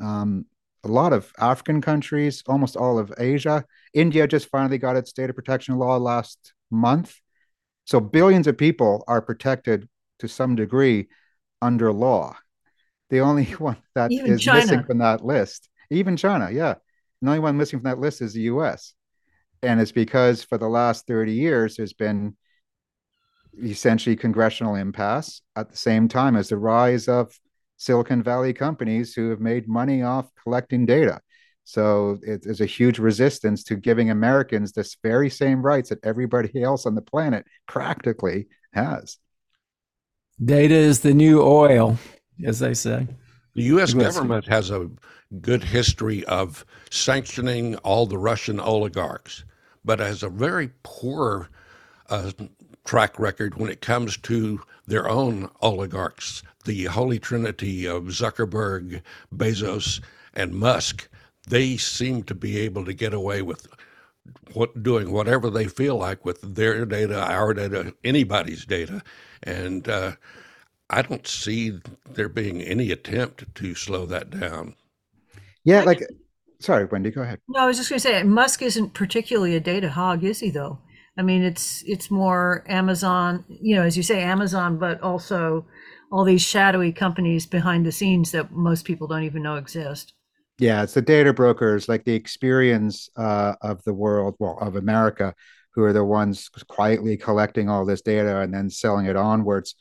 Um, 0.00 0.46
a 0.84 0.88
lot 0.88 1.12
of 1.12 1.32
African 1.38 1.80
countries, 1.80 2.42
almost 2.46 2.76
all 2.76 2.98
of 2.98 3.12
Asia. 3.18 3.64
India 3.92 4.26
just 4.26 4.48
finally 4.48 4.78
got 4.78 4.96
its 4.96 5.12
data 5.12 5.32
protection 5.32 5.76
law 5.76 5.96
last 5.96 6.52
month. 6.70 7.16
So 7.84 8.00
billions 8.00 8.46
of 8.46 8.56
people 8.56 9.04
are 9.08 9.20
protected 9.20 9.88
to 10.20 10.28
some 10.28 10.54
degree 10.54 11.08
under 11.60 11.92
law. 11.92 12.36
The 13.10 13.20
only 13.20 13.44
one 13.58 13.78
that 13.94 14.12
even 14.12 14.32
is 14.32 14.40
China. 14.42 14.60
missing 14.60 14.84
from 14.84 14.98
that 14.98 15.24
list, 15.24 15.68
even 15.90 16.16
China, 16.16 16.50
yeah. 16.50 16.74
The 17.20 17.28
only 17.28 17.40
one 17.40 17.56
missing 17.56 17.80
from 17.80 17.90
that 17.90 17.98
list 17.98 18.22
is 18.22 18.32
the 18.32 18.42
US 18.42 18.94
and 19.62 19.80
it's 19.80 19.92
because 19.92 20.42
for 20.42 20.58
the 20.58 20.68
last 20.68 21.06
30 21.06 21.32
years 21.32 21.76
there's 21.76 21.92
been 21.92 22.36
essentially 23.62 24.16
congressional 24.16 24.74
impasse 24.74 25.42
at 25.56 25.70
the 25.70 25.76
same 25.76 26.08
time 26.08 26.36
as 26.36 26.48
the 26.48 26.56
rise 26.56 27.08
of 27.08 27.36
silicon 27.80 28.22
valley 28.22 28.52
companies 28.52 29.14
who 29.14 29.30
have 29.30 29.40
made 29.40 29.68
money 29.68 30.02
off 30.02 30.30
collecting 30.42 30.86
data 30.86 31.20
so 31.64 32.18
it 32.22 32.40
is 32.44 32.60
a 32.60 32.66
huge 32.66 32.98
resistance 32.98 33.64
to 33.64 33.76
giving 33.76 34.10
americans 34.10 34.72
this 34.72 34.96
very 35.02 35.30
same 35.30 35.62
rights 35.62 35.88
that 35.88 36.04
everybody 36.04 36.62
else 36.62 36.86
on 36.86 36.94
the 36.94 37.02
planet 37.02 37.44
practically 37.66 38.46
has 38.72 39.18
Data 40.42 40.74
is 40.74 41.00
the 41.00 41.12
new 41.12 41.42
oil, 41.42 41.98
as 42.44 42.58
they 42.60 42.72
say. 42.72 43.06
The 43.54 43.62
U.S. 43.64 43.92
government 43.92 44.46
has 44.46 44.70
a 44.70 44.88
good 45.42 45.62
history 45.62 46.24
of 46.24 46.64
sanctioning 46.90 47.76
all 47.76 48.06
the 48.06 48.16
Russian 48.16 48.58
oligarchs, 48.58 49.44
but 49.84 49.98
has 49.98 50.22
a 50.22 50.30
very 50.30 50.70
poor 50.82 51.50
uh, 52.08 52.30
track 52.84 53.18
record 53.18 53.56
when 53.56 53.70
it 53.70 53.80
comes 53.80 54.16
to 54.16 54.60
their 54.86 55.08
own 55.08 55.50
oligarchs, 55.60 56.42
the 56.64 56.84
holy 56.86 57.18
trinity 57.18 57.86
of 57.86 58.04
Zuckerberg, 58.04 59.02
Bezos, 59.34 60.00
and 60.34 60.54
Musk. 60.54 61.08
They 61.48 61.76
seem 61.76 62.22
to 62.24 62.34
be 62.34 62.58
able 62.58 62.84
to 62.84 62.92
get 62.92 63.14
away 63.14 63.42
with 63.42 63.66
what 64.52 64.82
doing 64.82 65.10
whatever 65.10 65.50
they 65.50 65.66
feel 65.66 65.96
like 65.96 66.24
with 66.24 66.54
their 66.54 66.84
data, 66.84 67.20
our 67.20 67.54
data, 67.54 67.94
anybody's 68.04 68.64
data, 68.66 69.02
and 69.42 69.88
uh, 69.88 70.12
I 70.90 71.02
don't 71.02 71.26
see 71.26 71.78
there 72.10 72.28
being 72.28 72.60
any 72.60 72.90
attempt 72.90 73.54
to 73.56 73.74
slow 73.74 74.06
that 74.06 74.30
down. 74.30 74.74
Yeah, 75.64 75.82
like, 75.84 76.02
sorry, 76.58 76.84
Wendy, 76.86 77.10
go 77.10 77.22
ahead. 77.22 77.40
No, 77.48 77.60
I 77.60 77.66
was 77.66 77.76
just 77.76 77.88
going 77.88 77.98
to 77.98 78.06
say 78.06 78.22
Musk 78.22 78.62
isn't 78.62 78.94
particularly 78.94 79.54
a 79.56 79.60
data 79.60 79.90
hog, 79.90 80.24
is 80.24 80.40
he? 80.40 80.50
Though, 80.50 80.78
I 81.20 81.22
mean, 81.22 81.42
it's 81.42 81.84
it's 81.86 82.10
more 82.10 82.64
Amazon, 82.66 83.44
you 83.46 83.76
know, 83.76 83.82
as 83.82 83.94
you 83.94 84.02
say, 84.02 84.22
Amazon, 84.22 84.78
but 84.78 85.02
also 85.02 85.66
all 86.10 86.24
these 86.24 86.40
shadowy 86.40 86.92
companies 86.92 87.44
behind 87.44 87.84
the 87.84 87.92
scenes 87.92 88.32
that 88.32 88.52
most 88.52 88.86
people 88.86 89.06
don't 89.06 89.24
even 89.24 89.42
know 89.42 89.56
exist. 89.56 90.14
Yeah, 90.58 90.82
it's 90.82 90.94
the 90.94 91.02
data 91.02 91.34
brokers, 91.34 91.90
like 91.90 92.04
the 92.04 92.18
Experians 92.18 93.10
uh, 93.18 93.54
of 93.60 93.84
the 93.84 93.92
world, 93.92 94.36
well, 94.38 94.56
of 94.62 94.76
America, 94.76 95.34
who 95.74 95.82
are 95.82 95.92
the 95.92 96.04
ones 96.06 96.48
quietly 96.68 97.18
collecting 97.18 97.68
all 97.68 97.84
this 97.84 98.00
data 98.00 98.40
and 98.40 98.54
then 98.54 98.70
selling 98.70 99.04
it 99.04 99.14
onwards. 99.14 99.74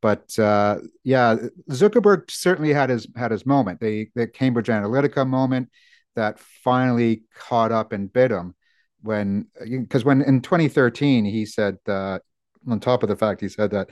But 0.00 0.38
uh, 0.38 0.78
yeah, 1.04 1.36
Zuckerberg 1.70 2.30
certainly 2.30 2.72
had 2.72 2.88
his 2.88 3.06
had 3.14 3.32
his 3.32 3.44
moment. 3.44 3.80
The 3.80 4.08
the 4.14 4.28
Cambridge 4.28 4.68
Analytica 4.68 5.28
moment 5.28 5.68
that 6.14 6.38
finally 6.38 7.24
caught 7.34 7.70
up 7.70 7.92
and 7.92 8.10
bit 8.10 8.30
him 8.30 8.54
when 9.06 9.46
because 9.62 10.04
when 10.04 10.22
in 10.22 10.40
2013 10.40 11.24
he 11.24 11.46
said 11.46 11.78
on 11.88 12.20
top 12.80 13.02
of 13.02 13.08
the 13.08 13.16
fact 13.16 13.40
he 13.40 13.48
said 13.48 13.70
that 13.70 13.88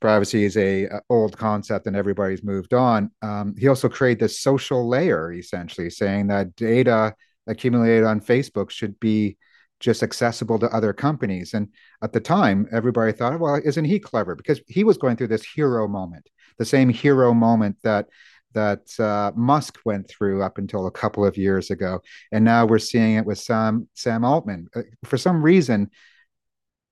privacy 0.00 0.44
is 0.44 0.56
a, 0.56 0.84
a, 0.84 1.00
old 1.08 1.36
concept 1.36 1.86
and 1.86 1.96
everybody's 1.96 2.44
moved 2.44 2.74
on. 2.74 3.10
Um, 3.22 3.54
he 3.58 3.68
also 3.68 3.88
created 3.88 4.20
this 4.20 4.38
social 4.38 4.86
layer, 4.86 5.32
essentially 5.32 5.88
saying 5.88 6.26
that 6.26 6.54
data 6.56 7.14
accumulated 7.46 8.04
on 8.04 8.20
Facebook 8.20 8.70
should 8.70 9.00
be 9.00 9.38
just 9.80 10.02
accessible 10.02 10.58
to 10.58 10.74
other 10.74 10.92
companies. 10.92 11.54
And 11.54 11.68
at 12.02 12.12
the 12.12 12.20
time, 12.20 12.66
everybody 12.70 13.12
thought, 13.12 13.38
well, 13.40 13.60
isn't 13.64 13.84
he 13.84 13.98
clever? 13.98 14.34
Because 14.34 14.60
he 14.66 14.84
was 14.84 14.98
going 14.98 15.16
through 15.16 15.28
this 15.28 15.46
hero 15.46 15.88
moment, 15.88 16.28
the 16.58 16.64
same 16.64 16.88
hero 16.88 17.32
moment 17.34 17.76
that 17.82 18.08
that 18.54 18.88
uh, 18.98 19.32
Musk 19.36 19.78
went 19.84 20.08
through 20.08 20.42
up 20.42 20.58
until 20.58 20.86
a 20.86 20.90
couple 20.90 21.24
of 21.24 21.36
years 21.36 21.70
ago, 21.70 22.00
and 22.32 22.44
now 22.44 22.66
we're 22.66 22.78
seeing 22.78 23.16
it 23.16 23.26
with 23.26 23.38
Sam 23.38 23.88
Sam 23.94 24.24
Altman. 24.24 24.68
Uh, 24.74 24.82
for 25.04 25.18
some 25.18 25.42
reason, 25.42 25.90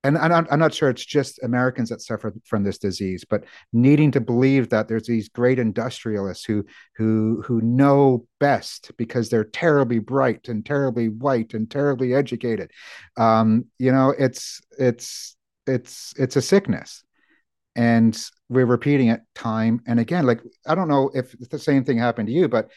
and 0.03 0.17
I'm, 0.17 0.45
I'm 0.51 0.59
not 0.59 0.73
sure 0.73 0.89
it's 0.89 1.05
just 1.05 1.41
Americans 1.43 1.89
that 1.89 2.01
suffer 2.01 2.33
from 2.45 2.63
this 2.63 2.77
disease, 2.77 3.23
but 3.27 3.45
needing 3.71 4.11
to 4.11 4.21
believe 4.21 4.69
that 4.69 4.87
there's 4.87 5.07
these 5.07 5.29
great 5.29 5.59
industrialists 5.59 6.43
who 6.43 6.65
who 6.97 7.41
who 7.45 7.61
know 7.61 8.27
best 8.39 8.91
because 8.97 9.29
they're 9.29 9.45
terribly 9.45 9.99
bright 9.99 10.49
and 10.49 10.65
terribly 10.65 11.07
white 11.07 11.53
and 11.53 11.71
terribly 11.71 12.13
educated. 12.13 12.71
Um, 13.15 13.65
you 13.79 13.91
know, 13.91 14.13
it's 14.17 14.61
it's 14.77 15.37
it's 15.67 16.13
it's 16.17 16.35
a 16.35 16.41
sickness, 16.41 17.03
and 17.75 18.19
we're 18.49 18.65
repeating 18.65 19.07
it 19.07 19.21
time 19.35 19.81
and 19.87 19.99
again. 19.99 20.25
Like 20.25 20.41
I 20.67 20.75
don't 20.75 20.87
know 20.87 21.11
if 21.13 21.35
the 21.49 21.59
same 21.59 21.83
thing 21.83 21.97
happened 21.97 22.27
to 22.27 22.33
you, 22.33 22.47
but 22.47 22.69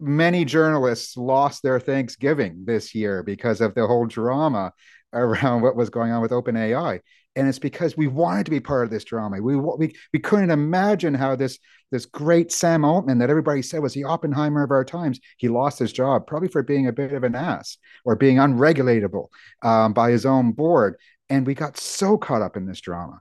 many 0.00 0.44
journalists 0.44 1.16
lost 1.16 1.62
their 1.62 1.78
Thanksgiving 1.78 2.64
this 2.66 2.94
year 2.94 3.22
because 3.22 3.60
of 3.60 3.74
the 3.74 3.86
whole 3.86 4.06
drama 4.06 4.72
around 5.12 5.62
what 5.62 5.76
was 5.76 5.90
going 5.90 6.10
on 6.10 6.22
with 6.22 6.32
OpenAI. 6.32 7.00
And 7.34 7.48
it's 7.48 7.58
because 7.58 7.96
we 7.96 8.08
wanted 8.08 8.44
to 8.44 8.50
be 8.50 8.60
part 8.60 8.84
of 8.84 8.90
this 8.90 9.04
drama. 9.04 9.40
We, 9.40 9.56
we, 9.56 9.94
we 10.12 10.18
couldn't 10.18 10.50
imagine 10.50 11.14
how 11.14 11.34
this, 11.34 11.58
this 11.90 12.04
great 12.04 12.52
Sam 12.52 12.84
Altman 12.84 13.18
that 13.18 13.30
everybody 13.30 13.62
said 13.62 13.80
was 13.80 13.94
the 13.94 14.04
Oppenheimer 14.04 14.62
of 14.62 14.70
our 14.70 14.84
times, 14.84 15.18
he 15.38 15.48
lost 15.48 15.78
his 15.78 15.92
job, 15.92 16.26
probably 16.26 16.48
for 16.48 16.62
being 16.62 16.88
a 16.88 16.92
bit 16.92 17.12
of 17.12 17.24
an 17.24 17.34
ass 17.34 17.78
or 18.04 18.16
being 18.16 18.36
unregulatable 18.36 19.28
um, 19.62 19.94
by 19.94 20.10
his 20.10 20.26
own 20.26 20.52
board. 20.52 20.96
And 21.30 21.46
we 21.46 21.54
got 21.54 21.78
so 21.78 22.18
caught 22.18 22.42
up 22.42 22.56
in 22.56 22.66
this 22.66 22.80
drama 22.80 23.20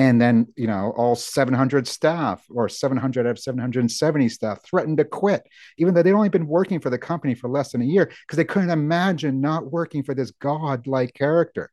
and 0.00 0.18
then 0.18 0.46
you 0.56 0.66
know 0.66 0.94
all 0.96 1.14
700 1.14 1.86
staff 1.86 2.42
or 2.48 2.70
700 2.70 3.26
out 3.26 3.30
of 3.30 3.38
770 3.38 4.28
staff 4.30 4.64
threatened 4.64 4.96
to 4.96 5.04
quit 5.04 5.42
even 5.76 5.92
though 5.92 6.02
they'd 6.02 6.12
only 6.12 6.30
been 6.30 6.46
working 6.46 6.80
for 6.80 6.88
the 6.88 6.98
company 6.98 7.34
for 7.34 7.50
less 7.50 7.72
than 7.72 7.82
a 7.82 7.84
year 7.84 8.06
because 8.06 8.38
they 8.38 8.44
couldn't 8.44 8.70
imagine 8.70 9.42
not 9.42 9.70
working 9.70 10.02
for 10.02 10.14
this 10.14 10.30
god-like 10.30 11.12
character 11.12 11.70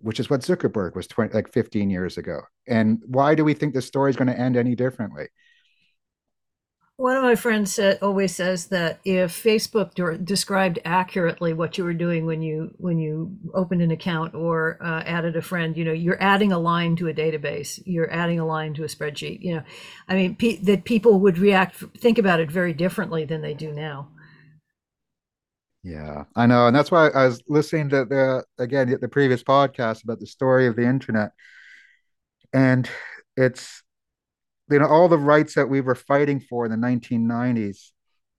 which 0.00 0.20
is 0.20 0.30
what 0.30 0.40
zuckerberg 0.40 0.94
was 0.94 1.06
20, 1.08 1.34
like 1.34 1.52
15 1.52 1.90
years 1.90 2.18
ago. 2.18 2.40
And 2.66 3.02
why 3.06 3.34
do 3.34 3.44
we 3.44 3.54
think 3.54 3.74
the 3.74 3.82
story 3.82 4.10
is 4.10 4.16
going 4.16 4.28
to 4.28 4.38
end 4.38 4.56
any 4.56 4.74
differently 4.74 5.26
one 6.98 7.16
of 7.16 7.22
my 7.22 7.36
friends 7.36 7.72
said, 7.72 8.00
always 8.02 8.34
says 8.34 8.66
that 8.66 8.98
if 9.04 9.30
Facebook 9.32 9.94
de- 9.94 10.18
described 10.18 10.80
accurately 10.84 11.52
what 11.52 11.78
you 11.78 11.84
were 11.84 11.94
doing 11.94 12.26
when 12.26 12.42
you 12.42 12.74
when 12.78 12.98
you 12.98 13.38
opened 13.54 13.82
an 13.82 13.92
account 13.92 14.34
or 14.34 14.78
uh, 14.82 15.04
added 15.06 15.36
a 15.36 15.40
friend, 15.40 15.76
you 15.76 15.84
know, 15.84 15.92
you're 15.92 16.20
adding 16.20 16.50
a 16.50 16.58
line 16.58 16.96
to 16.96 17.06
a 17.06 17.14
database, 17.14 17.80
you're 17.86 18.12
adding 18.12 18.40
a 18.40 18.44
line 18.44 18.74
to 18.74 18.82
a 18.82 18.88
spreadsheet. 18.88 19.38
You 19.40 19.54
know, 19.54 19.62
I 20.08 20.14
mean, 20.16 20.34
pe- 20.34 20.56
that 20.56 20.82
people 20.82 21.20
would 21.20 21.38
react, 21.38 21.76
think 21.98 22.18
about 22.18 22.40
it 22.40 22.50
very 22.50 22.72
differently 22.72 23.24
than 23.24 23.42
they 23.42 23.54
do 23.54 23.72
now. 23.72 24.08
Yeah, 25.84 26.24
I 26.34 26.46
know, 26.46 26.66
and 26.66 26.74
that's 26.74 26.90
why 26.90 27.10
I 27.10 27.26
was 27.26 27.40
listening 27.46 27.90
to 27.90 28.06
the 28.06 28.44
again 28.58 28.98
the 29.00 29.08
previous 29.08 29.44
podcast 29.44 30.02
about 30.02 30.18
the 30.18 30.26
story 30.26 30.66
of 30.66 30.74
the 30.74 30.84
internet, 30.84 31.30
and 32.52 32.90
it's 33.36 33.84
you 34.70 34.78
know 34.78 34.86
all 34.86 35.08
the 35.08 35.18
rights 35.18 35.54
that 35.54 35.68
we 35.68 35.80
were 35.80 35.94
fighting 35.94 36.40
for 36.40 36.64
in 36.64 36.70
the 36.70 36.76
1990s 36.76 37.90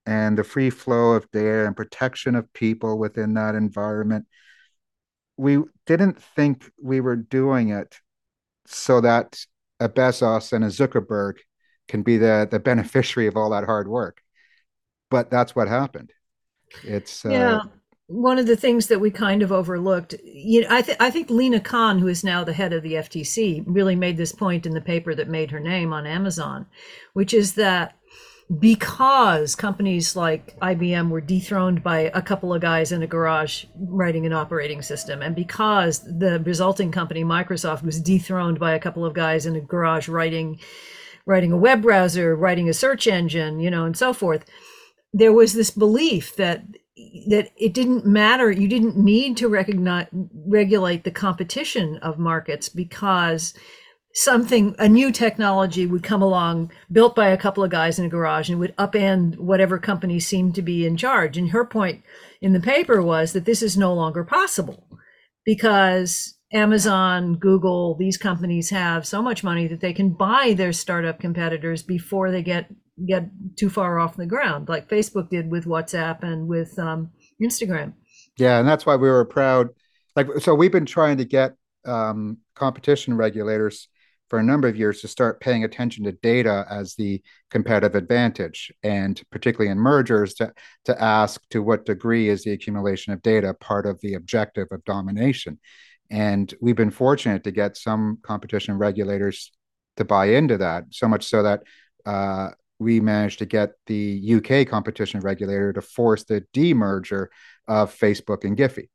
and 0.05 0.37
the 0.37 0.43
free 0.43 0.69
flow 0.69 1.13
of 1.13 1.29
data 1.31 1.65
and 1.65 1.75
protection 1.75 2.35
of 2.35 2.51
people 2.53 2.97
within 2.97 3.33
that 3.33 3.55
environment 3.55 4.25
we 5.37 5.59
didn't 5.85 6.21
think 6.35 6.69
we 6.81 6.99
were 6.99 7.15
doing 7.15 7.69
it 7.69 7.95
so 8.65 9.01
that 9.01 9.39
a 9.79 9.87
Bezos 9.87 10.53
and 10.53 10.63
a 10.63 10.67
Zuckerberg 10.67 11.37
can 11.87 12.03
be 12.03 12.17
the 12.17 12.47
the 12.49 12.59
beneficiary 12.59 13.27
of 13.27 13.37
all 13.37 13.49
that 13.51 13.63
hard 13.63 13.87
work. 13.87 14.21
But 15.09 15.31
that's 15.31 15.55
what 15.55 15.67
happened. 15.67 16.11
It's 16.83 17.25
yeah. 17.25 17.57
uh, 17.57 17.63
one 18.09 18.39
of 18.39 18.47
the 18.47 18.55
things 18.55 18.87
that 18.87 18.99
we 18.99 19.11
kind 19.11 19.43
of 19.43 19.51
overlooked, 19.51 20.15
you 20.23 20.61
know, 20.61 20.67
I, 20.71 20.81
th- 20.81 20.97
I 20.99 21.11
think 21.11 21.29
Lina 21.29 21.59
Khan, 21.59 21.99
who 21.99 22.07
is 22.07 22.23
now 22.23 22.43
the 22.43 22.53
head 22.53 22.73
of 22.73 22.81
the 22.81 22.93
FTC, 22.93 23.63
really 23.67 23.95
made 23.95 24.17
this 24.17 24.31
point 24.31 24.65
in 24.65 24.73
the 24.73 24.81
paper 24.81 25.13
that 25.13 25.29
made 25.29 25.51
her 25.51 25.59
name 25.59 25.93
on 25.93 26.07
Amazon, 26.07 26.65
which 27.13 27.35
is 27.35 27.53
that 27.53 27.95
because 28.59 29.55
companies 29.55 30.15
like 30.15 30.59
IBM 30.59 31.09
were 31.09 31.21
dethroned 31.21 31.83
by 31.83 31.99
a 31.99 32.21
couple 32.21 32.51
of 32.51 32.63
guys 32.63 32.91
in 32.91 33.03
a 33.03 33.07
garage 33.07 33.65
writing 33.77 34.25
an 34.25 34.33
operating 34.33 34.81
system, 34.81 35.21
and 35.21 35.35
because 35.35 35.99
the 36.17 36.41
resulting 36.43 36.91
company 36.91 37.23
Microsoft 37.23 37.83
was 37.83 38.01
dethroned 38.01 38.59
by 38.59 38.73
a 38.73 38.79
couple 38.79 39.05
of 39.05 39.13
guys 39.13 39.45
in 39.45 39.55
a 39.55 39.61
garage 39.61 40.09
writing 40.09 40.59
writing 41.27 41.51
a 41.51 41.57
web 41.57 41.83
browser, 41.83 42.35
writing 42.35 42.67
a 42.67 42.73
search 42.73 43.05
engine, 43.05 43.59
you 43.59 43.69
know, 43.69 43.85
and 43.85 43.95
so 43.95 44.13
forth, 44.13 44.45
there 45.13 45.33
was 45.33 45.53
this 45.53 45.71
belief 45.71 46.35
that 46.35 46.63
that 47.27 47.49
it 47.57 47.73
didn't 47.73 48.05
matter 48.05 48.51
you 48.51 48.67
didn't 48.67 48.97
need 48.97 49.37
to 49.37 49.47
recognize 49.47 50.07
regulate 50.45 51.03
the 51.03 51.11
competition 51.11 51.97
of 51.97 52.19
markets 52.19 52.67
because 52.67 53.53
something 54.13 54.75
a 54.79 54.89
new 54.89 55.11
technology 55.11 55.85
would 55.85 56.03
come 56.03 56.21
along 56.21 56.71
built 56.91 57.15
by 57.15 57.29
a 57.29 57.37
couple 57.37 57.63
of 57.63 57.69
guys 57.69 57.99
in 57.99 58.05
a 58.05 58.09
garage 58.09 58.49
and 58.49 58.59
would 58.59 58.75
upend 58.77 59.37
whatever 59.37 59.77
company 59.77 60.19
seemed 60.19 60.55
to 60.55 60.61
be 60.61 60.85
in 60.85 60.97
charge. 60.97 61.37
And 61.37 61.51
her 61.51 61.65
point 61.65 62.03
in 62.41 62.53
the 62.53 62.59
paper 62.59 63.01
was 63.01 63.33
that 63.33 63.45
this 63.45 63.61
is 63.61 63.77
no 63.77 63.93
longer 63.93 64.23
possible 64.23 64.87
because 65.45 66.35
Amazon, 66.51 67.35
Google, 67.35 67.95
these 67.95 68.17
companies 68.17 68.71
have 68.71 69.05
so 69.05 69.21
much 69.21 69.43
money 69.43 69.67
that 69.67 69.81
they 69.81 69.93
can 69.93 70.09
buy 70.09 70.53
their 70.57 70.73
startup 70.73 71.19
competitors 71.19 71.83
before 71.83 72.31
they 72.31 72.41
get 72.41 72.73
get 73.05 73.29
too 73.55 73.69
far 73.69 73.99
off 73.99 74.17
the 74.17 74.25
ground, 74.25 74.69
like 74.69 74.89
Facebook 74.89 75.29
did 75.29 75.49
with 75.49 75.65
WhatsApp 75.65 76.23
and 76.23 76.47
with 76.47 76.77
um, 76.79 77.11
Instagram. 77.41 77.93
Yeah, 78.37 78.59
and 78.59 78.67
that's 78.67 78.85
why 78.85 78.95
we 78.95 79.09
were 79.09 79.25
proud. 79.25 79.69
Like, 80.15 80.27
so 80.39 80.55
we've 80.55 80.71
been 80.71 80.85
trying 80.85 81.17
to 81.17 81.25
get 81.25 81.55
um, 81.85 82.37
competition 82.55 83.15
regulators 83.15 83.87
for 84.29 84.37
a 84.37 84.43
number 84.43 84.67
of 84.67 84.77
years 84.77 85.01
to 85.01 85.07
start 85.07 85.41
paying 85.41 85.63
attention 85.63 86.03
to 86.05 86.11
data 86.11 86.65
as 86.69 86.95
the 86.95 87.21
competitive 87.49 87.95
advantage, 87.95 88.71
and 88.83 89.21
particularly 89.31 89.71
in 89.71 89.77
mergers, 89.77 90.35
to 90.35 90.53
to 90.85 91.01
ask 91.01 91.41
to 91.49 91.63
what 91.63 91.85
degree 91.85 92.29
is 92.29 92.43
the 92.43 92.51
accumulation 92.51 93.11
of 93.11 93.21
data 93.21 93.53
part 93.55 93.85
of 93.85 93.99
the 94.01 94.13
objective 94.13 94.67
of 94.71 94.83
domination. 94.85 95.59
And 96.11 96.53
we've 96.61 96.75
been 96.75 96.91
fortunate 96.91 97.43
to 97.43 97.51
get 97.51 97.77
some 97.77 98.19
competition 98.23 98.77
regulators 98.77 99.51
to 99.97 100.05
buy 100.05 100.27
into 100.27 100.57
that. 100.57 100.85
So 100.91 101.07
much 101.07 101.25
so 101.25 101.43
that 101.43 101.63
uh, 102.05 102.49
we 102.79 103.01
managed 103.01 103.39
to 103.39 103.45
get 103.45 103.71
the 103.85 104.35
UK 104.35 104.67
competition 104.67 105.19
regulator 105.19 105.73
to 105.73 105.81
force 105.81 106.23
the 106.23 106.45
demerger 106.53 107.27
of 107.67 107.97
Facebook 107.97 108.45
and 108.45 108.57
Giphy. 108.57 108.87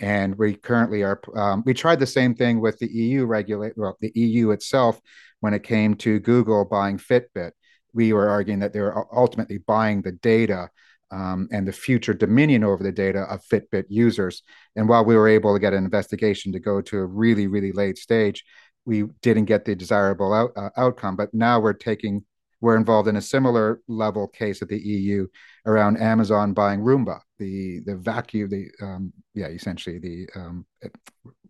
And 0.00 0.36
we 0.36 0.54
currently 0.54 1.02
are, 1.02 1.20
um, 1.36 1.62
we 1.66 1.74
tried 1.74 2.00
the 2.00 2.06
same 2.06 2.34
thing 2.34 2.60
with 2.60 2.78
the 2.78 2.88
EU 2.88 3.26
regulate, 3.26 3.74
well, 3.76 3.96
the 4.00 4.12
EU 4.14 4.50
itself 4.50 5.00
when 5.40 5.54
it 5.54 5.62
came 5.62 5.94
to 5.96 6.20
Google 6.20 6.64
buying 6.64 6.98
Fitbit. 6.98 7.52
We 7.92 8.12
were 8.12 8.28
arguing 8.28 8.60
that 8.60 8.72
they 8.72 8.80
were 8.80 9.06
ultimately 9.16 9.58
buying 9.58 10.02
the 10.02 10.12
data 10.12 10.70
um, 11.10 11.48
and 11.52 11.66
the 11.66 11.72
future 11.72 12.14
dominion 12.14 12.64
over 12.64 12.82
the 12.82 12.90
data 12.90 13.20
of 13.22 13.44
Fitbit 13.44 13.84
users. 13.88 14.42
And 14.74 14.88
while 14.88 15.04
we 15.04 15.16
were 15.16 15.28
able 15.28 15.54
to 15.54 15.60
get 15.60 15.74
an 15.74 15.84
investigation 15.84 16.52
to 16.52 16.60
go 16.60 16.80
to 16.80 16.98
a 16.98 17.06
really, 17.06 17.46
really 17.46 17.72
late 17.72 17.98
stage, 17.98 18.44
we 18.84 19.04
didn't 19.22 19.44
get 19.44 19.64
the 19.64 19.76
desirable 19.76 20.32
out, 20.32 20.50
uh, 20.56 20.70
outcome. 20.76 21.14
But 21.14 21.32
now 21.32 21.60
we're 21.60 21.72
taking 21.72 22.24
we're 22.64 22.76
involved 22.78 23.08
in 23.08 23.16
a 23.16 23.20
similar 23.20 23.82
level 23.88 24.26
case 24.26 24.62
at 24.62 24.68
the 24.68 24.78
EU 24.78 25.26
around 25.66 25.98
Amazon 25.98 26.54
buying 26.54 26.80
Roomba, 26.80 27.20
the 27.38 27.80
the 27.84 27.94
vacuum, 27.94 28.48
the 28.48 28.70
um, 28.80 29.12
yeah, 29.34 29.48
essentially 29.48 29.98
the 29.98 30.26
um, 30.34 30.64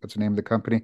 what's 0.01 0.15
the 0.15 0.19
name 0.19 0.33
of 0.33 0.35
the 0.35 0.43
company? 0.43 0.81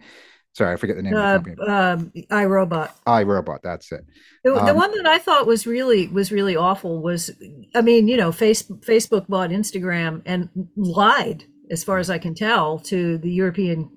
Sorry, 0.54 0.72
I 0.72 0.78
forget 0.78 0.96
the 0.96 1.04
name 1.04 1.16
uh, 1.16 1.36
of 1.36 1.44
the 1.44 1.52
uh, 1.52 1.66
company. 1.98 2.24
Um, 2.24 2.28
iRobot. 2.32 2.92
iRobot. 3.06 3.60
That's 3.62 3.92
it. 3.92 4.06
The, 4.46 4.54
the 4.54 4.72
um, 4.72 4.78
one 4.78 4.92
that 4.96 5.06
I 5.06 5.18
thought 5.18 5.48
was 5.48 5.68
really 5.68 6.08
was 6.08 6.32
really 6.32 6.56
awful 6.56 7.02
was, 7.02 7.30
I 7.76 7.82
mean, 7.82 8.08
you 8.08 8.16
know, 8.16 8.32
face, 8.32 8.64
Facebook 8.64 9.28
bought 9.28 9.50
Instagram 9.50 10.22
and 10.26 10.48
lied 10.78 11.44
as 11.70 11.84
far 11.84 11.98
as 11.98 12.10
I 12.10 12.20
can 12.20 12.36
tell, 12.36 12.80
to 12.80 13.18
the 13.18 13.32
European 13.32 13.90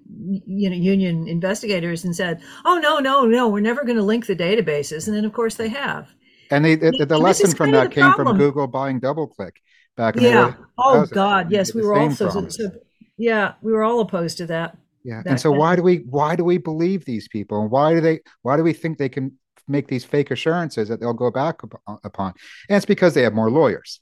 you 0.46 0.70
know, 0.70 0.76
Union 0.76 1.28
investigators 1.28 2.04
and 2.04 2.14
said, 2.14 2.40
"Oh 2.64 2.78
no, 2.78 2.98
no, 2.98 3.24
no, 3.24 3.48
we're 3.48 3.60
never 3.60 3.84
going 3.84 3.98
to 3.98 4.02
link 4.02 4.26
the 4.26 4.36
databases." 4.36 5.06
And 5.06 5.16
then, 5.16 5.24
of 5.24 5.32
course, 5.32 5.54
they 5.54 5.68
have. 5.68 6.08
And 6.50 6.64
they, 6.64 6.74
the, 6.74 7.06
the 7.06 7.18
lesson 7.18 7.54
from 7.54 7.70
that 7.72 7.90
came 7.90 8.04
problem. 8.12 8.28
from 8.28 8.38
Google 8.38 8.66
buying 8.66 9.00
DoubleClick 9.00 9.52
back 9.96 10.16
in 10.16 10.22
yeah. 10.24 10.50
the 10.50 10.56
Oh 10.78 11.06
God, 11.06 11.50
yes, 11.50 11.74
we 11.74 11.82
were 11.82 11.94
all 11.94 12.10
so, 12.10 12.48
so, 12.48 12.70
yeah, 13.16 13.54
we 13.62 13.72
were 13.72 13.82
all 13.82 14.00
opposed 14.00 14.38
to 14.38 14.46
that. 14.46 14.76
Yeah, 15.04 15.22
and 15.26 15.38
so 15.38 15.50
why 15.50 15.76
do 15.76 15.82
we 15.82 15.98
why 16.08 16.34
do 16.34 16.44
we 16.44 16.58
believe 16.58 17.04
these 17.04 17.28
people, 17.28 17.60
and 17.60 17.70
why 17.70 17.92
do 17.92 18.00
they 18.00 18.20
why 18.42 18.56
do 18.56 18.62
we 18.62 18.72
think 18.72 18.98
they 18.98 19.08
can 19.08 19.38
make 19.68 19.86
these 19.86 20.04
fake 20.04 20.30
assurances 20.30 20.88
that 20.88 21.00
they'll 21.00 21.12
go 21.12 21.30
back 21.30 21.60
upon? 22.04 22.32
And 22.68 22.76
it's 22.76 22.86
because 22.86 23.14
they 23.14 23.22
have 23.22 23.34
more 23.34 23.50
lawyers. 23.50 24.00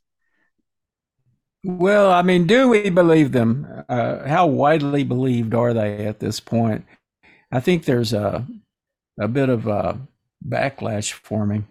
Well, 1.64 2.11
I 2.11 2.22
mean, 2.22 2.47
do 2.47 2.68
we 2.68 2.90
believe 2.90 3.32
them? 3.32 3.84
Uh, 3.88 4.26
how 4.26 4.47
widely 4.47 5.05
believed 5.05 5.55
are 5.55 5.72
they 5.72 6.07
at 6.07 6.18
this 6.18 6.40
point? 6.40 6.84
I 7.53 7.61
think 7.61 7.84
there's 7.84 8.12
a 8.12 8.47
a 9.20 9.28
bit 9.28 9.49
of 9.49 9.66
a 9.66 10.01
backlash 10.47 11.12
forming. 11.12 11.66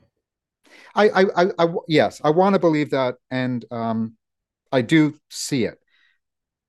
I, 0.95 1.09
I, 1.09 1.25
I, 1.35 1.45
I 1.59 1.67
yes, 1.87 2.21
I 2.23 2.29
want 2.29 2.53
to 2.53 2.59
believe 2.59 2.91
that, 2.91 3.15
and 3.29 3.65
um, 3.71 4.15
I 4.71 4.81
do 4.81 5.15
see 5.29 5.65
it, 5.65 5.79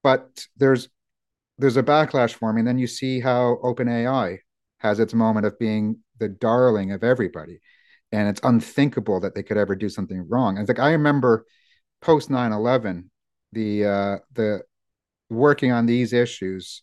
but 0.03 0.47
there's 0.57 0.89
there's 1.59 1.77
a 1.77 1.83
backlash 1.83 2.35
forming. 2.35 2.61
And 2.61 2.69
then 2.69 2.79
you 2.79 2.87
see 2.87 3.21
how 3.21 3.59
OpenAI 3.63 4.39
has 4.79 4.99
its 4.99 5.15
moment 5.15 5.47
of 5.47 5.59
being 5.59 5.99
the 6.19 6.29
darling 6.29 6.93
of 6.93 7.05
everybody, 7.05 7.61
and 8.11 8.29
it's 8.29 8.41
unthinkable 8.43 9.21
that 9.21 9.35
they 9.35 9.43
could 9.43 9.57
ever 9.57 9.75
do 9.75 9.89
something 9.89 10.27
wrong. 10.29 10.59
And 10.59 10.69
like 10.69 10.79
I 10.81 10.93
remember 10.93 11.47
post 12.01 12.31
9-11 12.31 13.05
the 13.53 13.85
uh, 13.85 14.19
the 14.33 14.63
working 15.31 15.73
on 15.73 15.87
these 15.87 16.13
issues 16.13 16.83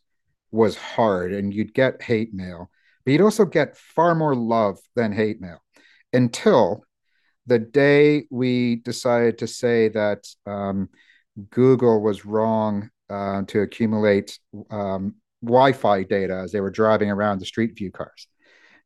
was 0.52 0.76
hard, 0.76 1.34
and 1.34 1.54
you'd 1.54 1.74
get 1.74 2.02
hate 2.02 2.34
mail, 2.34 2.70
but 3.04 3.12
you'd 3.12 3.22
also 3.22 3.46
get 3.46 3.78
far 3.78 4.16
more 4.16 4.36
love 4.36 4.80
than 4.96 5.12
hate 5.12 5.42
mail 5.42 5.62
until 6.14 6.84
the 7.50 7.60
day 7.60 8.26
we 8.30 8.78
decided 8.78 9.40
to 9.40 9.48
say 9.48 9.90
that 9.90 10.28
um, 10.46 10.88
Google 11.50 12.02
was 12.02 12.26
wrong 12.26 12.90
uh, 13.10 13.42
to 13.48 13.62
accumulate 13.62 14.38
um, 14.70 15.16
Wi-Fi 15.44 16.04
data 16.04 16.42
as 16.44 16.52
they 16.52 16.62
were 16.62 16.70
driving 16.70 17.10
around 17.10 17.40
the 17.40 17.46
Street 17.46 17.76
View 17.76 17.92
cars. 17.92 18.28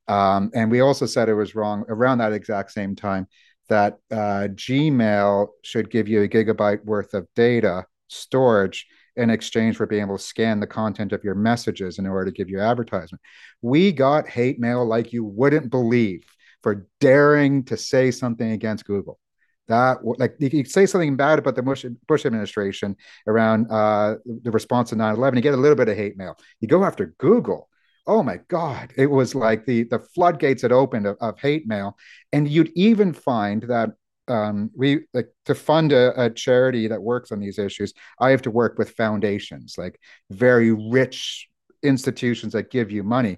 Um, 0.07 0.49
and 0.53 0.71
we 0.71 0.79
also 0.79 1.05
said 1.05 1.27
it 1.27 1.33
was 1.33 1.55
wrong 1.55 1.83
around 1.89 2.19
that 2.19 2.33
exact 2.33 2.71
same 2.71 2.95
time 2.95 3.27
that 3.69 3.97
uh, 4.11 4.47
Gmail 4.53 5.47
should 5.63 5.89
give 5.89 6.07
you 6.07 6.23
a 6.23 6.29
gigabyte 6.29 6.83
worth 6.85 7.13
of 7.13 7.27
data 7.35 7.85
storage 8.07 8.87
in 9.15 9.29
exchange 9.29 9.75
for 9.75 9.85
being 9.85 10.03
able 10.03 10.17
to 10.17 10.23
scan 10.23 10.59
the 10.59 10.67
content 10.67 11.11
of 11.11 11.23
your 11.23 11.35
messages 11.35 11.99
in 11.99 12.07
order 12.07 12.31
to 12.31 12.35
give 12.35 12.49
you 12.49 12.59
advertisement. 12.59 13.21
We 13.61 13.91
got 13.91 14.27
hate 14.27 14.59
mail 14.59 14.85
like 14.85 15.13
you 15.13 15.23
wouldn't 15.23 15.69
believe 15.69 16.23
for 16.63 16.87
daring 16.99 17.63
to 17.65 17.77
say 17.77 18.09
something 18.09 18.51
against 18.51 18.85
Google. 18.85 19.19
That 19.67 19.99
like 20.03 20.35
you 20.39 20.49
could 20.49 20.71
say 20.71 20.85
something 20.85 21.15
bad 21.15 21.39
about 21.39 21.55
the 21.55 21.61
Bush, 21.61 21.85
Bush 22.07 22.25
administration 22.25 22.97
around 23.27 23.71
uh, 23.71 24.15
the 24.25 24.51
response 24.51 24.89
to 24.89 24.95
9-11, 24.95 25.35
you 25.35 25.41
get 25.41 25.53
a 25.53 25.57
little 25.57 25.77
bit 25.77 25.87
of 25.87 25.95
hate 25.95 26.17
mail. 26.17 26.37
You 26.59 26.67
go 26.67 26.83
after 26.83 27.13
Google, 27.17 27.69
oh 28.07 28.21
my 28.21 28.39
god 28.47 28.91
it 28.97 29.07
was 29.07 29.33
like 29.33 29.65
the 29.65 29.83
the 29.83 29.99
floodgates 29.99 30.61
had 30.61 30.71
opened 30.71 31.05
of, 31.05 31.17
of 31.21 31.39
hate 31.39 31.67
mail 31.67 31.97
and 32.31 32.47
you'd 32.47 32.71
even 32.75 33.13
find 33.13 33.63
that 33.63 33.91
um, 34.29 34.71
we 34.73 35.01
like 35.13 35.27
to 35.45 35.53
fund 35.53 35.91
a, 35.91 36.25
a, 36.25 36.29
charity 36.29 36.87
that 36.87 37.01
works 37.01 37.31
on 37.31 37.39
these 37.39 37.59
issues 37.59 37.93
i 38.19 38.29
have 38.29 38.41
to 38.41 38.51
work 38.51 38.77
with 38.77 38.91
foundations 38.91 39.75
like 39.77 39.99
very 40.29 40.71
rich 40.71 41.49
institutions 41.81 42.53
that 42.53 42.71
give 42.71 42.91
you 42.91 43.03
money 43.03 43.37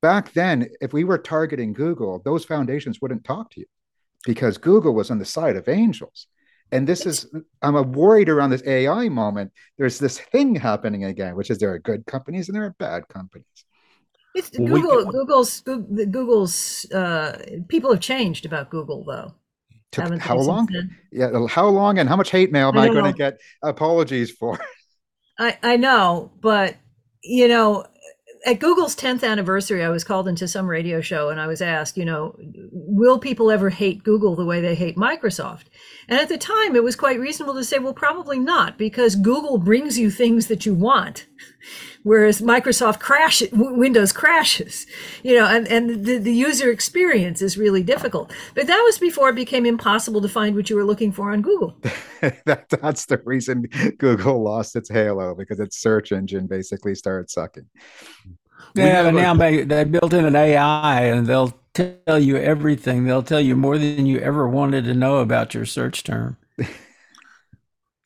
back 0.00 0.32
then 0.32 0.68
if 0.80 0.92
we 0.92 1.04
were 1.04 1.18
targeting 1.18 1.72
google 1.72 2.20
those 2.24 2.44
foundations 2.44 3.00
wouldn't 3.00 3.24
talk 3.24 3.50
to 3.50 3.60
you 3.60 3.66
because 4.24 4.58
google 4.58 4.94
was 4.94 5.10
on 5.10 5.18
the 5.18 5.24
side 5.24 5.56
of 5.56 5.68
angels 5.68 6.26
and 6.72 6.86
this 6.86 7.06
is 7.06 7.26
i'm 7.62 7.92
worried 7.92 8.28
around 8.28 8.50
this 8.50 8.66
ai 8.66 9.08
moment 9.08 9.52
there's 9.76 9.98
this 9.98 10.18
thing 10.18 10.54
happening 10.54 11.04
again 11.04 11.34
which 11.34 11.50
is 11.50 11.58
there 11.58 11.72
are 11.72 11.78
good 11.78 12.04
companies 12.06 12.48
and 12.48 12.56
there 12.56 12.64
are 12.64 12.76
bad 12.78 13.06
companies 13.08 13.44
it's 14.34 14.50
Google. 14.50 15.06
We, 15.06 15.12
Google's 15.12 15.60
Google's 15.60 16.86
uh, 16.92 17.42
people 17.68 17.90
have 17.90 18.00
changed 18.00 18.46
about 18.46 18.70
Google 18.70 19.04
though. 19.04 19.34
Took, 19.90 20.18
how 20.18 20.36
long? 20.36 20.68
Yeah, 21.10 21.46
how 21.48 21.66
long 21.68 21.98
and 21.98 22.08
how 22.08 22.16
much 22.16 22.30
hate 22.30 22.52
mail 22.52 22.68
am 22.68 22.78
I, 22.78 22.84
I 22.84 22.88
going 22.88 23.10
to 23.10 23.12
get 23.12 23.40
apologies 23.62 24.30
for? 24.30 24.58
I 25.38 25.58
I 25.62 25.76
know, 25.76 26.30
but 26.40 26.76
you 27.22 27.48
know, 27.48 27.84
at 28.46 28.60
Google's 28.60 28.96
10th 28.96 29.22
anniversary, 29.22 29.84
I 29.84 29.88
was 29.88 30.04
called 30.04 30.28
into 30.28 30.48
some 30.48 30.68
radio 30.68 31.00
show 31.00 31.28
and 31.28 31.40
I 31.40 31.46
was 31.46 31.60
asked, 31.60 31.96
you 31.96 32.04
know, 32.04 32.36
will 32.38 33.18
people 33.18 33.50
ever 33.50 33.70
hate 33.70 34.04
Google 34.04 34.36
the 34.36 34.44
way 34.44 34.60
they 34.60 34.74
hate 34.74 34.96
Microsoft? 34.96 35.64
And 36.08 36.20
at 36.20 36.28
the 36.28 36.38
time, 36.38 36.76
it 36.76 36.82
was 36.82 36.96
quite 36.96 37.20
reasonable 37.20 37.54
to 37.54 37.64
say, 37.64 37.78
well, 37.78 37.94
probably 37.94 38.38
not, 38.38 38.78
because 38.78 39.16
Google 39.16 39.58
brings 39.58 39.98
you 39.98 40.10
things 40.10 40.46
that 40.46 40.64
you 40.66 40.74
want, 40.74 41.26
whereas 42.02 42.40
Microsoft 42.40 43.00
crashes, 43.00 43.48
Windows 43.52 44.12
crashes, 44.12 44.86
you 45.22 45.34
know, 45.34 45.46
and, 45.46 45.66
and 45.68 46.04
the, 46.04 46.18
the 46.18 46.32
user 46.32 46.70
experience 46.70 47.42
is 47.42 47.58
really 47.58 47.82
difficult. 47.82 48.32
But 48.54 48.66
that 48.66 48.82
was 48.84 48.98
before 48.98 49.30
it 49.30 49.34
became 49.34 49.66
impossible 49.66 50.20
to 50.22 50.28
find 50.28 50.56
what 50.56 50.70
you 50.70 50.76
were 50.76 50.84
looking 50.84 51.12
for 51.12 51.32
on 51.32 51.42
Google. 51.42 51.76
that, 52.44 52.66
that's 52.68 53.06
the 53.06 53.18
reason 53.24 53.66
Google 53.98 54.42
lost 54.42 54.76
its 54.76 54.88
halo, 54.88 55.34
because 55.34 55.60
its 55.60 55.78
search 55.78 56.12
engine 56.12 56.46
basically 56.46 56.94
started 56.94 57.30
sucking. 57.30 57.66
Yeah, 58.74 59.04
but 59.04 59.14
now 59.14 59.34
they, 59.34 59.64
they 59.64 59.84
built 59.84 60.12
in 60.12 60.24
an 60.24 60.36
AI 60.36 61.02
and 61.04 61.26
they'll 61.26 61.54
tell 61.74 62.18
you 62.18 62.36
everything. 62.36 63.04
They'll 63.04 63.22
tell 63.22 63.40
you 63.40 63.56
more 63.56 63.78
than 63.78 64.06
you 64.06 64.18
ever 64.18 64.48
wanted 64.48 64.84
to 64.84 64.94
know 64.94 65.18
about 65.18 65.54
your 65.54 65.64
search 65.64 66.04
term. 66.04 66.36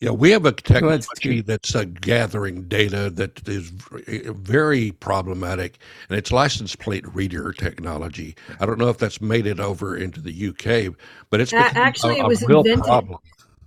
Yeah, 0.03 0.11
we 0.11 0.33
have 0.33 0.47
a 0.47 0.51
technology 0.51 1.43
that's 1.43 1.77
uh, 1.77 1.85
gathering 1.85 2.65
data 2.65 3.09
that 3.11 3.49
is 3.49 3.71
very 3.71 4.91
problematic, 4.91 5.79
and 6.09 6.19
it's 6.19 6.33
license 6.33 6.75
plate 6.75 7.07
reader 7.15 7.53
technology. 7.53 8.35
I 8.59 8.67
don't 8.67 8.81
know 8.81 8.89
if 8.89 8.99
that's 8.99 9.21
made 9.21 9.47
it 9.47 9.61
over 9.61 9.97
into 9.97 10.21
the 10.21 10.49
UK, 10.49 10.97
but 11.31 11.41
it's 11.41 11.53
actually 11.53 12.19
a, 12.19 12.25
it 12.25 12.27
was 12.27 12.43
invented. 12.43 12.83
problem. 12.83 13.21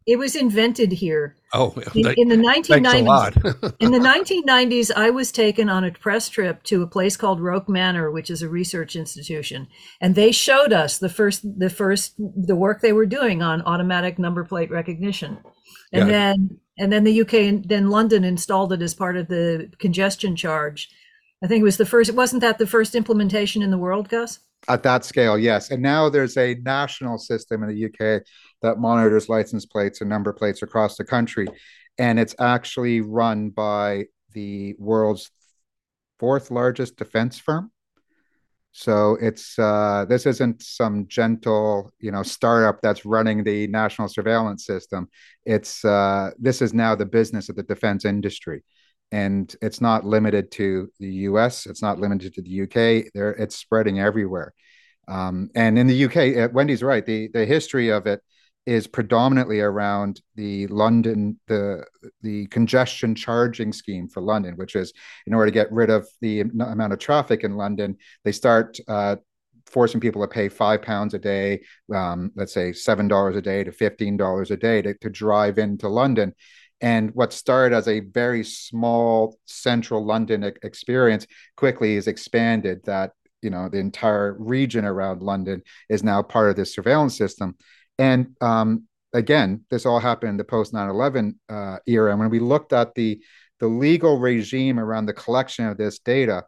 It 0.06 0.20
was 0.20 0.36
invented 0.36 0.92
here. 0.92 1.38
Oh, 1.54 1.74
in, 1.96 2.02
they, 2.02 2.14
in 2.18 2.28
the 2.28 2.36
1990s. 2.36 3.76
in 3.80 3.92
the 3.94 4.00
1990s, 4.00 4.92
I 4.94 5.12
was 5.12 5.32
taken 5.32 5.70
on 5.70 5.86
a 5.86 5.92
press 5.92 6.28
trip 6.28 6.64
to 6.64 6.84
a 6.84 6.88
place 6.88 7.16
called 7.16 7.40
Roke 7.40 7.70
Manor, 7.70 8.12
which 8.12 8.30
is 8.30 8.42
a 8.42 8.50
research 8.50 8.98
institution, 8.98 9.70
and 10.02 10.16
they 10.16 10.34
showed 10.34 10.74
us 10.74 10.98
the 10.98 11.08
first, 11.08 11.44
the 11.58 11.70
first, 11.70 12.14
the 12.18 12.58
work 12.58 12.82
they 12.82 12.92
were 12.92 13.06
doing 13.06 13.42
on 13.42 13.62
automatic 13.62 14.20
number 14.20 14.44
plate 14.44 14.70
recognition, 14.70 15.38
and 15.96 16.10
yeah. 16.10 16.18
then, 16.18 16.60
and 16.78 16.91
then 16.91 17.06
the 17.06 17.22
UK, 17.22 17.34
and 17.34 17.66
then 17.66 17.89
London 17.89 18.24
installed 18.24 18.74
it 18.74 18.82
as 18.82 18.93
part 18.93 19.16
of 19.16 19.28
the 19.28 19.72
congestion 19.80 20.36
charge. 20.36 20.89
I 21.41 21.48
think 21.48 21.62
it 21.62 21.66
was 21.66 21.78
the 21.78 21.86
first. 21.86 22.14
Wasn't 22.14 22.41
that 22.41 22.58
the 22.58 22.68
first 22.68 22.96
implementation 22.96 23.62
in 23.62 23.72
the 23.72 23.78
world, 23.78 24.10
Gus? 24.10 24.39
At 24.68 24.84
that 24.84 25.06
scale, 25.06 25.38
yes. 25.38 25.72
And 25.72 25.82
now 25.82 26.10
there's 26.10 26.38
a 26.38 26.56
national 26.56 27.18
system 27.18 27.64
in 27.64 27.70
the 27.70 27.86
UK 27.86 28.24
that 28.62 28.80
monitors 28.80 29.30
license 29.30 29.66
plates 29.66 30.02
and 30.02 30.10
number 30.10 30.34
plates 30.34 30.64
across 30.64 30.98
the 30.98 31.06
country. 31.06 31.48
And 31.98 32.20
it's 32.20 32.36
actually 32.39 33.02
run 33.02 33.52
by 33.52 34.06
the 34.34 34.76
world's 34.80 35.30
fourth 36.20 36.52
largest 36.52 36.98
defense 36.98 37.38
firm. 37.38 37.72
So 38.78 39.18
it's 39.22 39.58
uh, 39.58 40.04
this 40.10 40.26
isn't 40.26 40.62
some 40.62 41.08
gentle, 41.08 41.94
you 41.98 42.12
know, 42.12 42.24
startup 42.24 42.82
that's 42.82 43.06
running 43.06 43.42
the 43.42 43.68
national 43.68 44.10
surveillance 44.10 44.66
system. 44.66 45.08
It's 45.46 45.86
uh, 45.86 46.32
this 46.38 46.62
is 46.62 46.74
now 46.74 46.94
the 46.94 47.06
business 47.06 47.48
of 47.48 47.56
the 47.56 47.64
defense 47.64 48.04
industry, 48.04 48.66
and 49.14 49.56
it's 49.62 49.80
not 49.80 50.04
limited 50.04 50.52
to 50.60 50.92
the 51.00 51.08
U.S. 51.30 51.68
It's 51.68 51.82
not 51.82 52.00
limited 52.00 52.34
to 52.34 52.42
the 52.42 52.50
U.K. 52.50 53.12
There, 53.14 53.32
it's 53.32 53.56
spreading 53.56 54.02
everywhere. 54.02 54.54
Um, 55.08 55.52
and 55.56 55.80
in 55.80 55.88
the 55.88 56.04
UK, 56.04 56.18
uh, 56.38 56.50
Wendy's 56.52 56.84
right. 56.84 57.06
The 57.06 57.30
the 57.30 57.46
history 57.46 57.94
of 57.94 58.08
it 58.08 58.20
is 58.66 58.88
predominantly 58.88 59.59
around 59.59 60.22
the 60.36 60.68
London 60.68 61.39
the 61.47 61.86
the 62.22 62.47
congestion 62.47 63.13
charging 63.13 63.72
scheme 63.72 64.07
for 64.07 64.22
London, 64.22 64.55
which 64.55 64.76
is 64.76 64.91
in 65.28 65.34
order 65.34 65.47
to 65.47 65.53
get 65.53 65.72
rid 65.72 65.89
of 65.89 66.07
the 66.22 66.41
amount 66.41 66.93
of 66.93 66.99
traffic 66.99 67.43
in 67.43 67.55
London, 67.55 67.97
they 68.24 68.32
start 68.32 68.78
uh, 68.88 69.16
forcing 69.68 69.99
people 69.99 70.22
to 70.22 70.28
pay 70.28 70.49
five 70.49 70.82
pounds 70.82 71.13
a 71.13 71.20
day, 71.20 71.61
um, 71.93 72.32
let's 72.36 72.53
say 72.53 72.74
seven 72.74 73.07
dollars 73.07 73.36
a 73.36 73.41
day 73.41 73.63
to 73.63 73.72
fifteen 73.72 74.18
dollars 74.18 74.51
a 74.51 74.57
day 74.57 74.82
to, 74.82 74.93
to 74.95 75.09
drive 75.09 75.57
into 75.57 75.88
London. 75.88 76.34
And 76.82 77.11
what 77.16 77.34
started 77.34 77.76
as 77.76 77.88
a 77.88 78.01
very 78.01 78.43
small 78.43 79.39
central 79.45 80.05
London 80.05 80.43
experience 80.43 81.26
quickly 81.55 81.95
is 81.95 82.07
expanded 82.07 82.84
that 82.86 83.11
you 83.41 83.49
know 83.49 83.70
the 83.70 83.78
entire 83.78 84.36
region 84.39 84.86
around 84.86 85.22
London 85.22 85.61
is 85.88 86.03
now 86.03 86.22
part 86.24 86.49
of 86.49 86.55
this 86.55 86.74
surveillance 86.74 87.18
system. 87.18 87.55
And 87.98 88.36
um, 88.41 88.88
again, 89.14 89.66
this 89.70 89.86
all 89.86 90.00
happened 90.00 90.32
in 90.32 90.38
the 90.38 90.43
post 90.43 90.74
9/11 90.74 91.36
uh, 91.50 91.78
era. 91.88 92.12
And 92.12 92.20
when 92.20 92.30
we 92.30 92.39
looked 92.39 92.74
at 92.74 92.96
the 92.96 93.22
the 93.60 93.68
legal 93.68 94.20
regime 94.20 94.80
around 94.80 95.06
the 95.06 95.14
collection 95.14 95.66
of 95.66 95.78
this 95.78 96.00
data, 96.00 96.46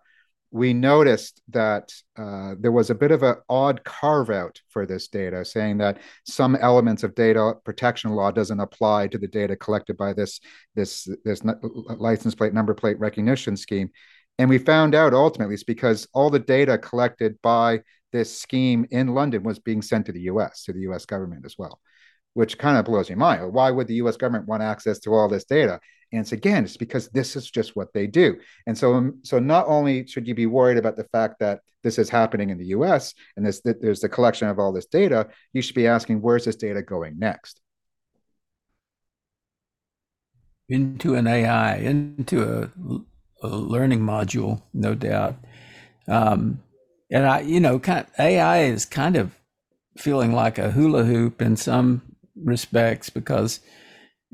we 0.52 0.74
noticed 0.74 1.42
that 1.50 1.94
uh, 2.18 2.56
there 2.60 2.72
was 2.72 2.90
a 2.90 2.96
bit 2.96 3.12
of 3.12 3.24
an 3.24 3.36
odd 3.50 3.84
carve 3.84 4.30
out 4.30 4.60
for 4.70 4.86
this 4.86 5.08
data, 5.08 5.44
saying 5.44 5.78
that 5.78 6.00
some 6.26 6.56
elements 6.56 7.04
of 7.04 7.16
data 7.16 7.54
protection 7.66 8.12
law 8.12 8.32
doesn't 8.32 8.60
apply 8.60 9.08
to 9.08 9.18
the 9.18 9.28
data 9.28 9.56
collected 9.56 9.98
by 9.98 10.14
this 10.14 10.40
this 10.76 11.08
this 11.24 11.42
license 11.98 12.36
plate 12.36 12.54
number 12.54 12.74
plate 12.74 13.00
recognition 13.00 13.58
scheme. 13.58 13.90
And 14.40 14.50
we 14.50 14.58
found 14.58 14.94
out 14.94 15.14
ultimately 15.14 15.56
it's 15.56 15.64
because 15.64 16.08
all 16.14 16.30
the 16.30 16.40
data 16.40 16.78
collected 16.78 17.42
by 17.42 17.82
this 18.12 18.40
scheme 18.40 18.86
in 18.92 19.14
London 19.14 19.44
was 19.44 19.60
being 19.60 19.82
sent 19.82 20.06
to 20.06 20.12
the 20.12 20.22
US, 20.22 20.64
to 20.64 20.74
the 20.74 20.82
US 20.82 21.06
government 21.06 21.46
as 21.46 21.58
well, 21.58 21.80
which 22.34 22.58
kind 22.58 22.78
of 22.78 22.86
blows 22.86 23.10
your 23.10 23.18
mind. 23.18 23.54
Why 23.54 23.72
would 23.72 23.88
the 23.88 23.96
US 23.96 24.18
government 24.18 24.48
want 24.48 24.64
access 24.64 25.00
to 25.00 25.14
all 25.14 25.28
this 25.28 25.46
data? 25.46 25.80
And 26.12 26.22
it's 26.22 26.32
again, 26.32 26.64
it's 26.64 26.78
because 26.78 27.10
this 27.10 27.36
is 27.36 27.50
just 27.50 27.76
what 27.76 27.94
they 27.94 28.08
do. 28.08 28.40
And 28.66 28.78
so, 28.78 28.94
um, 28.94 29.20
so 29.24 29.40
not 29.40 29.68
only 29.68 30.08
should 30.08 30.28
you 30.28 30.36
be 30.36 30.46
worried 30.46 30.78
about 30.78 30.96
the 30.96 31.04
fact 31.06 31.40
that 31.40 31.60
this 31.84 31.98
is 31.98 32.10
happening 32.10 32.50
in 32.50 32.58
the 32.58 32.68
US 32.68 33.14
and 33.36 33.46
this, 33.46 33.62
that 33.62 33.82
there's 33.82 34.00
the 34.00 34.10
collection 34.10 34.48
of 34.48 34.60
all 34.60 34.72
this 34.72 34.86
data, 34.86 35.28
you 35.54 35.62
should 35.62 35.76
be 35.76 35.88
asking, 35.88 36.22
where's 36.22 36.46
this 36.46 36.56
data 36.56 36.82
going 36.82 37.20
next? 37.20 37.60
Into 40.70 41.16
an 41.16 41.28
AI, 41.28 41.76
into 41.78 42.44
a 42.44 43.02
a 43.42 43.48
learning 43.48 44.00
module, 44.00 44.62
no 44.74 44.96
doubt. 44.96 45.36
Um, 46.08 46.62
and 47.12 47.26
I, 47.26 47.42
you 47.42 47.60
know, 47.60 47.80
kind 47.80 48.06
of, 48.06 48.12
AI 48.20 48.64
is 48.64 48.86
kind 48.86 49.16
of 49.16 49.36
feeling 49.98 50.34
like 50.34 50.58
a 50.58 50.72
hula 50.72 51.04
hoop 51.04 51.42
in 51.42 51.56
some 51.56 52.02
respects 52.36 53.10
because 53.10 53.60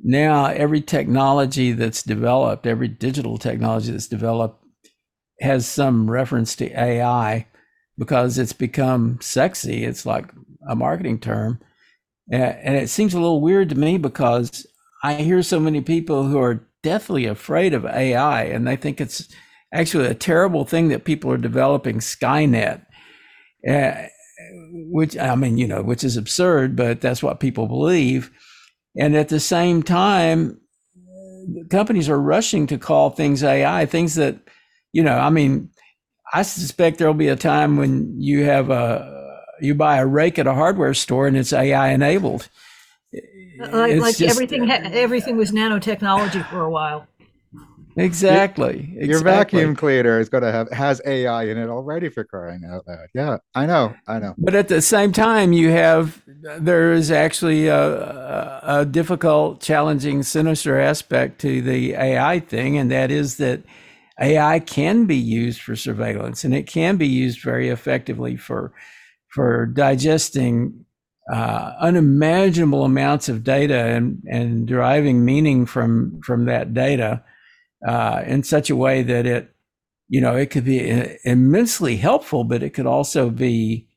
now 0.03 0.45
every 0.45 0.81
technology 0.81 1.71
that's 1.71 2.03
developed, 2.03 2.65
every 2.67 2.87
digital 2.87 3.37
technology 3.37 3.91
that's 3.91 4.07
developed, 4.07 4.63
has 5.41 5.65
some 5.67 6.09
reference 6.09 6.55
to 6.55 6.69
AI 6.79 7.47
because 7.97 8.37
it's 8.37 8.53
become 8.53 9.19
sexy. 9.21 9.83
It's 9.83 10.05
like 10.05 10.31
a 10.67 10.75
marketing 10.75 11.19
term. 11.19 11.59
And 12.31 12.75
it 12.75 12.89
seems 12.89 13.13
a 13.13 13.19
little 13.19 13.41
weird 13.41 13.69
to 13.69 13.75
me 13.75 13.97
because 13.97 14.65
I 15.03 15.15
hear 15.15 15.43
so 15.43 15.59
many 15.59 15.81
people 15.81 16.23
who 16.23 16.39
are 16.39 16.65
deathly 16.81 17.25
afraid 17.25 17.73
of 17.73 17.85
AI, 17.85 18.43
and 18.43 18.65
they 18.65 18.77
think 18.77 19.01
it's 19.01 19.27
actually 19.73 20.07
a 20.07 20.13
terrible 20.13 20.63
thing 20.63 20.87
that 20.89 21.03
people 21.03 21.31
are 21.31 21.37
developing 21.37 21.99
Skynet. 21.99 22.85
Uh, 23.67 24.07
which 24.71 25.17
I 25.17 25.35
mean, 25.35 25.57
you 25.57 25.67
know, 25.67 25.81
which 25.81 26.03
is 26.03 26.17
absurd, 26.17 26.75
but 26.75 27.01
that's 27.01 27.23
what 27.23 27.39
people 27.39 27.67
believe. 27.67 28.31
And 28.97 29.15
at 29.15 29.29
the 29.29 29.39
same 29.39 29.83
time, 29.83 30.59
companies 31.69 32.09
are 32.09 32.19
rushing 32.19 32.67
to 32.67 32.77
call 32.77 33.09
things 33.09 33.43
AI, 33.43 33.85
things 33.85 34.15
that, 34.15 34.37
you 34.91 35.03
know, 35.03 35.17
I 35.17 35.29
mean, 35.29 35.69
I 36.33 36.41
suspect 36.43 36.97
there'll 36.97 37.13
be 37.13 37.27
a 37.27 37.35
time 37.35 37.77
when 37.77 38.19
you 38.19 38.43
have 38.45 38.69
a 38.69 39.11
you 39.61 39.75
buy 39.75 39.97
a 39.97 40.05
rake 40.05 40.39
at 40.39 40.47
a 40.47 40.53
hardware 40.53 40.93
store 40.93 41.27
and 41.27 41.37
it's 41.37 41.53
AI 41.53 41.89
enabled. 41.89 42.49
Like, 43.59 43.99
like 43.99 44.17
just, 44.17 44.21
everything, 44.23 44.69
everything 44.69 45.37
was 45.37 45.51
nanotechnology 45.51 46.49
for 46.49 46.61
a 46.61 46.69
while. 46.69 47.07
Exactly, 47.95 48.95
exactly. 48.97 49.07
Your 49.07 49.19
vacuum 49.19 49.75
cleaner 49.75 50.19
is 50.19 50.29
going 50.29 50.43
to 50.43 50.51
have 50.51 50.71
has 50.71 51.01
AI 51.05 51.43
in 51.43 51.57
it 51.57 51.69
already 51.69 52.09
for 52.09 52.23
crying 52.23 52.61
out 52.65 52.87
loud. 52.87 53.07
Yeah, 53.13 53.37
I 53.53 53.65
know, 53.65 53.93
I 54.07 54.19
know. 54.19 54.33
But 54.37 54.55
at 54.55 54.67
the 54.67 54.81
same 54.81 55.11
time, 55.11 55.53
you 55.53 55.69
have 55.69 56.21
there 56.25 56.93
is 56.93 57.11
actually 57.11 57.67
a, 57.67 58.59
a 58.63 58.85
difficult, 58.85 59.61
challenging, 59.61 60.23
sinister 60.23 60.79
aspect 60.79 61.39
to 61.41 61.61
the 61.61 61.93
AI 61.93 62.39
thing, 62.39 62.77
and 62.77 62.89
that 62.91 63.11
is 63.11 63.37
that 63.37 63.61
AI 64.19 64.59
can 64.59 65.05
be 65.05 65.17
used 65.17 65.61
for 65.61 65.75
surveillance, 65.75 66.43
and 66.43 66.53
it 66.53 66.67
can 66.67 66.97
be 66.97 67.07
used 67.07 67.41
very 67.41 67.69
effectively 67.69 68.37
for 68.37 68.73
for 69.27 69.67
digesting 69.67 70.85
uh, 71.31 71.73
unimaginable 71.79 72.83
amounts 72.83 73.29
of 73.29 73.43
data 73.43 73.77
and, 73.77 74.21
and 74.29 74.67
deriving 74.67 75.23
meaning 75.23 75.65
from 75.65 76.19
from 76.21 76.45
that 76.45 76.73
data 76.73 77.23
uh, 77.85 78.23
in 78.25 78.43
such 78.43 78.69
a 78.69 78.75
way 78.75 79.03
that 79.03 79.25
it 79.25 79.53
you 80.09 80.21
know 80.21 80.35
it 80.35 80.49
could 80.49 80.65
be 80.65 81.17
immensely 81.23 81.97
helpful 81.97 82.43
but 82.43 82.63
it 82.63 82.71
could 82.71 82.85
also 82.85 83.29
be 83.29 83.87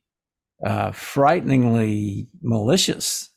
uh, 0.65 0.91
frighteningly 0.91 2.27
malicious 2.41 3.29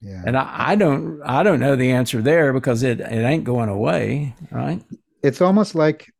yeah. 0.00 0.22
and 0.26 0.36
I, 0.36 0.54
I, 0.72 0.76
don't 0.76 1.20
i 1.24 1.42
don't 1.42 1.60
know 1.60 1.76
the 1.76 1.92
answer 1.92 2.22
there 2.22 2.52
because 2.52 2.82
it, 2.82 3.00
it 3.00 3.24
ain't 3.24 3.44
going 3.44 3.68
away 3.68 4.34
right 4.50 4.82
it's 5.22 5.40
almost 5.40 5.74
like 5.74 6.12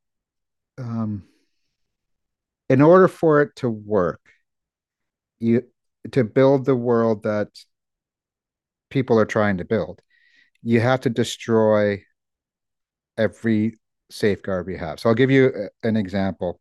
um, 0.79 1.23
in 2.69 2.81
order 2.81 3.07
for 3.07 3.43
it 3.43 3.55
to 3.57 3.69
work 3.69 4.21
you 5.39 5.63
to 6.13 6.25
build 6.25 6.65
the 6.65 6.77
world 6.77 7.23
that 7.23 7.49
people 8.91 9.19
are 9.19 9.27
trying 9.27 9.59
to 9.59 9.65
build, 9.65 10.01
you 10.63 10.81
have 10.81 11.01
to 11.03 11.11
destroy 11.11 12.03
every 13.17 13.79
safeguard 14.11 14.67
we 14.67 14.77
have. 14.77 15.01
So 15.01 15.09
I'll 15.09 15.15
give 15.15 15.31
you 15.31 15.69
an 15.83 15.97
example. 15.97 16.61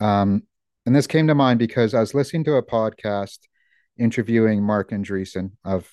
Um, 0.00 0.42
and 0.86 0.94
this 0.94 1.06
came 1.06 1.26
to 1.26 1.34
mind 1.34 1.58
because 1.58 1.94
I 1.94 2.00
was 2.00 2.14
listening 2.14 2.44
to 2.44 2.56
a 2.56 2.62
podcast 2.62 3.38
interviewing 3.98 4.62
Marc 4.62 4.90
Andreessen 4.90 5.52
of 5.64 5.90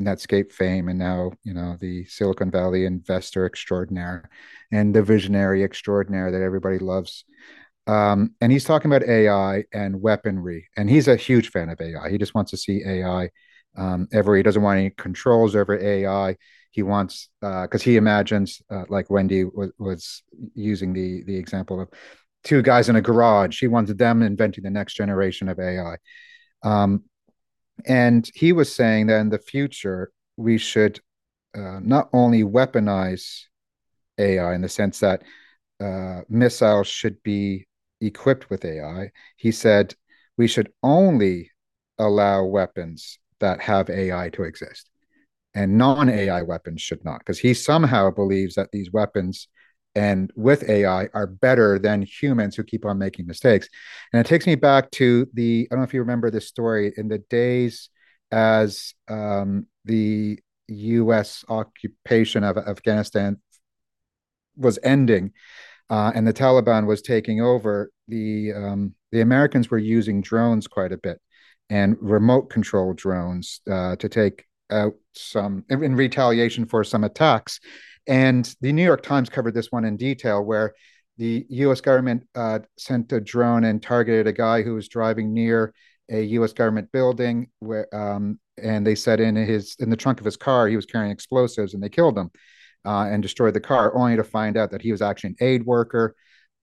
Netscape 0.00 0.52
fame 0.52 0.88
and 0.88 0.98
now, 0.98 1.32
you 1.42 1.54
know, 1.54 1.76
the 1.80 2.04
Silicon 2.06 2.50
Valley 2.50 2.84
investor 2.84 3.46
extraordinaire 3.46 4.28
and 4.70 4.94
the 4.94 5.02
visionary 5.02 5.64
extraordinaire 5.64 6.30
that 6.30 6.42
everybody 6.42 6.78
loves. 6.78 7.24
Um, 7.86 8.34
and 8.40 8.50
he's 8.50 8.64
talking 8.64 8.90
about 8.90 9.08
AI 9.08 9.64
and 9.72 10.02
weaponry, 10.02 10.68
and 10.76 10.90
he's 10.90 11.08
a 11.08 11.16
huge 11.16 11.50
fan 11.50 11.68
of 11.68 11.80
AI. 11.80 12.10
He 12.10 12.18
just 12.18 12.34
wants 12.34 12.50
to 12.50 12.56
see 12.56 12.82
AI 12.84 13.30
um, 13.76 14.08
ever. 14.12 14.36
He 14.36 14.42
doesn't 14.42 14.62
want 14.62 14.80
any 14.80 14.90
controls 14.90 15.54
over 15.54 15.78
AI. 15.78 16.36
He 16.76 16.82
wants 16.82 17.30
because 17.40 17.80
uh, 17.80 17.84
he 17.84 17.96
imagines, 17.96 18.60
uh, 18.68 18.84
like 18.90 19.08
Wendy 19.08 19.44
was, 19.44 19.72
was 19.78 20.22
using 20.54 20.92
the 20.92 21.22
the 21.24 21.34
example 21.34 21.80
of 21.80 21.88
two 22.44 22.60
guys 22.60 22.90
in 22.90 22.96
a 22.96 23.00
garage. 23.00 23.58
He 23.58 23.66
wanted 23.66 23.96
them 23.96 24.20
inventing 24.20 24.62
the 24.62 24.68
next 24.68 24.92
generation 24.92 25.48
of 25.48 25.58
AI. 25.58 25.96
Um, 26.62 27.04
and 27.86 28.30
he 28.34 28.52
was 28.52 28.70
saying 28.70 29.06
that 29.06 29.20
in 29.22 29.30
the 29.30 29.38
future 29.38 30.12
we 30.36 30.58
should 30.58 31.00
uh, 31.54 31.80
not 31.80 32.10
only 32.12 32.42
weaponize 32.42 33.44
AI 34.18 34.54
in 34.54 34.60
the 34.60 34.68
sense 34.68 35.00
that 35.00 35.22
uh, 35.80 36.20
missiles 36.28 36.88
should 36.88 37.22
be 37.22 37.66
equipped 38.02 38.50
with 38.50 38.66
AI, 38.66 39.12
he 39.36 39.50
said 39.50 39.94
we 40.36 40.46
should 40.46 40.70
only 40.82 41.52
allow 41.96 42.44
weapons 42.44 43.18
that 43.40 43.62
have 43.62 43.88
AI 43.88 44.28
to 44.34 44.42
exist 44.42 44.90
and 45.56 45.76
non 45.76 46.08
AI 46.08 46.42
weapons 46.42 46.80
should 46.80 47.04
not, 47.04 47.18
because 47.18 47.38
he 47.38 47.54
somehow 47.54 48.10
believes 48.10 48.54
that 48.54 48.70
these 48.72 48.92
weapons 48.92 49.48
and 49.96 50.30
with 50.36 50.68
AI 50.68 51.08
are 51.14 51.26
better 51.26 51.78
than 51.78 52.02
humans 52.02 52.54
who 52.54 52.62
keep 52.62 52.84
on 52.84 52.98
making 52.98 53.26
mistakes. 53.26 53.68
And 54.12 54.20
it 54.20 54.28
takes 54.28 54.46
me 54.46 54.54
back 54.54 54.90
to 54.92 55.26
the, 55.32 55.66
I 55.68 55.74
don't 55.74 55.80
know 55.80 55.84
if 55.84 55.94
you 55.94 56.00
remember 56.00 56.30
this 56.30 56.46
story 56.46 56.92
in 56.96 57.08
the 57.08 57.18
days 57.18 57.88
as 58.30 58.92
um, 59.08 59.66
the 59.86 60.38
US 60.68 61.44
occupation 61.48 62.44
of 62.44 62.58
Afghanistan 62.58 63.38
was 64.56 64.78
ending 64.82 65.32
uh, 65.88 66.12
and 66.14 66.26
the 66.26 66.32
Taliban 66.32 66.86
was 66.86 67.00
taking 67.00 67.40
over, 67.40 67.90
the 68.08 68.52
um, 68.52 68.94
the 69.12 69.20
Americans 69.20 69.70
were 69.70 69.78
using 69.78 70.20
drones 70.20 70.66
quite 70.66 70.92
a 70.92 70.98
bit 70.98 71.20
and 71.70 71.96
remote 72.00 72.50
control 72.50 72.92
drones 72.92 73.60
uh, 73.70 73.96
to 73.96 74.08
take 74.08 74.44
out 74.70 74.94
some 75.14 75.64
in 75.68 75.94
retaliation 75.94 76.66
for 76.66 76.84
some 76.84 77.04
attacks. 77.04 77.60
And 78.06 78.52
the 78.60 78.72
New 78.72 78.84
York 78.84 79.02
Times 79.02 79.28
covered 79.28 79.54
this 79.54 79.72
one 79.72 79.84
in 79.84 79.96
detail, 79.96 80.42
where 80.44 80.74
the 81.18 81.44
U.S. 81.48 81.80
government 81.80 82.26
uh, 82.34 82.60
sent 82.78 83.12
a 83.12 83.20
drone 83.20 83.64
and 83.64 83.82
targeted 83.82 84.26
a 84.26 84.32
guy 84.32 84.62
who 84.62 84.74
was 84.74 84.88
driving 84.88 85.32
near 85.32 85.74
a 86.10 86.22
U.S. 86.22 86.52
government 86.52 86.92
building, 86.92 87.48
where 87.58 87.92
um, 87.94 88.38
and 88.62 88.86
they 88.86 88.94
said 88.94 89.20
in 89.20 89.34
his 89.36 89.76
in 89.80 89.90
the 89.90 89.96
trunk 89.96 90.20
of 90.20 90.24
his 90.24 90.36
car 90.36 90.68
he 90.68 90.76
was 90.76 90.86
carrying 90.86 91.10
explosives, 91.10 91.74
and 91.74 91.82
they 91.82 91.88
killed 91.88 92.16
him 92.16 92.30
uh, 92.84 93.08
and 93.10 93.22
destroyed 93.22 93.54
the 93.54 93.60
car, 93.60 93.96
only 93.96 94.16
to 94.16 94.24
find 94.24 94.56
out 94.56 94.70
that 94.70 94.82
he 94.82 94.92
was 94.92 95.02
actually 95.02 95.30
an 95.30 95.36
aid 95.40 95.66
worker. 95.66 96.14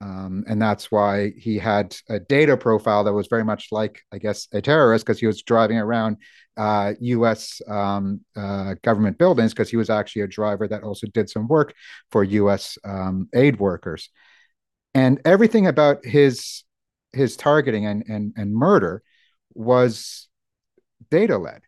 Um, 0.04 0.44
and 0.50 0.62
that's 0.62 0.92
why 0.92 1.32
he 1.38 1.58
had 1.58 1.96
a 2.10 2.20
data 2.20 2.58
profile 2.58 3.06
that 3.06 3.14
was 3.14 3.28
very 3.28 3.46
much 3.46 3.68
like, 3.72 4.02
I 4.12 4.18
guess, 4.18 4.50
a 4.52 4.62
terrorist 4.62 5.06
because 5.06 5.20
he 5.20 5.28
was 5.28 5.44
driving 5.44 5.78
around 5.78 6.18
uh, 6.58 6.94
U.S. 7.00 7.62
Um, 7.70 8.20
uh, 8.36 8.76
government 8.84 9.18
buildings 9.18 9.54
because 9.54 9.70
he 9.70 9.78
was 9.78 9.90
actually 9.90 10.24
a 10.24 10.28
driver 10.28 10.68
that 10.68 10.84
also 10.84 11.08
did 11.08 11.30
some 11.30 11.48
work 11.48 11.74
for 12.12 12.22
U.S. 12.26 12.78
Um, 12.84 13.30
aid 13.34 13.60
workers. 13.60 14.10
And 14.94 15.22
everything 15.24 15.68
about 15.68 16.06
his 16.06 16.66
his 17.14 17.38
targeting 17.38 17.86
and 17.86 18.04
and, 18.10 18.34
and 18.36 18.54
murder 18.54 19.04
was 19.54 20.28
data 21.10 21.38
led. 21.38 21.62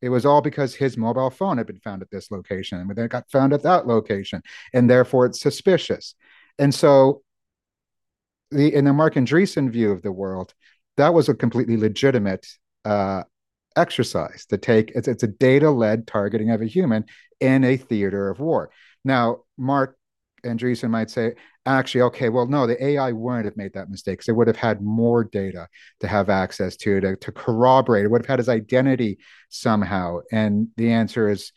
It 0.00 0.08
was 0.08 0.24
all 0.24 0.40
because 0.40 0.74
his 0.74 0.96
mobile 0.96 1.30
phone 1.30 1.58
had 1.58 1.66
been 1.66 1.80
found 1.80 2.00
at 2.00 2.10
this 2.10 2.30
location 2.30 2.78
and 2.78 2.90
then 2.96 3.04
it 3.04 3.10
got 3.10 3.30
found 3.30 3.52
at 3.52 3.62
that 3.64 3.86
location, 3.86 4.42
and 4.72 4.88
therefore 4.88 5.26
it's 5.26 5.40
suspicious. 5.40 6.14
And 6.58 6.74
so 6.74 7.22
the 8.52 8.74
in 8.74 8.84
the 8.84 8.92
Marc 8.92 9.14
Andreessen 9.14 9.70
view 9.70 9.90
of 9.92 10.02
the 10.02 10.12
world, 10.12 10.54
that 10.96 11.14
was 11.14 11.28
a 11.28 11.34
completely 11.34 11.76
legitimate 11.76 12.46
uh, 12.84 13.24
exercise 13.76 14.46
to 14.46 14.58
take. 14.58 14.90
It's, 14.94 15.08
it's 15.08 15.22
a 15.22 15.28
data 15.28 15.70
led 15.70 16.06
targeting 16.06 16.50
of 16.50 16.60
a 16.60 16.66
human 16.66 17.04
in 17.40 17.64
a 17.64 17.76
theater 17.76 18.28
of 18.28 18.40
war. 18.40 18.70
Now, 19.04 19.40
Marc 19.56 19.96
Andreessen 20.44 20.90
might 20.90 21.10
say, 21.10 21.34
actually, 21.66 22.02
okay, 22.02 22.28
well, 22.28 22.46
no, 22.46 22.66
the 22.66 22.82
AI 22.84 23.12
wouldn't 23.12 23.44
have 23.44 23.56
made 23.56 23.74
that 23.74 23.88
mistake 23.88 24.22
it 24.26 24.32
would 24.32 24.48
have 24.48 24.56
had 24.56 24.82
more 24.82 25.24
data 25.24 25.68
to 26.00 26.08
have 26.08 26.28
access 26.28 26.76
to, 26.76 27.00
to, 27.00 27.16
to 27.16 27.32
corroborate. 27.32 28.04
It 28.04 28.10
would 28.10 28.22
have 28.22 28.28
had 28.28 28.38
his 28.38 28.48
identity 28.48 29.18
somehow. 29.48 30.20
And 30.32 30.68
the 30.76 30.92
answer 30.92 31.28
is, 31.28 31.52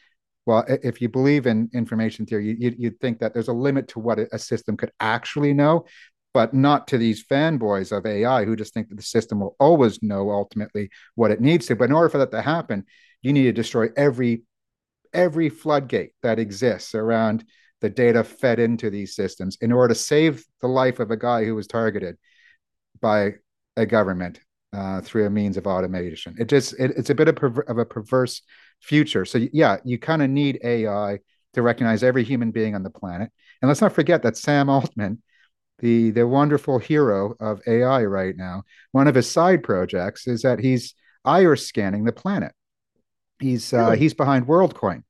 well, 0.46 0.64
if 0.68 1.02
you 1.02 1.10
believe 1.10 1.48
in 1.48 1.70
information 1.74 2.28
theory, 2.28 2.56
you, 2.60 2.76
would 2.80 3.00
think 3.00 3.20
that 3.20 3.34
there's 3.34 3.48
a 3.48 3.54
limit 3.54 3.88
to 3.90 4.00
what 4.00 4.20
a 4.20 4.38
system 4.38 4.78
could 4.78 4.92
actually 5.00 5.54
know 5.54 5.86
but 6.36 6.54
not 6.54 6.86
to 6.90 6.98
these 6.98 7.24
fanboys 7.24 7.98
of 7.98 8.06
AI 8.06 8.44
who 8.44 8.58
just 8.58 8.74
think 8.74 8.90
that 8.90 8.96
the 8.96 9.02
system 9.02 9.40
will 9.40 9.56
always 9.58 10.04
know 10.04 10.30
ultimately 10.32 10.90
what 11.16 11.32
it 11.32 11.40
needs 11.40 11.66
to. 11.66 11.78
But 11.78 11.86
in 11.86 11.96
order 11.96 12.10
for 12.10 12.18
that 12.18 12.32
to 12.32 12.42
happen, 12.42 12.84
you 13.22 13.32
need 13.32 13.44
to 13.44 13.54
destroy 13.54 13.88
every 13.96 14.44
every 15.14 15.48
floodgate 15.48 16.12
that 16.24 16.38
exists 16.38 16.94
around 16.94 17.46
the 17.80 17.90
data 17.90 18.22
fed 18.22 18.60
into 18.60 18.90
these 18.90 19.16
systems 19.16 19.58
in 19.62 19.72
order 19.72 19.94
to 19.94 20.00
save 20.00 20.44
the 20.60 20.68
life 20.68 21.00
of 21.00 21.10
a 21.10 21.16
guy 21.16 21.46
who 21.46 21.56
was 21.56 21.68
targeted 21.68 22.18
by 23.00 23.36
a 23.78 23.86
government 23.86 24.42
uh, 24.74 25.00
through 25.00 25.26
a 25.26 25.30
means 25.30 25.56
of 25.56 25.66
automation. 25.66 26.36
It 26.38 26.50
just 26.50 26.74
it, 26.78 26.92
it's 26.98 27.12
a 27.12 27.16
bit 27.16 27.30
of, 27.30 27.36
perver- 27.36 27.70
of 27.70 27.78
a 27.78 27.86
perverse 27.86 28.42
future. 28.82 29.24
So 29.24 29.40
yeah, 29.54 29.78
you 29.86 29.98
kind 29.98 30.22
of 30.22 30.30
need 30.30 30.60
AI 30.66 31.20
to 31.54 31.62
recognize 31.62 32.04
every 32.04 32.26
human 32.26 32.52
being 32.52 32.76
on 32.76 32.84
the 32.84 32.90
planet. 32.90 33.32
And 33.62 33.70
let's 33.70 33.80
not 33.80 33.94
forget 33.94 34.24
that 34.24 34.36
Sam 34.36 34.70
Altman 34.70 35.22
the 35.80 36.12
the 36.12 36.28
wonderful 36.28 36.80
hero 36.80 37.36
of 37.40 37.62
AI 37.68 38.06
right 38.06 38.36
now, 38.36 38.64
one 38.92 39.08
of 39.08 39.16
his 39.16 39.30
side 39.30 39.64
projects 39.64 40.28
is 40.28 40.42
that 40.44 40.60
he's 40.60 40.94
iris 41.26 41.68
scanning 41.68 42.06
the 42.06 42.14
planet. 42.14 42.54
He's 43.40 43.74
uh, 43.74 43.92
he's 43.92 44.14
behind 44.14 44.48
WorldCoin, 44.48 45.04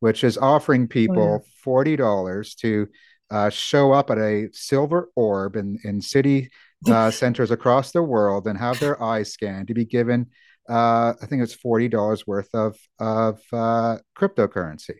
which 0.00 0.24
is 0.24 0.36
offering 0.36 0.88
people 0.88 1.22
oh, 1.22 1.32
yeah. 1.34 1.50
forty 1.62 1.96
dollars 1.96 2.54
to 2.56 2.88
uh, 3.30 3.50
show 3.50 3.92
up 3.92 4.10
at 4.10 4.18
a 4.18 4.48
silver 4.52 5.10
orb 5.14 5.54
in 5.56 5.78
in 5.84 6.00
city 6.00 6.50
uh, 6.88 7.10
centers 7.12 7.50
across 7.50 7.92
the 7.92 8.02
world 8.02 8.46
and 8.46 8.58
have 8.58 8.80
their 8.80 9.00
eyes 9.02 9.32
scanned 9.32 9.68
to 9.68 9.74
be 9.74 9.84
given. 9.84 10.26
Uh, 10.68 11.14
I 11.22 11.26
think 11.26 11.42
it's 11.42 11.54
forty 11.54 11.88
dollars 11.88 12.26
worth 12.26 12.52
of 12.54 12.76
of 12.98 13.40
uh, 13.52 13.98
cryptocurrency, 14.16 14.96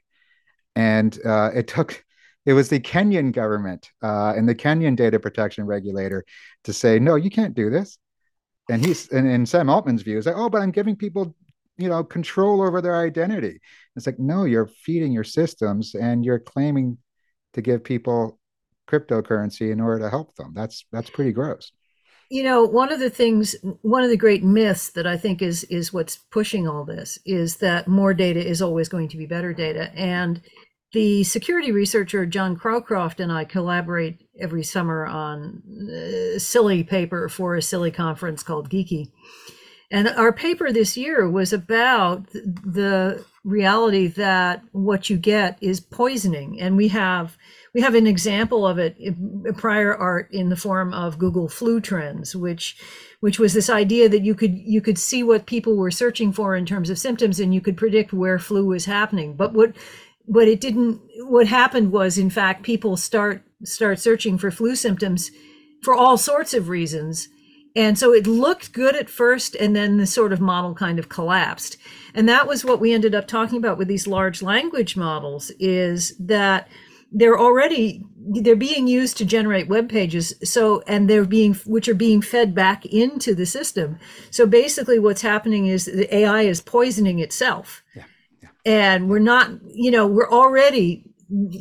and 0.76 1.18
uh, 1.24 1.50
it 1.54 1.66
took 1.66 2.04
it 2.46 2.52
was 2.52 2.68
the 2.68 2.80
Kenyan 2.80 3.32
government 3.32 3.90
uh, 4.02 4.32
and 4.36 4.48
the 4.48 4.54
Kenyan 4.54 4.96
data 4.96 5.18
protection 5.20 5.66
regulator 5.66 6.24
to 6.64 6.72
say, 6.72 6.98
no, 6.98 7.14
you 7.14 7.30
can't 7.30 7.54
do 7.54 7.70
this. 7.70 7.98
And 8.70 8.84
he's 8.84 9.08
and 9.08 9.26
in 9.26 9.46
Sam 9.46 9.70
Altman's 9.70 10.02
view 10.02 10.18
is 10.18 10.26
like, 10.26 10.36
oh, 10.36 10.48
but 10.48 10.62
I'm 10.62 10.70
giving 10.70 10.96
people, 10.96 11.34
you 11.76 11.88
know, 11.88 12.04
control 12.04 12.62
over 12.62 12.80
their 12.80 12.96
identity. 12.96 13.60
It's 13.96 14.06
like, 14.06 14.18
no, 14.18 14.44
you're 14.44 14.66
feeding 14.66 15.12
your 15.12 15.24
systems 15.24 15.94
and 15.94 16.24
you're 16.24 16.38
claiming 16.38 16.98
to 17.54 17.62
give 17.62 17.82
people 17.82 18.38
cryptocurrency 18.88 19.70
in 19.70 19.80
order 19.80 20.00
to 20.04 20.10
help 20.10 20.34
them. 20.36 20.52
That's 20.54 20.84
that's 20.92 21.10
pretty 21.10 21.32
gross. 21.32 21.72
You 22.30 22.42
know, 22.42 22.64
one 22.64 22.92
of 22.92 23.00
the 23.00 23.08
things, 23.08 23.56
one 23.80 24.02
of 24.02 24.10
the 24.10 24.16
great 24.16 24.44
myths 24.44 24.90
that 24.90 25.06
I 25.06 25.16
think 25.16 25.40
is 25.40 25.64
is 25.64 25.94
what's 25.94 26.16
pushing 26.30 26.68
all 26.68 26.84
this 26.84 27.18
is 27.24 27.56
that 27.56 27.88
more 27.88 28.12
data 28.12 28.46
is 28.46 28.60
always 28.60 28.88
going 28.88 29.08
to 29.08 29.16
be 29.16 29.24
better 29.24 29.54
data, 29.54 29.90
and 29.94 30.42
the 30.92 31.24
security 31.24 31.70
researcher 31.70 32.24
John 32.24 32.56
Crowcroft 32.56 33.20
and 33.20 33.30
I 33.30 33.44
collaborate 33.44 34.22
every 34.40 34.62
summer 34.62 35.06
on 35.06 35.62
a 35.92 36.38
silly 36.38 36.82
paper 36.82 37.28
for 37.28 37.54
a 37.54 37.62
silly 37.62 37.90
conference 37.90 38.42
called 38.42 38.70
GikII. 38.70 39.10
And 39.90 40.08
our 40.08 40.32
paper 40.32 40.70
this 40.70 40.96
year 40.96 41.28
was 41.28 41.52
about 41.52 42.26
the 42.32 43.24
reality 43.42 44.06
that 44.08 44.62
what 44.72 45.08
you 45.08 45.16
get 45.16 45.56
is 45.62 45.80
poisoning. 45.80 46.60
And 46.60 46.76
we 46.76 46.88
have 46.88 47.38
we 47.74 47.80
have 47.80 47.94
an 47.94 48.06
example 48.06 48.66
of 48.66 48.78
it 48.78 48.96
prior 49.56 49.94
art 49.94 50.28
in 50.30 50.48
the 50.48 50.56
form 50.56 50.92
of 50.92 51.18
Google 51.18 51.48
flu 51.48 51.80
trends, 51.80 52.36
which 52.36 52.76
which 53.20 53.38
was 53.38 53.54
this 53.54 53.70
idea 53.70 54.08
that 54.08 54.22
you 54.22 54.34
could 54.34 54.58
you 54.58 54.82
could 54.82 54.98
see 54.98 55.22
what 55.22 55.46
people 55.46 55.76
were 55.76 55.90
searching 55.90 56.32
for 56.32 56.54
in 56.54 56.66
terms 56.66 56.90
of 56.90 56.98
symptoms 56.98 57.40
and 57.40 57.54
you 57.54 57.60
could 57.62 57.76
predict 57.76 58.12
where 58.12 58.38
flu 58.38 58.66
was 58.66 58.84
happening. 58.84 59.34
But 59.36 59.54
what 59.54 59.74
what 60.28 60.46
it 60.46 60.60
didn't 60.60 61.00
what 61.20 61.46
happened 61.46 61.90
was 61.90 62.18
in 62.18 62.28
fact 62.28 62.62
people 62.62 62.96
start 62.96 63.42
start 63.64 63.98
searching 63.98 64.36
for 64.36 64.50
flu 64.50 64.76
symptoms 64.76 65.30
for 65.82 65.94
all 65.94 66.18
sorts 66.18 66.54
of 66.54 66.68
reasons. 66.68 67.28
And 67.74 67.98
so 67.98 68.12
it 68.12 68.26
looked 68.26 68.72
good 68.72 68.94
at 68.94 69.08
first 69.08 69.54
and 69.54 69.74
then 69.74 69.96
the 69.96 70.06
sort 70.06 70.32
of 70.32 70.40
model 70.40 70.74
kind 70.74 70.98
of 70.98 71.08
collapsed. 71.08 71.76
And 72.14 72.28
that 72.28 72.46
was 72.46 72.64
what 72.64 72.80
we 72.80 72.92
ended 72.92 73.14
up 73.14 73.26
talking 73.26 73.58
about 73.58 73.78
with 73.78 73.88
these 73.88 74.06
large 74.06 74.42
language 74.42 74.96
models 74.96 75.50
is 75.58 76.16
that 76.18 76.68
they're 77.10 77.38
already 77.38 78.04
they're 78.42 78.56
being 78.56 78.86
used 78.86 79.16
to 79.16 79.24
generate 79.24 79.68
web 79.68 79.88
pages 79.88 80.34
so 80.44 80.82
and 80.86 81.08
they're 81.08 81.24
being 81.24 81.54
which 81.64 81.88
are 81.88 81.94
being 81.94 82.20
fed 82.20 82.54
back 82.54 82.84
into 82.84 83.34
the 83.34 83.46
system. 83.46 83.98
So 84.30 84.46
basically 84.46 84.98
what's 84.98 85.22
happening 85.22 85.66
is 85.66 85.86
the 85.86 86.14
ai 86.14 86.42
is 86.42 86.60
poisoning 86.60 87.18
itself. 87.18 87.82
Yeah 87.96 88.04
and 88.68 89.08
we're 89.08 89.18
not 89.18 89.50
you 89.72 89.90
know 89.90 90.06
we're 90.06 90.30
already 90.30 91.02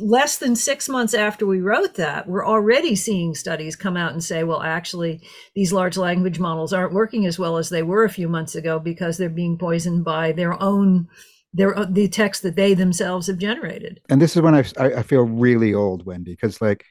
less 0.00 0.38
than 0.38 0.54
six 0.54 0.88
months 0.88 1.14
after 1.14 1.46
we 1.46 1.60
wrote 1.60 1.94
that 1.94 2.28
we're 2.28 2.46
already 2.46 2.94
seeing 2.94 3.34
studies 3.34 3.76
come 3.76 3.96
out 3.96 4.12
and 4.12 4.22
say 4.22 4.44
well 4.44 4.62
actually 4.62 5.20
these 5.54 5.72
large 5.72 5.96
language 5.96 6.38
models 6.38 6.72
aren't 6.72 6.92
working 6.92 7.26
as 7.26 7.38
well 7.38 7.56
as 7.56 7.70
they 7.70 7.82
were 7.82 8.04
a 8.04 8.10
few 8.10 8.28
months 8.28 8.54
ago 8.54 8.78
because 8.78 9.16
they're 9.16 9.28
being 9.28 9.58
poisoned 9.58 10.04
by 10.04 10.32
their 10.32 10.62
own 10.62 11.08
their 11.54 11.74
the 11.86 12.08
text 12.08 12.42
that 12.42 12.56
they 12.56 12.74
themselves 12.74 13.26
have 13.26 13.38
generated. 13.38 14.00
And 14.10 14.20
this 14.20 14.36
is 14.36 14.42
when 14.42 14.54
i, 14.54 14.64
I 14.78 15.02
feel 15.02 15.22
really 15.22 15.72
old 15.72 16.04
wendy 16.04 16.32
because 16.32 16.60
like 16.60 16.84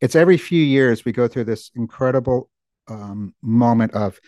it's 0.00 0.16
every 0.16 0.38
few 0.38 0.62
years 0.62 1.04
we 1.04 1.12
go 1.12 1.28
through 1.28 1.44
this 1.44 1.70
incredible 1.74 2.50
um, 2.88 3.34
moment 3.42 3.92
of 3.92 4.18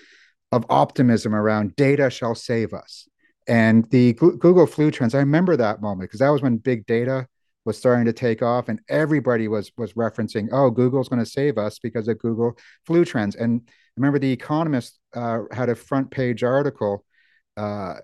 of 0.53 0.67
optimism 0.69 1.35
around 1.35 1.77
data 1.77 2.11
shall 2.11 2.35
save 2.35 2.75
us 2.75 3.08
and 3.49 3.89
the 3.91 4.13
Google 4.13 4.67
flu 4.67 4.91
trends, 4.91 5.15
I 5.15 5.21
remember 5.21 5.57
that 5.57 5.81
moment 5.81 6.11
because 6.11 6.21
that 6.21 6.29
was 6.29 6.43
when 6.43 6.59
big 6.59 6.87
data 6.87 7.27
was 7.65 7.79
starting 7.79 8.05
to 8.05 8.13
take 8.13 8.43
off, 8.43 8.69
and 8.69 8.81
everybody 8.89 9.49
was 9.49 9.73
was 9.79 9.95
referencing, 9.95 10.49
"Oh, 10.53 10.71
Google's 10.71 11.09
going 11.09 11.25
to 11.25 11.31
save 11.31 11.57
us 11.57 11.79
because 11.79 12.07
of 12.09 12.19
Google 12.19 12.59
flu 12.87 13.05
trends." 13.05 13.35
And 13.35 13.63
I 13.67 13.71
remember 13.97 14.19
the 14.19 14.33
Economist 14.33 14.99
uh, 15.15 15.41
had 15.51 15.71
a 15.71 15.75
front 15.75 16.11
page 16.11 16.45
article 16.45 17.05
uh, 17.57 17.95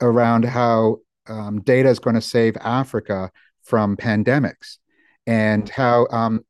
around 0.00 0.46
how 0.46 0.98
um, 1.26 1.60
data 1.60 1.90
is 1.90 1.98
going 1.98 2.14
to 2.14 2.22
save 2.22 2.56
Africa 2.56 3.30
from 3.62 3.96
pandemics, 3.96 4.78
and 5.26 5.68
how 5.68 6.06
um, 6.10 6.40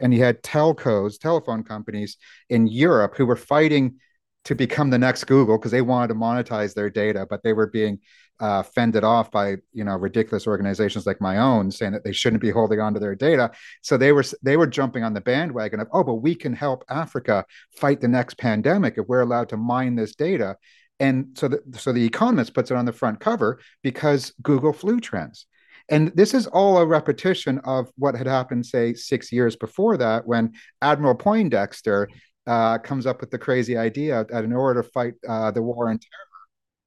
and 0.00 0.12
you 0.12 0.24
had 0.24 0.42
telcos, 0.42 1.18
telephone 1.18 1.62
companies 1.62 2.16
in 2.48 2.66
Europe 2.66 3.14
who 3.16 3.26
were 3.26 3.36
fighting 3.36 4.00
to 4.44 4.54
become 4.54 4.90
the 4.90 4.98
next 4.98 5.24
Google 5.24 5.58
because 5.58 5.70
they 5.70 5.82
wanted 5.82 6.08
to 6.08 6.14
monetize 6.14 6.74
their 6.74 6.90
data, 6.90 7.26
but 7.28 7.42
they 7.42 7.52
were 7.52 7.66
being 7.66 7.98
uh, 8.40 8.62
fended 8.62 9.04
off 9.04 9.30
by 9.30 9.56
you 9.72 9.84
know 9.84 9.96
ridiculous 9.96 10.46
organizations 10.46 11.06
like 11.06 11.20
my 11.20 11.36
own 11.36 11.70
saying 11.70 11.92
that 11.92 12.04
they 12.04 12.12
shouldn't 12.12 12.40
be 12.40 12.50
holding 12.50 12.80
on 12.80 12.94
to 12.94 13.00
their 13.00 13.14
data. 13.14 13.50
So 13.82 13.96
they 13.96 14.12
were 14.12 14.24
they 14.42 14.56
were 14.56 14.66
jumping 14.66 15.04
on 15.04 15.12
the 15.12 15.20
bandwagon 15.20 15.80
of 15.80 15.88
oh 15.92 16.02
but 16.02 16.14
we 16.14 16.34
can 16.34 16.54
help 16.54 16.82
africa 16.88 17.44
fight 17.76 18.00
the 18.00 18.08
next 18.08 18.38
pandemic 18.38 18.94
if 18.96 19.06
we're 19.06 19.20
allowed 19.20 19.50
to 19.50 19.56
mine 19.56 19.94
this 19.94 20.14
data. 20.14 20.56
And 20.98 21.28
so 21.34 21.48
the, 21.48 21.62
so 21.78 21.92
the 21.92 22.04
economist 22.04 22.54
puts 22.54 22.70
it 22.70 22.76
on 22.76 22.86
the 22.86 22.92
front 22.92 23.20
cover 23.20 23.60
because 23.82 24.32
google 24.42 24.72
flu 24.72 25.00
trends. 25.00 25.46
And 25.90 26.12
this 26.14 26.34
is 26.34 26.46
all 26.46 26.78
a 26.78 26.86
repetition 26.86 27.58
of 27.64 27.90
what 27.96 28.14
had 28.14 28.28
happened 28.28 28.64
say 28.64 28.94
six 28.94 29.32
years 29.32 29.56
before 29.56 29.96
that 29.96 30.26
when 30.26 30.52
admiral 30.80 31.16
poindexter 31.16 32.08
uh, 32.46 32.78
comes 32.78 33.06
up 33.06 33.20
with 33.20 33.30
the 33.30 33.38
crazy 33.38 33.76
idea 33.76 34.26
that 34.30 34.44
in 34.44 34.52
order 34.52 34.82
to 34.82 34.88
fight 34.88 35.14
uh, 35.28 35.50
the 35.50 35.62
war 35.62 35.90
on 35.90 35.98
terror 35.98 36.30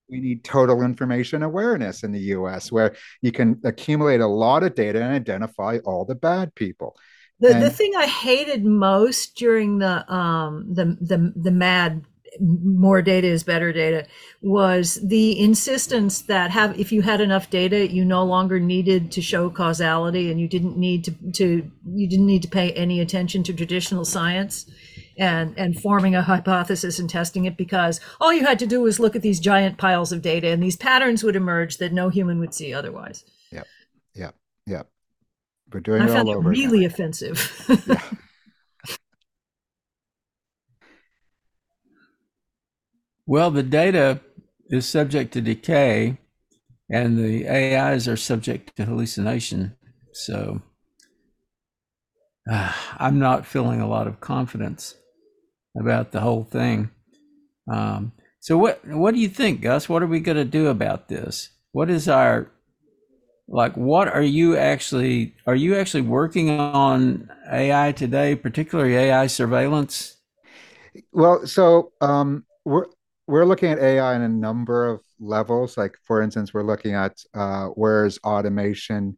we 0.09 0.19
need 0.19 0.43
total 0.43 0.83
information 0.83 1.43
awareness 1.43 2.03
in 2.03 2.11
the 2.11 2.19
US, 2.19 2.71
where 2.71 2.95
you 3.21 3.31
can 3.31 3.59
accumulate 3.63 4.21
a 4.21 4.27
lot 4.27 4.63
of 4.63 4.75
data 4.75 5.01
and 5.01 5.13
identify 5.13 5.79
all 5.85 6.05
the 6.05 6.15
bad 6.15 6.53
people. 6.55 6.95
The, 7.39 7.53
and, 7.53 7.63
the 7.63 7.69
thing 7.69 7.93
I 7.97 8.05
hated 8.05 8.63
most 8.63 9.35
during 9.35 9.79
the 9.79 10.09
um, 10.13 10.73
the 10.73 10.97
the 11.01 11.33
the 11.35 11.51
mad 11.51 12.05
more 12.39 13.01
data 13.01 13.27
is 13.27 13.43
better 13.43 13.71
data 13.71 14.07
was 14.41 14.99
the 15.03 15.39
insistence 15.39 16.23
that 16.23 16.49
have 16.51 16.79
if 16.79 16.91
you 16.91 17.01
had 17.01 17.21
enough 17.21 17.49
data 17.51 17.87
you 17.91 18.03
no 18.03 18.23
longer 18.23 18.59
needed 18.59 19.11
to 19.11 19.21
show 19.21 19.51
causality 19.51 20.31
and 20.31 20.39
you 20.39 20.47
didn't 20.47 20.75
need 20.75 21.03
to, 21.03 21.11
to 21.31 21.69
you 21.93 22.09
didn't 22.09 22.25
need 22.25 22.41
to 22.41 22.47
pay 22.47 22.71
any 22.71 23.01
attention 23.01 23.43
to 23.43 23.53
traditional 23.53 24.03
science 24.03 24.65
and 25.17 25.53
and 25.57 25.79
forming 25.79 26.15
a 26.15 26.21
hypothesis 26.21 26.99
and 26.99 27.09
testing 27.09 27.45
it 27.45 27.57
because 27.57 27.99
all 28.19 28.33
you 28.33 28.45
had 28.45 28.59
to 28.59 28.67
do 28.67 28.81
was 28.81 28.99
look 28.99 29.15
at 29.15 29.21
these 29.21 29.39
giant 29.39 29.77
piles 29.77 30.11
of 30.11 30.21
data 30.21 30.47
and 30.47 30.61
these 30.61 30.75
patterns 30.75 31.23
would 31.23 31.35
emerge 31.35 31.77
that 31.77 31.93
no 31.93 32.09
human 32.09 32.39
would 32.39 32.53
see 32.53 32.73
otherwise. 32.73 33.23
Yep. 33.51 33.67
Yep. 34.15 34.35
Yep. 34.67 34.87
We're 35.71 35.79
doing 35.79 36.01
I 36.01 36.05
it 36.05 36.09
found 36.09 36.27
all 36.29 36.35
it 36.35 36.37
over. 36.37 36.49
Really 36.49 36.85
again. 36.85 36.91
offensive. 36.91 37.83
yeah. 37.87 38.01
Well, 43.25 43.51
the 43.51 43.63
data 43.63 44.19
is 44.69 44.87
subject 44.87 45.33
to 45.33 45.41
decay 45.41 46.17
and 46.89 47.17
the 47.17 47.47
AIs 47.47 48.07
are 48.07 48.17
subject 48.17 48.75
to 48.75 48.85
hallucination. 48.85 49.75
So 50.11 50.61
uh, 52.49 52.73
I'm 52.97 53.19
not 53.19 53.45
feeling 53.45 53.81
a 53.81 53.87
lot 53.87 54.07
of 54.07 54.19
confidence 54.19 54.95
about 55.77 56.11
the 56.11 56.19
whole 56.19 56.43
thing. 56.43 56.89
Um, 57.71 58.11
so 58.39 58.57
what 58.57 58.85
what 58.85 59.13
do 59.13 59.19
you 59.19 59.29
think, 59.29 59.61
Gus? 59.61 59.87
What 59.87 60.03
are 60.03 60.07
we 60.07 60.19
going 60.19 60.37
to 60.37 60.45
do 60.45 60.67
about 60.67 61.07
this? 61.07 61.49
What 61.71 61.89
is 61.89 62.09
our 62.09 62.51
like? 63.47 63.75
What 63.75 64.07
are 64.07 64.21
you 64.21 64.57
actually 64.57 65.35
are 65.47 65.55
you 65.55 65.75
actually 65.75 66.01
working 66.01 66.49
on 66.49 67.29
AI 67.49 67.93
today, 67.93 68.35
particularly 68.35 68.95
AI 68.95 69.27
surveillance? 69.27 70.17
Well, 71.11 71.47
so 71.47 71.93
um, 72.01 72.45
we're 72.65 72.87
we're 73.27 73.45
looking 73.45 73.71
at 73.71 73.79
AI 73.79 74.15
in 74.15 74.21
a 74.21 74.29
number 74.29 74.87
of 74.87 75.01
levels. 75.19 75.77
Like 75.77 75.95
for 76.03 76.21
instance, 76.21 76.53
we're 76.53 76.63
looking 76.63 76.95
at 76.95 77.17
uh, 77.33 77.67
where's 77.67 78.19
automation 78.25 79.17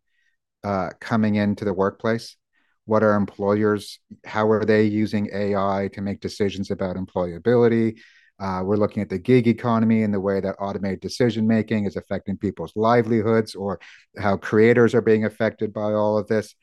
uh, 0.64 0.90
coming 1.00 1.36
into 1.36 1.66
the 1.66 1.74
workplace 1.74 2.38
what 2.86 3.04
are 3.04 3.16
employers 3.16 4.00
how 4.26 4.50
are 4.50 4.64
they 4.64 4.84
using 4.84 5.30
ai 5.34 5.90
to 5.94 6.02
make 6.02 6.20
decisions 6.20 6.72
about 6.72 6.96
employability? 6.96 7.98
Uh, 8.38 8.62
we're 8.64 8.76
looking 8.76 9.02
at 9.02 9.10
the 9.10 9.18
gig 9.18 9.48
economy 9.48 10.04
and 10.04 10.14
the 10.14 10.20
way 10.20 10.42
that 10.42 10.56
automated 10.60 11.00
decision 11.00 11.48
making 11.48 11.86
is 11.86 11.96
affecting 11.96 12.38
people's 12.38 12.74
livelihoods 12.76 13.56
or 13.56 13.80
how 14.18 14.36
creators 14.36 14.94
are 14.94 15.02
being 15.02 15.24
affected 15.24 15.72
by 15.72 15.94
all 15.94 16.18
of 16.18 16.28
this. 16.28 16.54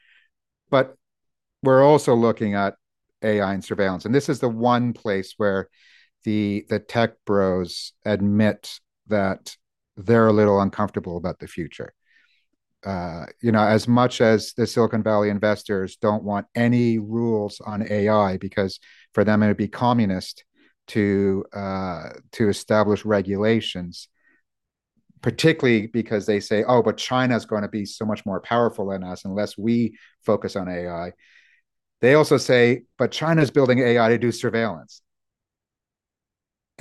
But 0.70 0.95
we're 1.62 1.83
also 1.83 2.14
looking 2.14 2.55
at 2.55 2.75
ai 3.23 3.55
and 3.55 3.64
surveillance. 3.64 4.05
And 4.05 4.14
this 4.14 4.29
is 4.29 4.41
the 4.41 4.49
one 4.49 4.93
place 4.93 5.35
where 5.39 5.68
the 6.25 6.66
the 6.68 6.79
tech 6.79 7.14
bros 7.25 7.93
admit 8.05 8.79
that 9.09 9.57
they're 9.97 10.29
a 10.29 10.33
little 10.33 10.61
uncomfortable 10.61 11.16
about 11.16 11.39
the 11.39 11.49
future 11.49 11.95
uh, 12.85 13.26
you 13.41 13.53
know, 13.53 13.62
as 13.62 13.87
much 13.87 14.20
as 14.20 14.53
the 14.55 14.66
Silicon 14.66 15.03
Valley 15.03 15.30
investors 15.30 15.97
don't 15.97 16.24
want 16.24 16.47
any 16.55 16.99
rules 16.99 17.61
on 17.61 17.87
AI 17.91 18.37
because 18.39 18.80
for 19.14 19.24
them 19.24 19.43
it 19.43 19.49
would 19.49 19.57
be 19.57 19.68
communist 19.68 20.45
to 20.89 21.45
uh, 21.53 22.11
to 22.33 22.49
establish 22.49 23.05
regulations, 23.05 24.09
particularly 25.20 25.87
because 25.87 26.26
they 26.26 26.41
say, 26.41 26.64
oh, 26.64 26.83
but 26.83 26.97
China 26.97 27.37
is 27.37 27.47
going 27.47 27.62
to 27.62 27.68
be 27.68 27.85
so 27.85 28.05
much 28.05 28.26
more 28.26 28.41
powerful 28.41 28.89
than 28.89 29.05
us 29.05 29.24
unless 29.24 29.57
we 29.57 29.97
focus 30.24 30.57
on 30.57 30.68
AI. 30.68 31.12
They 32.01 32.14
also 32.14 32.37
say, 32.37 32.83
but 32.99 33.12
China 33.12 33.43
is 33.43 33.53
building 33.53 33.78
AI 33.78 34.09
to 34.09 34.18
do 34.18 34.33
surveillance. 34.33 35.03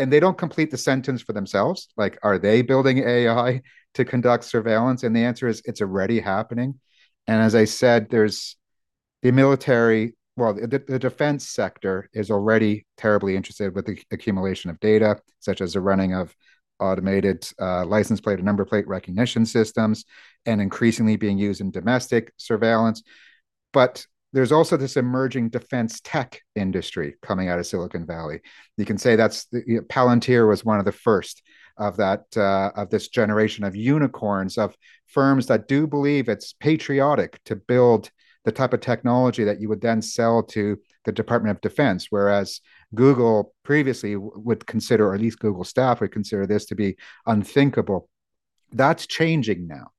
And 0.01 0.11
they 0.11 0.19
don't 0.19 0.37
complete 0.37 0.71
the 0.71 0.79
sentence 0.79 1.21
for 1.21 1.33
themselves. 1.33 1.87
Like, 1.95 2.17
are 2.23 2.39
they 2.39 2.63
building 2.63 2.97
AI 3.07 3.61
to 3.93 4.03
conduct 4.03 4.45
surveillance? 4.45 5.03
And 5.03 5.15
the 5.15 5.23
answer 5.23 5.47
is 5.47 5.61
it's 5.65 5.79
already 5.79 6.19
happening. 6.19 6.79
And 7.27 7.39
as 7.39 7.53
I 7.53 7.65
said, 7.65 8.09
there's 8.09 8.57
the 9.21 9.31
military, 9.31 10.15
well, 10.35 10.55
the, 10.55 10.83
the 10.87 10.97
defense 10.97 11.47
sector 11.47 12.09
is 12.13 12.31
already 12.31 12.87
terribly 12.97 13.35
interested 13.35 13.75
with 13.75 13.85
the 13.85 14.01
accumulation 14.11 14.71
of 14.71 14.79
data, 14.79 15.19
such 15.39 15.61
as 15.61 15.73
the 15.73 15.81
running 15.81 16.15
of 16.15 16.35
automated 16.79 17.47
uh, 17.59 17.85
license 17.85 18.19
plate 18.19 18.39
and 18.39 18.45
number 18.45 18.65
plate 18.65 18.87
recognition 18.87 19.45
systems, 19.45 20.05
and 20.47 20.59
increasingly 20.59 21.15
being 21.15 21.37
used 21.37 21.61
in 21.61 21.69
domestic 21.69 22.33
surveillance. 22.37 23.03
But 23.71 24.07
there's 24.33 24.51
also 24.51 24.77
this 24.77 24.97
emerging 24.97 25.49
defense 25.49 25.99
tech 26.03 26.41
industry 26.55 27.15
coming 27.21 27.49
out 27.49 27.59
of 27.59 27.65
Silicon 27.65 28.05
Valley. 28.05 28.41
You 28.77 28.85
can 28.85 28.97
say 28.97 29.15
that's 29.15 29.47
you 29.51 29.75
know, 29.75 29.81
Palantir 29.81 30.47
was 30.47 30.63
one 30.63 30.79
of 30.79 30.85
the 30.85 30.91
first 30.91 31.41
of 31.77 31.97
that 31.97 32.25
uh, 32.37 32.71
of 32.75 32.89
this 32.89 33.07
generation 33.07 33.63
of 33.63 33.75
unicorns 33.75 34.57
of 34.57 34.75
firms 35.07 35.47
that 35.47 35.67
do 35.67 35.87
believe 35.87 36.29
it's 36.29 36.53
patriotic 36.53 37.39
to 37.45 37.55
build 37.55 38.09
the 38.43 38.51
type 38.51 38.73
of 38.73 38.81
technology 38.81 39.43
that 39.43 39.61
you 39.61 39.69
would 39.69 39.81
then 39.81 40.01
sell 40.01 40.41
to 40.41 40.79
the 41.05 41.11
Department 41.11 41.55
of 41.55 41.61
Defense, 41.61 42.07
whereas 42.09 42.59
Google 42.95 43.53
previously 43.63 44.15
would 44.15 44.65
consider, 44.65 45.09
or 45.09 45.15
at 45.15 45.21
least 45.21 45.39
Google 45.39 45.63
staff 45.63 46.01
would 46.01 46.11
consider 46.11 46.47
this 46.47 46.65
to 46.65 46.75
be 46.75 46.97
unthinkable. 47.25 48.09
That's 48.71 49.05
changing 49.05 49.67
now. 49.67 49.91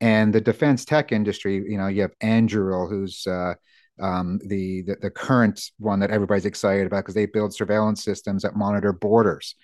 And 0.00 0.32
the 0.32 0.40
defense 0.40 0.84
tech 0.84 1.12
industry, 1.12 1.56
you 1.56 1.76
know, 1.76 1.88
you 1.88 2.02
have 2.02 2.18
Anduril, 2.22 2.88
who's 2.88 3.26
uh, 3.26 3.54
um, 4.00 4.40
the, 4.44 4.82
the, 4.82 4.96
the 4.96 5.10
current 5.10 5.70
one 5.78 6.00
that 6.00 6.10
everybody's 6.10 6.46
excited 6.46 6.86
about 6.86 7.04
because 7.04 7.14
they 7.14 7.26
build 7.26 7.54
surveillance 7.54 8.02
systems 8.02 8.42
that 8.42 8.56
monitor 8.56 8.92
borders 8.92 9.56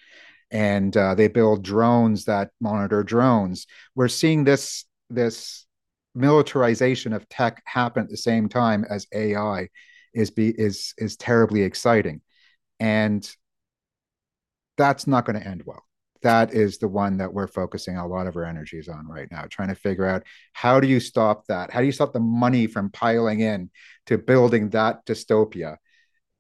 and 0.51 0.97
uh, 0.97 1.15
they 1.15 1.29
build 1.29 1.65
drones 1.65 2.25
that 2.27 2.51
monitor 2.61 3.03
drones. 3.03 3.67
We're 3.95 4.09
seeing 4.09 4.45
this 4.45 4.85
this 5.11 5.67
militarization 6.15 7.13
of 7.13 7.29
tech 7.29 7.63
happen 7.67 8.05
at 8.05 8.09
the 8.09 8.17
same 8.17 8.49
time 8.49 8.85
as 8.89 9.07
AI 9.13 9.69
is 10.15 10.31
be 10.31 10.49
is 10.49 10.95
is 10.99 11.17
terribly 11.17 11.63
exciting, 11.63 12.21
and 12.81 13.29
that's 14.77 15.07
not 15.07 15.25
going 15.25 15.41
to 15.41 15.47
end 15.47 15.63
well. 15.65 15.85
That 16.23 16.55
is 16.55 16.79
the 16.79 16.89
one 16.89 17.19
that 17.19 17.33
we're 17.33 17.47
focusing 17.47 17.97
a 17.97 18.07
lot 18.07 18.27
of 18.27 18.37
our 18.37 18.45
energies 18.45 18.89
on 18.89 19.07
right 19.07 19.31
now, 19.31 19.45
trying 19.51 19.69
to 19.69 19.75
figure 19.75 20.07
out 20.07 20.25
how 20.53 20.81
do 20.81 20.87
you 20.87 21.01
stop 21.01 21.47
that? 21.47 21.71
How 21.71 21.81
do 21.81 21.87
you 21.87 21.93
stop 21.93 22.13
the 22.13 22.21
money 22.21 22.67
from 22.67 22.91
piling 22.91 23.41
in 23.41 23.71
to 24.07 24.19
building 24.19 24.71
that 24.71 25.05
dystopia, 25.07 25.77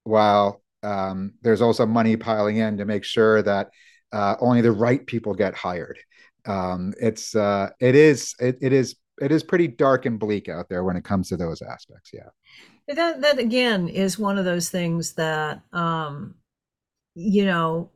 while 0.05 0.63
um, 0.83 1.35
there's 1.43 1.63
also 1.63 1.87
money 1.87 2.17
piling 2.17 2.59
in 2.59 2.79
to 2.79 2.85
make 2.85 3.05
sure 3.05 3.43
that 3.43 3.71
uh, 4.13 4.37
only 4.41 4.61
the 4.61 4.73
right 4.73 5.05
people 5.07 5.35
get 5.35 5.55
hired. 5.55 5.99
Um, 6.47 6.95
it's 7.01 7.35
uh, 7.35 7.71
it 7.81 7.95
is 7.95 8.35
it, 8.39 8.59
it 8.61 8.73
is 8.73 8.97
it 9.21 9.33
is 9.33 9.43
pretty 9.43 9.69
dark 9.69 10.07
and 10.07 10.19
bleak 10.19 10.49
out 10.49 10.69
there 10.69 10.85
when 10.85 10.97
it 10.97 11.05
comes 11.05 11.29
to 11.31 11.37
those 11.37 11.63
aspects. 11.63 12.11
Yeah. 12.13 12.29
That 12.95 13.21
that 13.23 13.39
again 13.39 13.89
is 13.89 14.19
one 14.19 14.39
of 14.39 14.45
those 14.45 14.71
things 14.71 15.15
that 15.15 15.63
um, 15.73 16.35
you 17.15 17.45
know. 17.45 17.91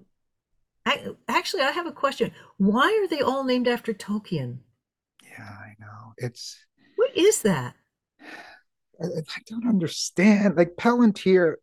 I, 0.86 1.08
actually, 1.28 1.62
I 1.62 1.70
have 1.70 1.86
a 1.86 1.92
question. 1.92 2.32
Why 2.56 2.86
are 3.02 3.08
they 3.08 3.20
all 3.20 3.44
named 3.44 3.68
after 3.68 3.92
Tolkien? 3.92 4.58
Yeah, 5.22 5.44
I 5.44 5.74
know. 5.78 6.14
It's 6.16 6.58
what 6.96 7.16
is 7.16 7.42
that? 7.42 7.74
I, 9.02 9.04
I 9.04 9.40
don't 9.46 9.68
understand. 9.68 10.56
Like 10.56 10.76
Palantir 10.76 11.54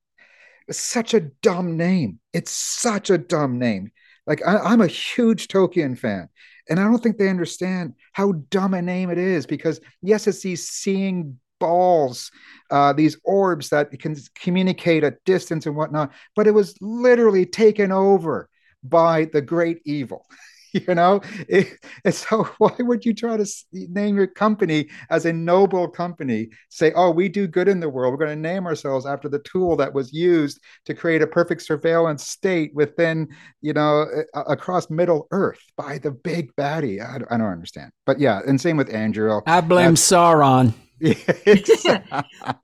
is 0.68 0.78
such 0.78 1.13
a 1.13 1.22
dumb 1.22 1.78
name. 1.78 2.20
It's 2.34 2.51
such 2.51 3.09
a 3.09 3.18
dumb 3.18 3.59
name. 3.59 3.91
Like 4.26 4.45
I, 4.45 4.74
am 4.74 4.82
a 4.82 4.88
huge 4.88 5.47
Tolkien 5.47 5.97
fan, 5.97 6.30
and 6.70 6.80
I 6.80 6.84
don't 6.84 7.01
think 7.01 7.18
they 7.18 7.30
understand 7.30 7.93
how 8.13 8.34
dumb 8.49 8.74
a 8.74 8.82
name 8.82 9.09
it 9.09 9.18
is. 9.18 9.45
Because 9.45 9.80
yes, 10.01 10.28
it's 10.28 10.41
these 10.41 10.68
seeing 10.68 11.39
balls, 11.59 12.32
uh, 12.70 12.93
these 12.93 13.18
orbs 13.24 13.70
that 13.70 13.97
can 13.99 14.15
communicate 14.36 15.03
at 15.03 15.24
distance 15.24 15.65
and 15.65 15.76
whatnot, 15.76 16.11
but 16.36 16.47
it 16.47 16.51
was 16.51 16.76
literally 16.82 17.45
taken 17.45 17.91
over 17.91 18.49
by 18.84 19.25
the 19.25 19.41
great 19.41 19.82
evil. 19.86 20.25
you 20.73 20.95
know? 20.95 21.21
It, 21.47 21.78
so 22.13 22.43
why 22.57 22.73
would 22.80 23.05
you 23.05 23.13
try 23.13 23.38
to 23.38 23.45
name 23.71 24.15
your 24.15 24.28
company 24.28 24.89
as 25.09 25.25
a 25.25 25.34
noble 25.34 25.88
company? 25.88 26.49
Say 26.69 26.91
oh 26.95 27.11
we 27.11 27.30
do 27.30 27.47
good 27.47 27.67
in 27.67 27.80
the 27.80 27.89
world. 27.89 28.11
We're 28.11 28.25
going 28.25 28.36
to 28.36 28.49
name 28.49 28.65
ourselves 28.65 29.05
after 29.05 29.30
the 29.30 29.39
tool 29.39 29.75
that 29.78 29.93
was 29.93 30.13
used 30.13 30.59
to 30.86 30.93
create 30.93 31.21
a 31.21 31.28
perfect 31.28 31.61
surveillance 31.61 32.28
state 32.28 32.71
within 32.73 33.30
you 33.61 33.73
know 33.73 34.05
across 34.34 34.89
middle 34.89 35.28
earth 35.32 35.61
by 35.75 35.97
the 35.97 36.11
big 36.11 36.55
baddie. 36.55 37.01
I, 37.01 37.15
I 37.34 37.38
don't 37.38 37.47
understand. 37.47 37.91
But 38.05 38.19
yeah 38.19 38.41
and 38.47 38.59
same 38.59 38.78
with 38.78 38.89
Anduril. 38.89 39.43
I 39.45 39.61
blame 39.61 39.93
uh, 39.93 39.95
sauron 39.95 40.73
well, 41.02 41.16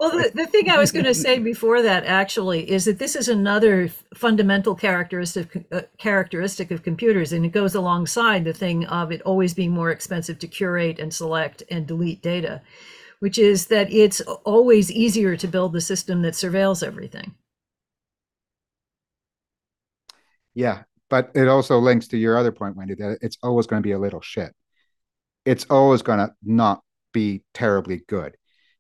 the, 0.09 0.31
the 0.33 0.47
thing 0.47 0.69
I 0.69 0.77
was 0.77 0.91
going 0.91 1.05
to 1.05 1.13
say 1.13 1.37
before 1.37 1.83
that 1.83 2.05
actually 2.05 2.69
is 2.69 2.85
that 2.85 2.97
this 2.97 3.15
is 3.15 3.29
another 3.29 3.89
fundamental 4.15 4.73
characteristic 4.73 5.65
uh, 5.71 5.81
characteristic 5.99 6.71
of 6.71 6.81
computers, 6.81 7.31
and 7.31 7.45
it 7.45 7.51
goes 7.51 7.75
alongside 7.75 8.43
the 8.43 8.53
thing 8.53 8.85
of 8.85 9.11
it 9.11 9.21
always 9.21 9.53
being 9.53 9.71
more 9.71 9.91
expensive 9.91 10.39
to 10.39 10.47
curate 10.47 10.97
and 10.97 11.13
select 11.13 11.61
and 11.69 11.85
delete 11.85 12.23
data, 12.23 12.61
which 13.19 13.37
is 13.37 13.67
that 13.67 13.91
it's 13.93 14.19
always 14.21 14.91
easier 14.91 15.37
to 15.37 15.47
build 15.47 15.73
the 15.73 15.81
system 15.81 16.23
that 16.23 16.33
surveils 16.33 16.85
everything. 16.85 17.35
Yeah, 20.55 20.83
but 21.09 21.31
it 21.35 21.47
also 21.47 21.77
links 21.77 22.07
to 22.09 22.17
your 22.17 22.37
other 22.37 22.51
point, 22.51 22.75
Wendy, 22.75 22.95
that 22.95 23.19
it's 23.21 23.37
always 23.43 23.67
going 23.67 23.81
to 23.81 23.87
be 23.87 23.93
a 23.93 23.99
little 23.99 24.21
shit. 24.21 24.53
It's 25.45 25.65
always 25.69 26.01
going 26.01 26.19
to 26.19 26.33
not 26.43 26.82
be 27.13 27.43
terribly 27.53 28.01
good. 28.07 28.35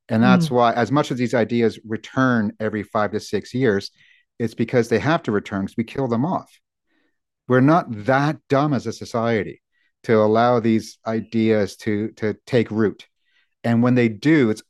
And 0.09 0.21
that's 0.21 0.49
mm. 0.49 0.51
why, 0.51 0.73
as 0.73 0.91
much 0.91 1.11
as 1.11 1.17
these 1.17 1.33
ideas 1.33 1.79
return 1.85 2.53
every 2.59 2.83
five 2.83 3.11
to 3.11 3.19
six 3.19 3.53
years, 3.53 3.91
it's 4.39 4.53
because 4.53 4.89
they 4.89 4.99
have 4.99 5.23
to 5.23 5.31
return 5.31 5.61
because 5.61 5.77
we 5.77 5.85
kill 5.85 6.07
them 6.07 6.25
off. 6.25 6.51
We're 7.47 7.61
not 7.61 7.85
that 8.05 8.37
dumb 8.49 8.73
as 8.73 8.87
a 8.87 8.93
society 8.93 9.61
to 10.03 10.19
allow 10.19 10.59
these 10.59 10.97
ideas 11.07 11.77
to 11.77 12.09
to 12.17 12.35
take 12.45 12.69
root. 12.71 13.07
And 13.63 13.81
when 13.81 13.95
they 13.95 14.09
do, 14.09 14.49
it's 14.49 14.63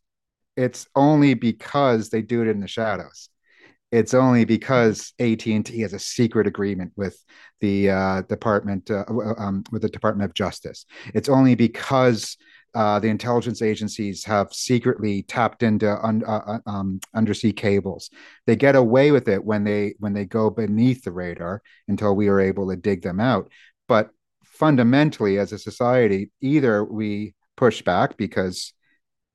it's 0.56 0.88
only 0.96 1.34
because 1.34 2.10
they 2.10 2.22
do 2.22 2.42
it 2.42 2.48
in 2.48 2.60
the 2.60 2.68
shadows. 2.68 3.30
It's 3.92 4.14
only 4.14 4.46
because 4.46 5.14
AT 5.20 5.46
and 5.46 5.66
T 5.66 5.82
has 5.82 5.94
a 5.94 6.00
secret 6.00 6.48
agreement 6.48 6.94
with 6.96 7.16
the 7.62 7.92
uh, 7.92 8.22
Department 8.24 8.90
uh, 8.90 9.06
um, 9.38 9.64
with 9.72 9.84
the 9.84 9.90
Department 9.90 10.30
of 10.30 10.34
Justice. 10.36 10.86
It's 11.14 11.30
only 11.30 11.56
because 11.56 12.38
uh, 12.76 13.00
the 13.00 13.08
intelligence 13.08 13.62
agencies 13.62 14.24
have 14.24 14.52
secretly 14.52 15.24
tapped 15.24 15.62
into 15.62 15.96
un, 16.04 16.24
uh, 16.26 16.60
uh, 16.66 16.70
um, 16.70 17.00
undersea 17.14 17.52
cables. 17.52 18.10
They 18.48 18.56
get 18.56 18.76
away 18.76 19.12
with 19.12 19.28
it 19.28 19.44
when 19.44 19.64
they 19.64 19.96
when 20.00 20.14
they 20.14 20.26
go 20.26 20.50
beneath 20.50 21.04
the 21.04 21.12
radar 21.12 21.62
until 21.88 22.16
we 22.16 22.30
are 22.30 22.40
able 22.40 22.70
to 22.70 22.76
dig 22.76 23.04
them 23.04 23.20
out. 23.20 23.52
But 23.88 24.10
fundamentally, 24.44 25.38
as 25.38 25.52
a 25.52 25.60
society, 25.60 26.32
either 26.42 26.84
we 26.84 27.36
push 27.58 27.84
back 27.84 28.18
because 28.18 28.74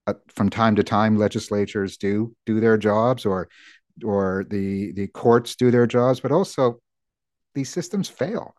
uh, 0.08 0.14
from 0.28 0.50
time 0.50 0.74
to 0.76 0.82
time 0.82 1.16
legislatures 1.16 1.96
do 1.96 2.34
do 2.44 2.58
their 2.58 2.76
jobs, 2.76 3.24
or 3.24 3.48
or 4.04 4.46
the 4.50 4.92
the 4.92 5.06
courts 5.06 5.54
do 5.54 5.70
their 5.70 5.86
jobs, 5.86 6.18
but 6.18 6.32
also 6.32 6.80
these 7.54 7.70
systems 7.70 8.08
fail. 8.08 8.54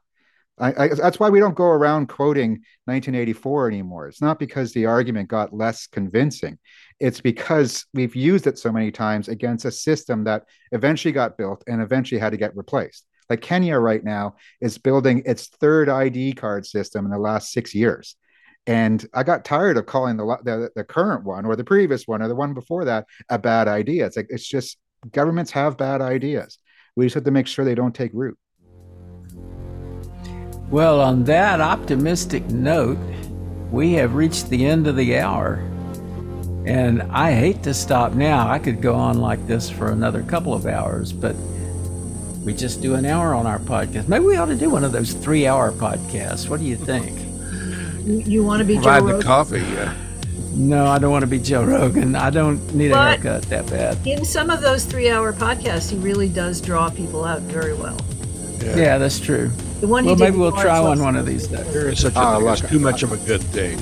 I, 0.59 0.83
I, 0.83 0.87
that's 0.89 1.19
why 1.19 1.29
we 1.29 1.39
don't 1.39 1.55
go 1.55 1.65
around 1.65 2.07
quoting 2.07 2.51
1984 2.85 3.67
anymore. 3.67 4.07
It's 4.07 4.21
not 4.21 4.39
because 4.39 4.73
the 4.73 4.85
argument 4.85 5.29
got 5.29 5.53
less 5.53 5.87
convincing. 5.87 6.57
It's 6.99 7.21
because 7.21 7.85
we've 7.93 8.15
used 8.15 8.45
it 8.45 8.59
so 8.59 8.71
many 8.71 8.91
times 8.91 9.29
against 9.29 9.65
a 9.65 9.71
system 9.71 10.25
that 10.25 10.43
eventually 10.71 11.11
got 11.11 11.37
built 11.37 11.63
and 11.67 11.81
eventually 11.81 12.19
had 12.19 12.31
to 12.31 12.37
get 12.37 12.55
replaced. 12.57 13.05
Like 13.29 13.41
Kenya 13.41 13.77
right 13.77 14.03
now 14.03 14.35
is 14.59 14.77
building 14.77 15.21
its 15.25 15.47
third 15.47 15.87
ID 15.87 16.33
card 16.33 16.65
system 16.65 17.05
in 17.05 17.11
the 17.11 17.19
last 17.19 17.51
six 17.51 17.73
years. 17.73 18.15
And 18.67 19.07
I 19.13 19.23
got 19.23 19.45
tired 19.45 19.77
of 19.77 19.85
calling 19.85 20.17
the, 20.17 20.37
the, 20.43 20.69
the 20.75 20.83
current 20.83 21.23
one 21.23 21.45
or 21.45 21.55
the 21.55 21.63
previous 21.63 22.07
one 22.07 22.21
or 22.21 22.27
the 22.27 22.35
one 22.35 22.53
before 22.53 22.85
that 22.85 23.05
a 23.29 23.39
bad 23.39 23.67
idea. 23.67 24.05
It's 24.05 24.17
like 24.17 24.27
it's 24.29 24.47
just 24.47 24.77
governments 25.11 25.51
have 25.51 25.77
bad 25.77 26.01
ideas. 26.01 26.57
We 26.95 27.05
just 27.05 27.15
have 27.15 27.23
to 27.23 27.31
make 27.31 27.47
sure 27.47 27.63
they 27.63 27.75
don't 27.75 27.95
take 27.95 28.11
root. 28.13 28.37
Well, 30.69 31.01
on 31.01 31.23
that 31.25 31.61
optimistic 31.61 32.45
note, 32.49 32.97
we 33.71 33.93
have 33.93 34.15
reached 34.15 34.49
the 34.49 34.65
end 34.65 34.87
of 34.87 34.95
the 34.95 35.17
hour. 35.17 35.55
And 36.65 37.01
I 37.03 37.31
hate 37.33 37.63
to 37.63 37.73
stop 37.73 38.13
now. 38.13 38.47
I 38.47 38.59
could 38.59 38.81
go 38.81 38.93
on 38.93 39.19
like 39.19 39.45
this 39.47 39.69
for 39.69 39.91
another 39.91 40.21
couple 40.21 40.53
of 40.53 40.67
hours, 40.67 41.11
but 41.11 41.35
we 42.43 42.53
just 42.53 42.81
do 42.81 42.95
an 42.95 43.05
hour 43.05 43.33
on 43.33 43.47
our 43.47 43.59
podcast. 43.59 44.07
Maybe 44.07 44.25
we 44.25 44.37
ought 44.37 44.45
to 44.45 44.55
do 44.55 44.69
one 44.69 44.83
of 44.83 44.91
those 44.91 45.13
three 45.13 45.47
hour 45.47 45.71
podcasts. 45.71 46.47
What 46.49 46.59
do 46.59 46.65
you 46.65 46.75
think? 46.75 47.17
You, 48.05 48.19
you 48.25 48.43
want 48.43 48.59
to 48.59 48.65
be 48.65 48.75
Provide 48.75 48.99
Joe 48.99 49.07
the 49.07 49.13
Rogan? 49.13 49.27
coffee, 49.27 49.59
yeah. 49.61 49.95
No, 50.53 50.85
I 50.85 50.99
don't 50.99 51.11
want 51.11 51.23
to 51.23 51.27
be 51.27 51.39
Joe 51.39 51.63
Rogan. 51.63 52.15
I 52.15 52.29
don't 52.29 52.73
need 52.75 52.91
but 52.91 52.97
a 52.97 53.21
haircut 53.21 53.43
that 53.49 53.67
bad. 53.67 54.05
In 54.05 54.25
some 54.25 54.49
of 54.49 54.61
those 54.61 54.85
three 54.85 55.09
hour 55.09 55.33
podcasts, 55.33 55.89
he 55.91 55.97
really 55.97 56.29
does 56.29 56.61
draw 56.61 56.89
people 56.89 57.23
out 57.23 57.41
very 57.41 57.73
well. 57.73 57.99
Yeah, 58.61 58.75
yeah 58.75 58.97
that's 58.97 59.19
true. 59.19 59.51
The 59.79 59.87
one 59.87 60.05
well, 60.05 60.17
maybe 60.17 60.35
we'll 60.35 60.51
try 60.51 60.79
one 60.81 61.01
one 61.01 61.15
of 61.15 61.25
these 61.25 61.47
days. 61.47 61.71
There 61.71 61.87
is 61.87 62.01
such 62.01 62.15
a 62.15 62.19
oh, 62.19 62.47
ah, 62.47 62.55
thing 62.55 62.69
too 62.69 62.79
much 62.79 63.01
of 63.01 63.13
a 63.13 63.17
good 63.17 63.41
thing. 63.41 63.79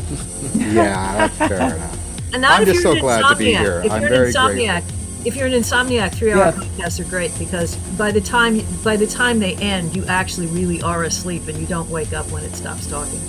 yeah, 0.73 1.27
that's 1.27 1.37
fair 1.37 1.75
enough. 1.75 2.33
And 2.33 2.41
not 2.43 2.59
I'm 2.59 2.65
just 2.65 2.83
so 2.83 2.99
glad 2.99 3.27
to 3.27 3.35
be 3.35 3.45
here. 3.45 3.81
If 3.83 3.91
I'm 3.91 4.01
you're 4.01 4.09
very 4.11 4.27
an 4.27 4.33
insomniac, 4.33 4.81
grateful. 4.81 5.27
if 5.27 5.35
you're 5.35 5.47
an 5.47 5.53
insomniac, 5.53 6.13
three-hour 6.13 6.37
yeah. 6.37 6.51
podcasts 6.51 6.99
are 6.99 7.09
great 7.09 7.31
because 7.39 7.75
by 7.97 8.11
the 8.11 8.21
time 8.21 8.61
by 8.83 8.95
the 8.95 9.07
time 9.07 9.39
they 9.39 9.55
end, 9.55 9.95
you 9.95 10.05
actually 10.05 10.45
really 10.47 10.81
are 10.83 11.03
asleep 11.03 11.47
and 11.47 11.57
you 11.57 11.65
don't 11.65 11.89
wake 11.89 12.13
up 12.13 12.29
when 12.29 12.43
it 12.43 12.53
stops 12.53 12.85
talking. 12.85 13.19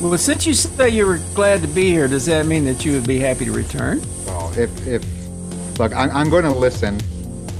Well, 0.00 0.18
since 0.18 0.44
you 0.44 0.54
say 0.54 0.88
you 0.88 1.06
were 1.06 1.20
glad 1.34 1.62
to 1.62 1.68
be 1.68 1.90
here, 1.90 2.08
does 2.08 2.26
that 2.26 2.46
mean 2.46 2.64
that 2.64 2.84
you 2.84 2.92
would 2.92 3.06
be 3.06 3.20
happy 3.20 3.44
to 3.44 3.52
return? 3.52 4.02
Well, 4.26 4.52
if 4.58 4.86
if 4.88 5.04
look, 5.78 5.94
I'm, 5.94 6.10
I'm 6.10 6.30
going 6.30 6.44
to 6.44 6.50
listen. 6.50 7.00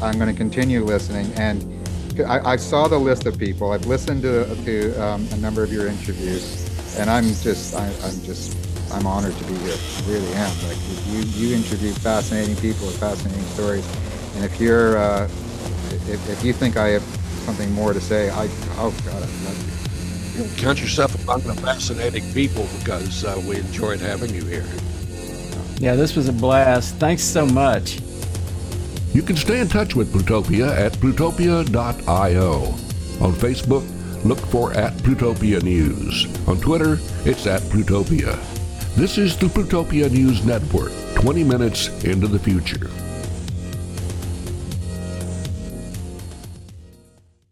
I'm 0.03 0.18
going 0.18 0.30
to 0.30 0.36
continue 0.36 0.84
listening 0.84 1.32
and 1.34 1.76
I, 2.21 2.53
I, 2.53 2.57
saw 2.57 2.89
the 2.89 2.99
list 2.99 3.27
of 3.27 3.39
people. 3.39 3.73
I've 3.73 3.87
listened 3.87 4.23
to, 4.23 4.45
to 4.64 4.93
um, 5.03 5.27
a 5.33 5.37
number 5.37 5.62
of 5.62 5.73
your 5.73 5.87
interviews, 5.87 6.97
and 6.99 7.11
I'm 7.11 7.25
just, 7.25 7.75
I, 7.75 7.87
am 7.87 8.23
just, 8.23 8.57
I'm 8.93 9.07
honored 9.07 9.37
to 9.37 9.45
be 9.45 9.55
here. 9.59 9.77
I 9.77 10.11
really 10.11 10.33
am. 10.35 10.51
Like 10.69 10.79
you, 11.07 11.21
you 11.21 11.57
interview 11.57 11.93
fascinating 11.93 12.57
people 12.57 12.87
with 12.87 12.99
fascinating 12.99 13.45
stories, 13.45 13.87
and 14.35 14.45
if 14.45 14.61
you're, 14.61 14.99
uh, 14.99 15.25
if, 16.09 16.29
if 16.31 16.45
you 16.45 16.53
think 16.53 16.77
I 16.77 16.89
have 16.89 17.03
something 17.45 17.71
more 17.73 17.93
to 17.93 18.01
say, 18.01 18.31
I, 18.31 18.49
oh 18.79 18.95
God, 19.05 19.23
I'd 19.23 19.45
love 19.45 19.71
to. 19.71 19.77
Count 20.59 20.83
yourself 20.83 21.14
among 21.23 21.41
the 21.43 21.55
fascinating 21.55 22.31
people 22.35 22.69
because 22.79 23.25
uh, 23.25 23.41
we 23.49 23.57
enjoyed 23.57 24.01
having 24.01 24.35
you 24.35 24.45
here. 24.45 24.67
Yeah, 25.79 25.95
this 25.95 26.14
was 26.14 26.29
a 26.29 26.33
blast. 26.33 26.97
Thanks 26.97 27.23
so 27.23 27.47
much. 27.47 28.01
You 29.17 29.23
can 29.23 29.37
stay 29.37 29.61
in 29.61 29.69
touch 29.69 29.97
with 29.97 30.12
Plutopia 30.12 30.69
at 30.77 30.93
plutopia.io. 30.93 32.53
On 33.25 33.33
Facebook, 33.33 34.25
look 34.27 34.39
for 34.39 34.75
at 34.75 34.93
Plutopia 34.99 35.62
News. 35.62 36.27
On 36.47 36.61
Twitter, 36.61 36.99
it's 37.25 37.47
at 37.47 37.62
Plutopia. 37.62 38.39
This 38.95 39.17
is 39.17 39.35
the 39.39 39.47
Plutopia 39.47 40.11
News 40.11 40.45
Network, 40.45 40.93
20 41.14 41.45
minutes 41.45 41.89
into 42.05 42.29
the 42.29 42.39
future. 42.39 42.91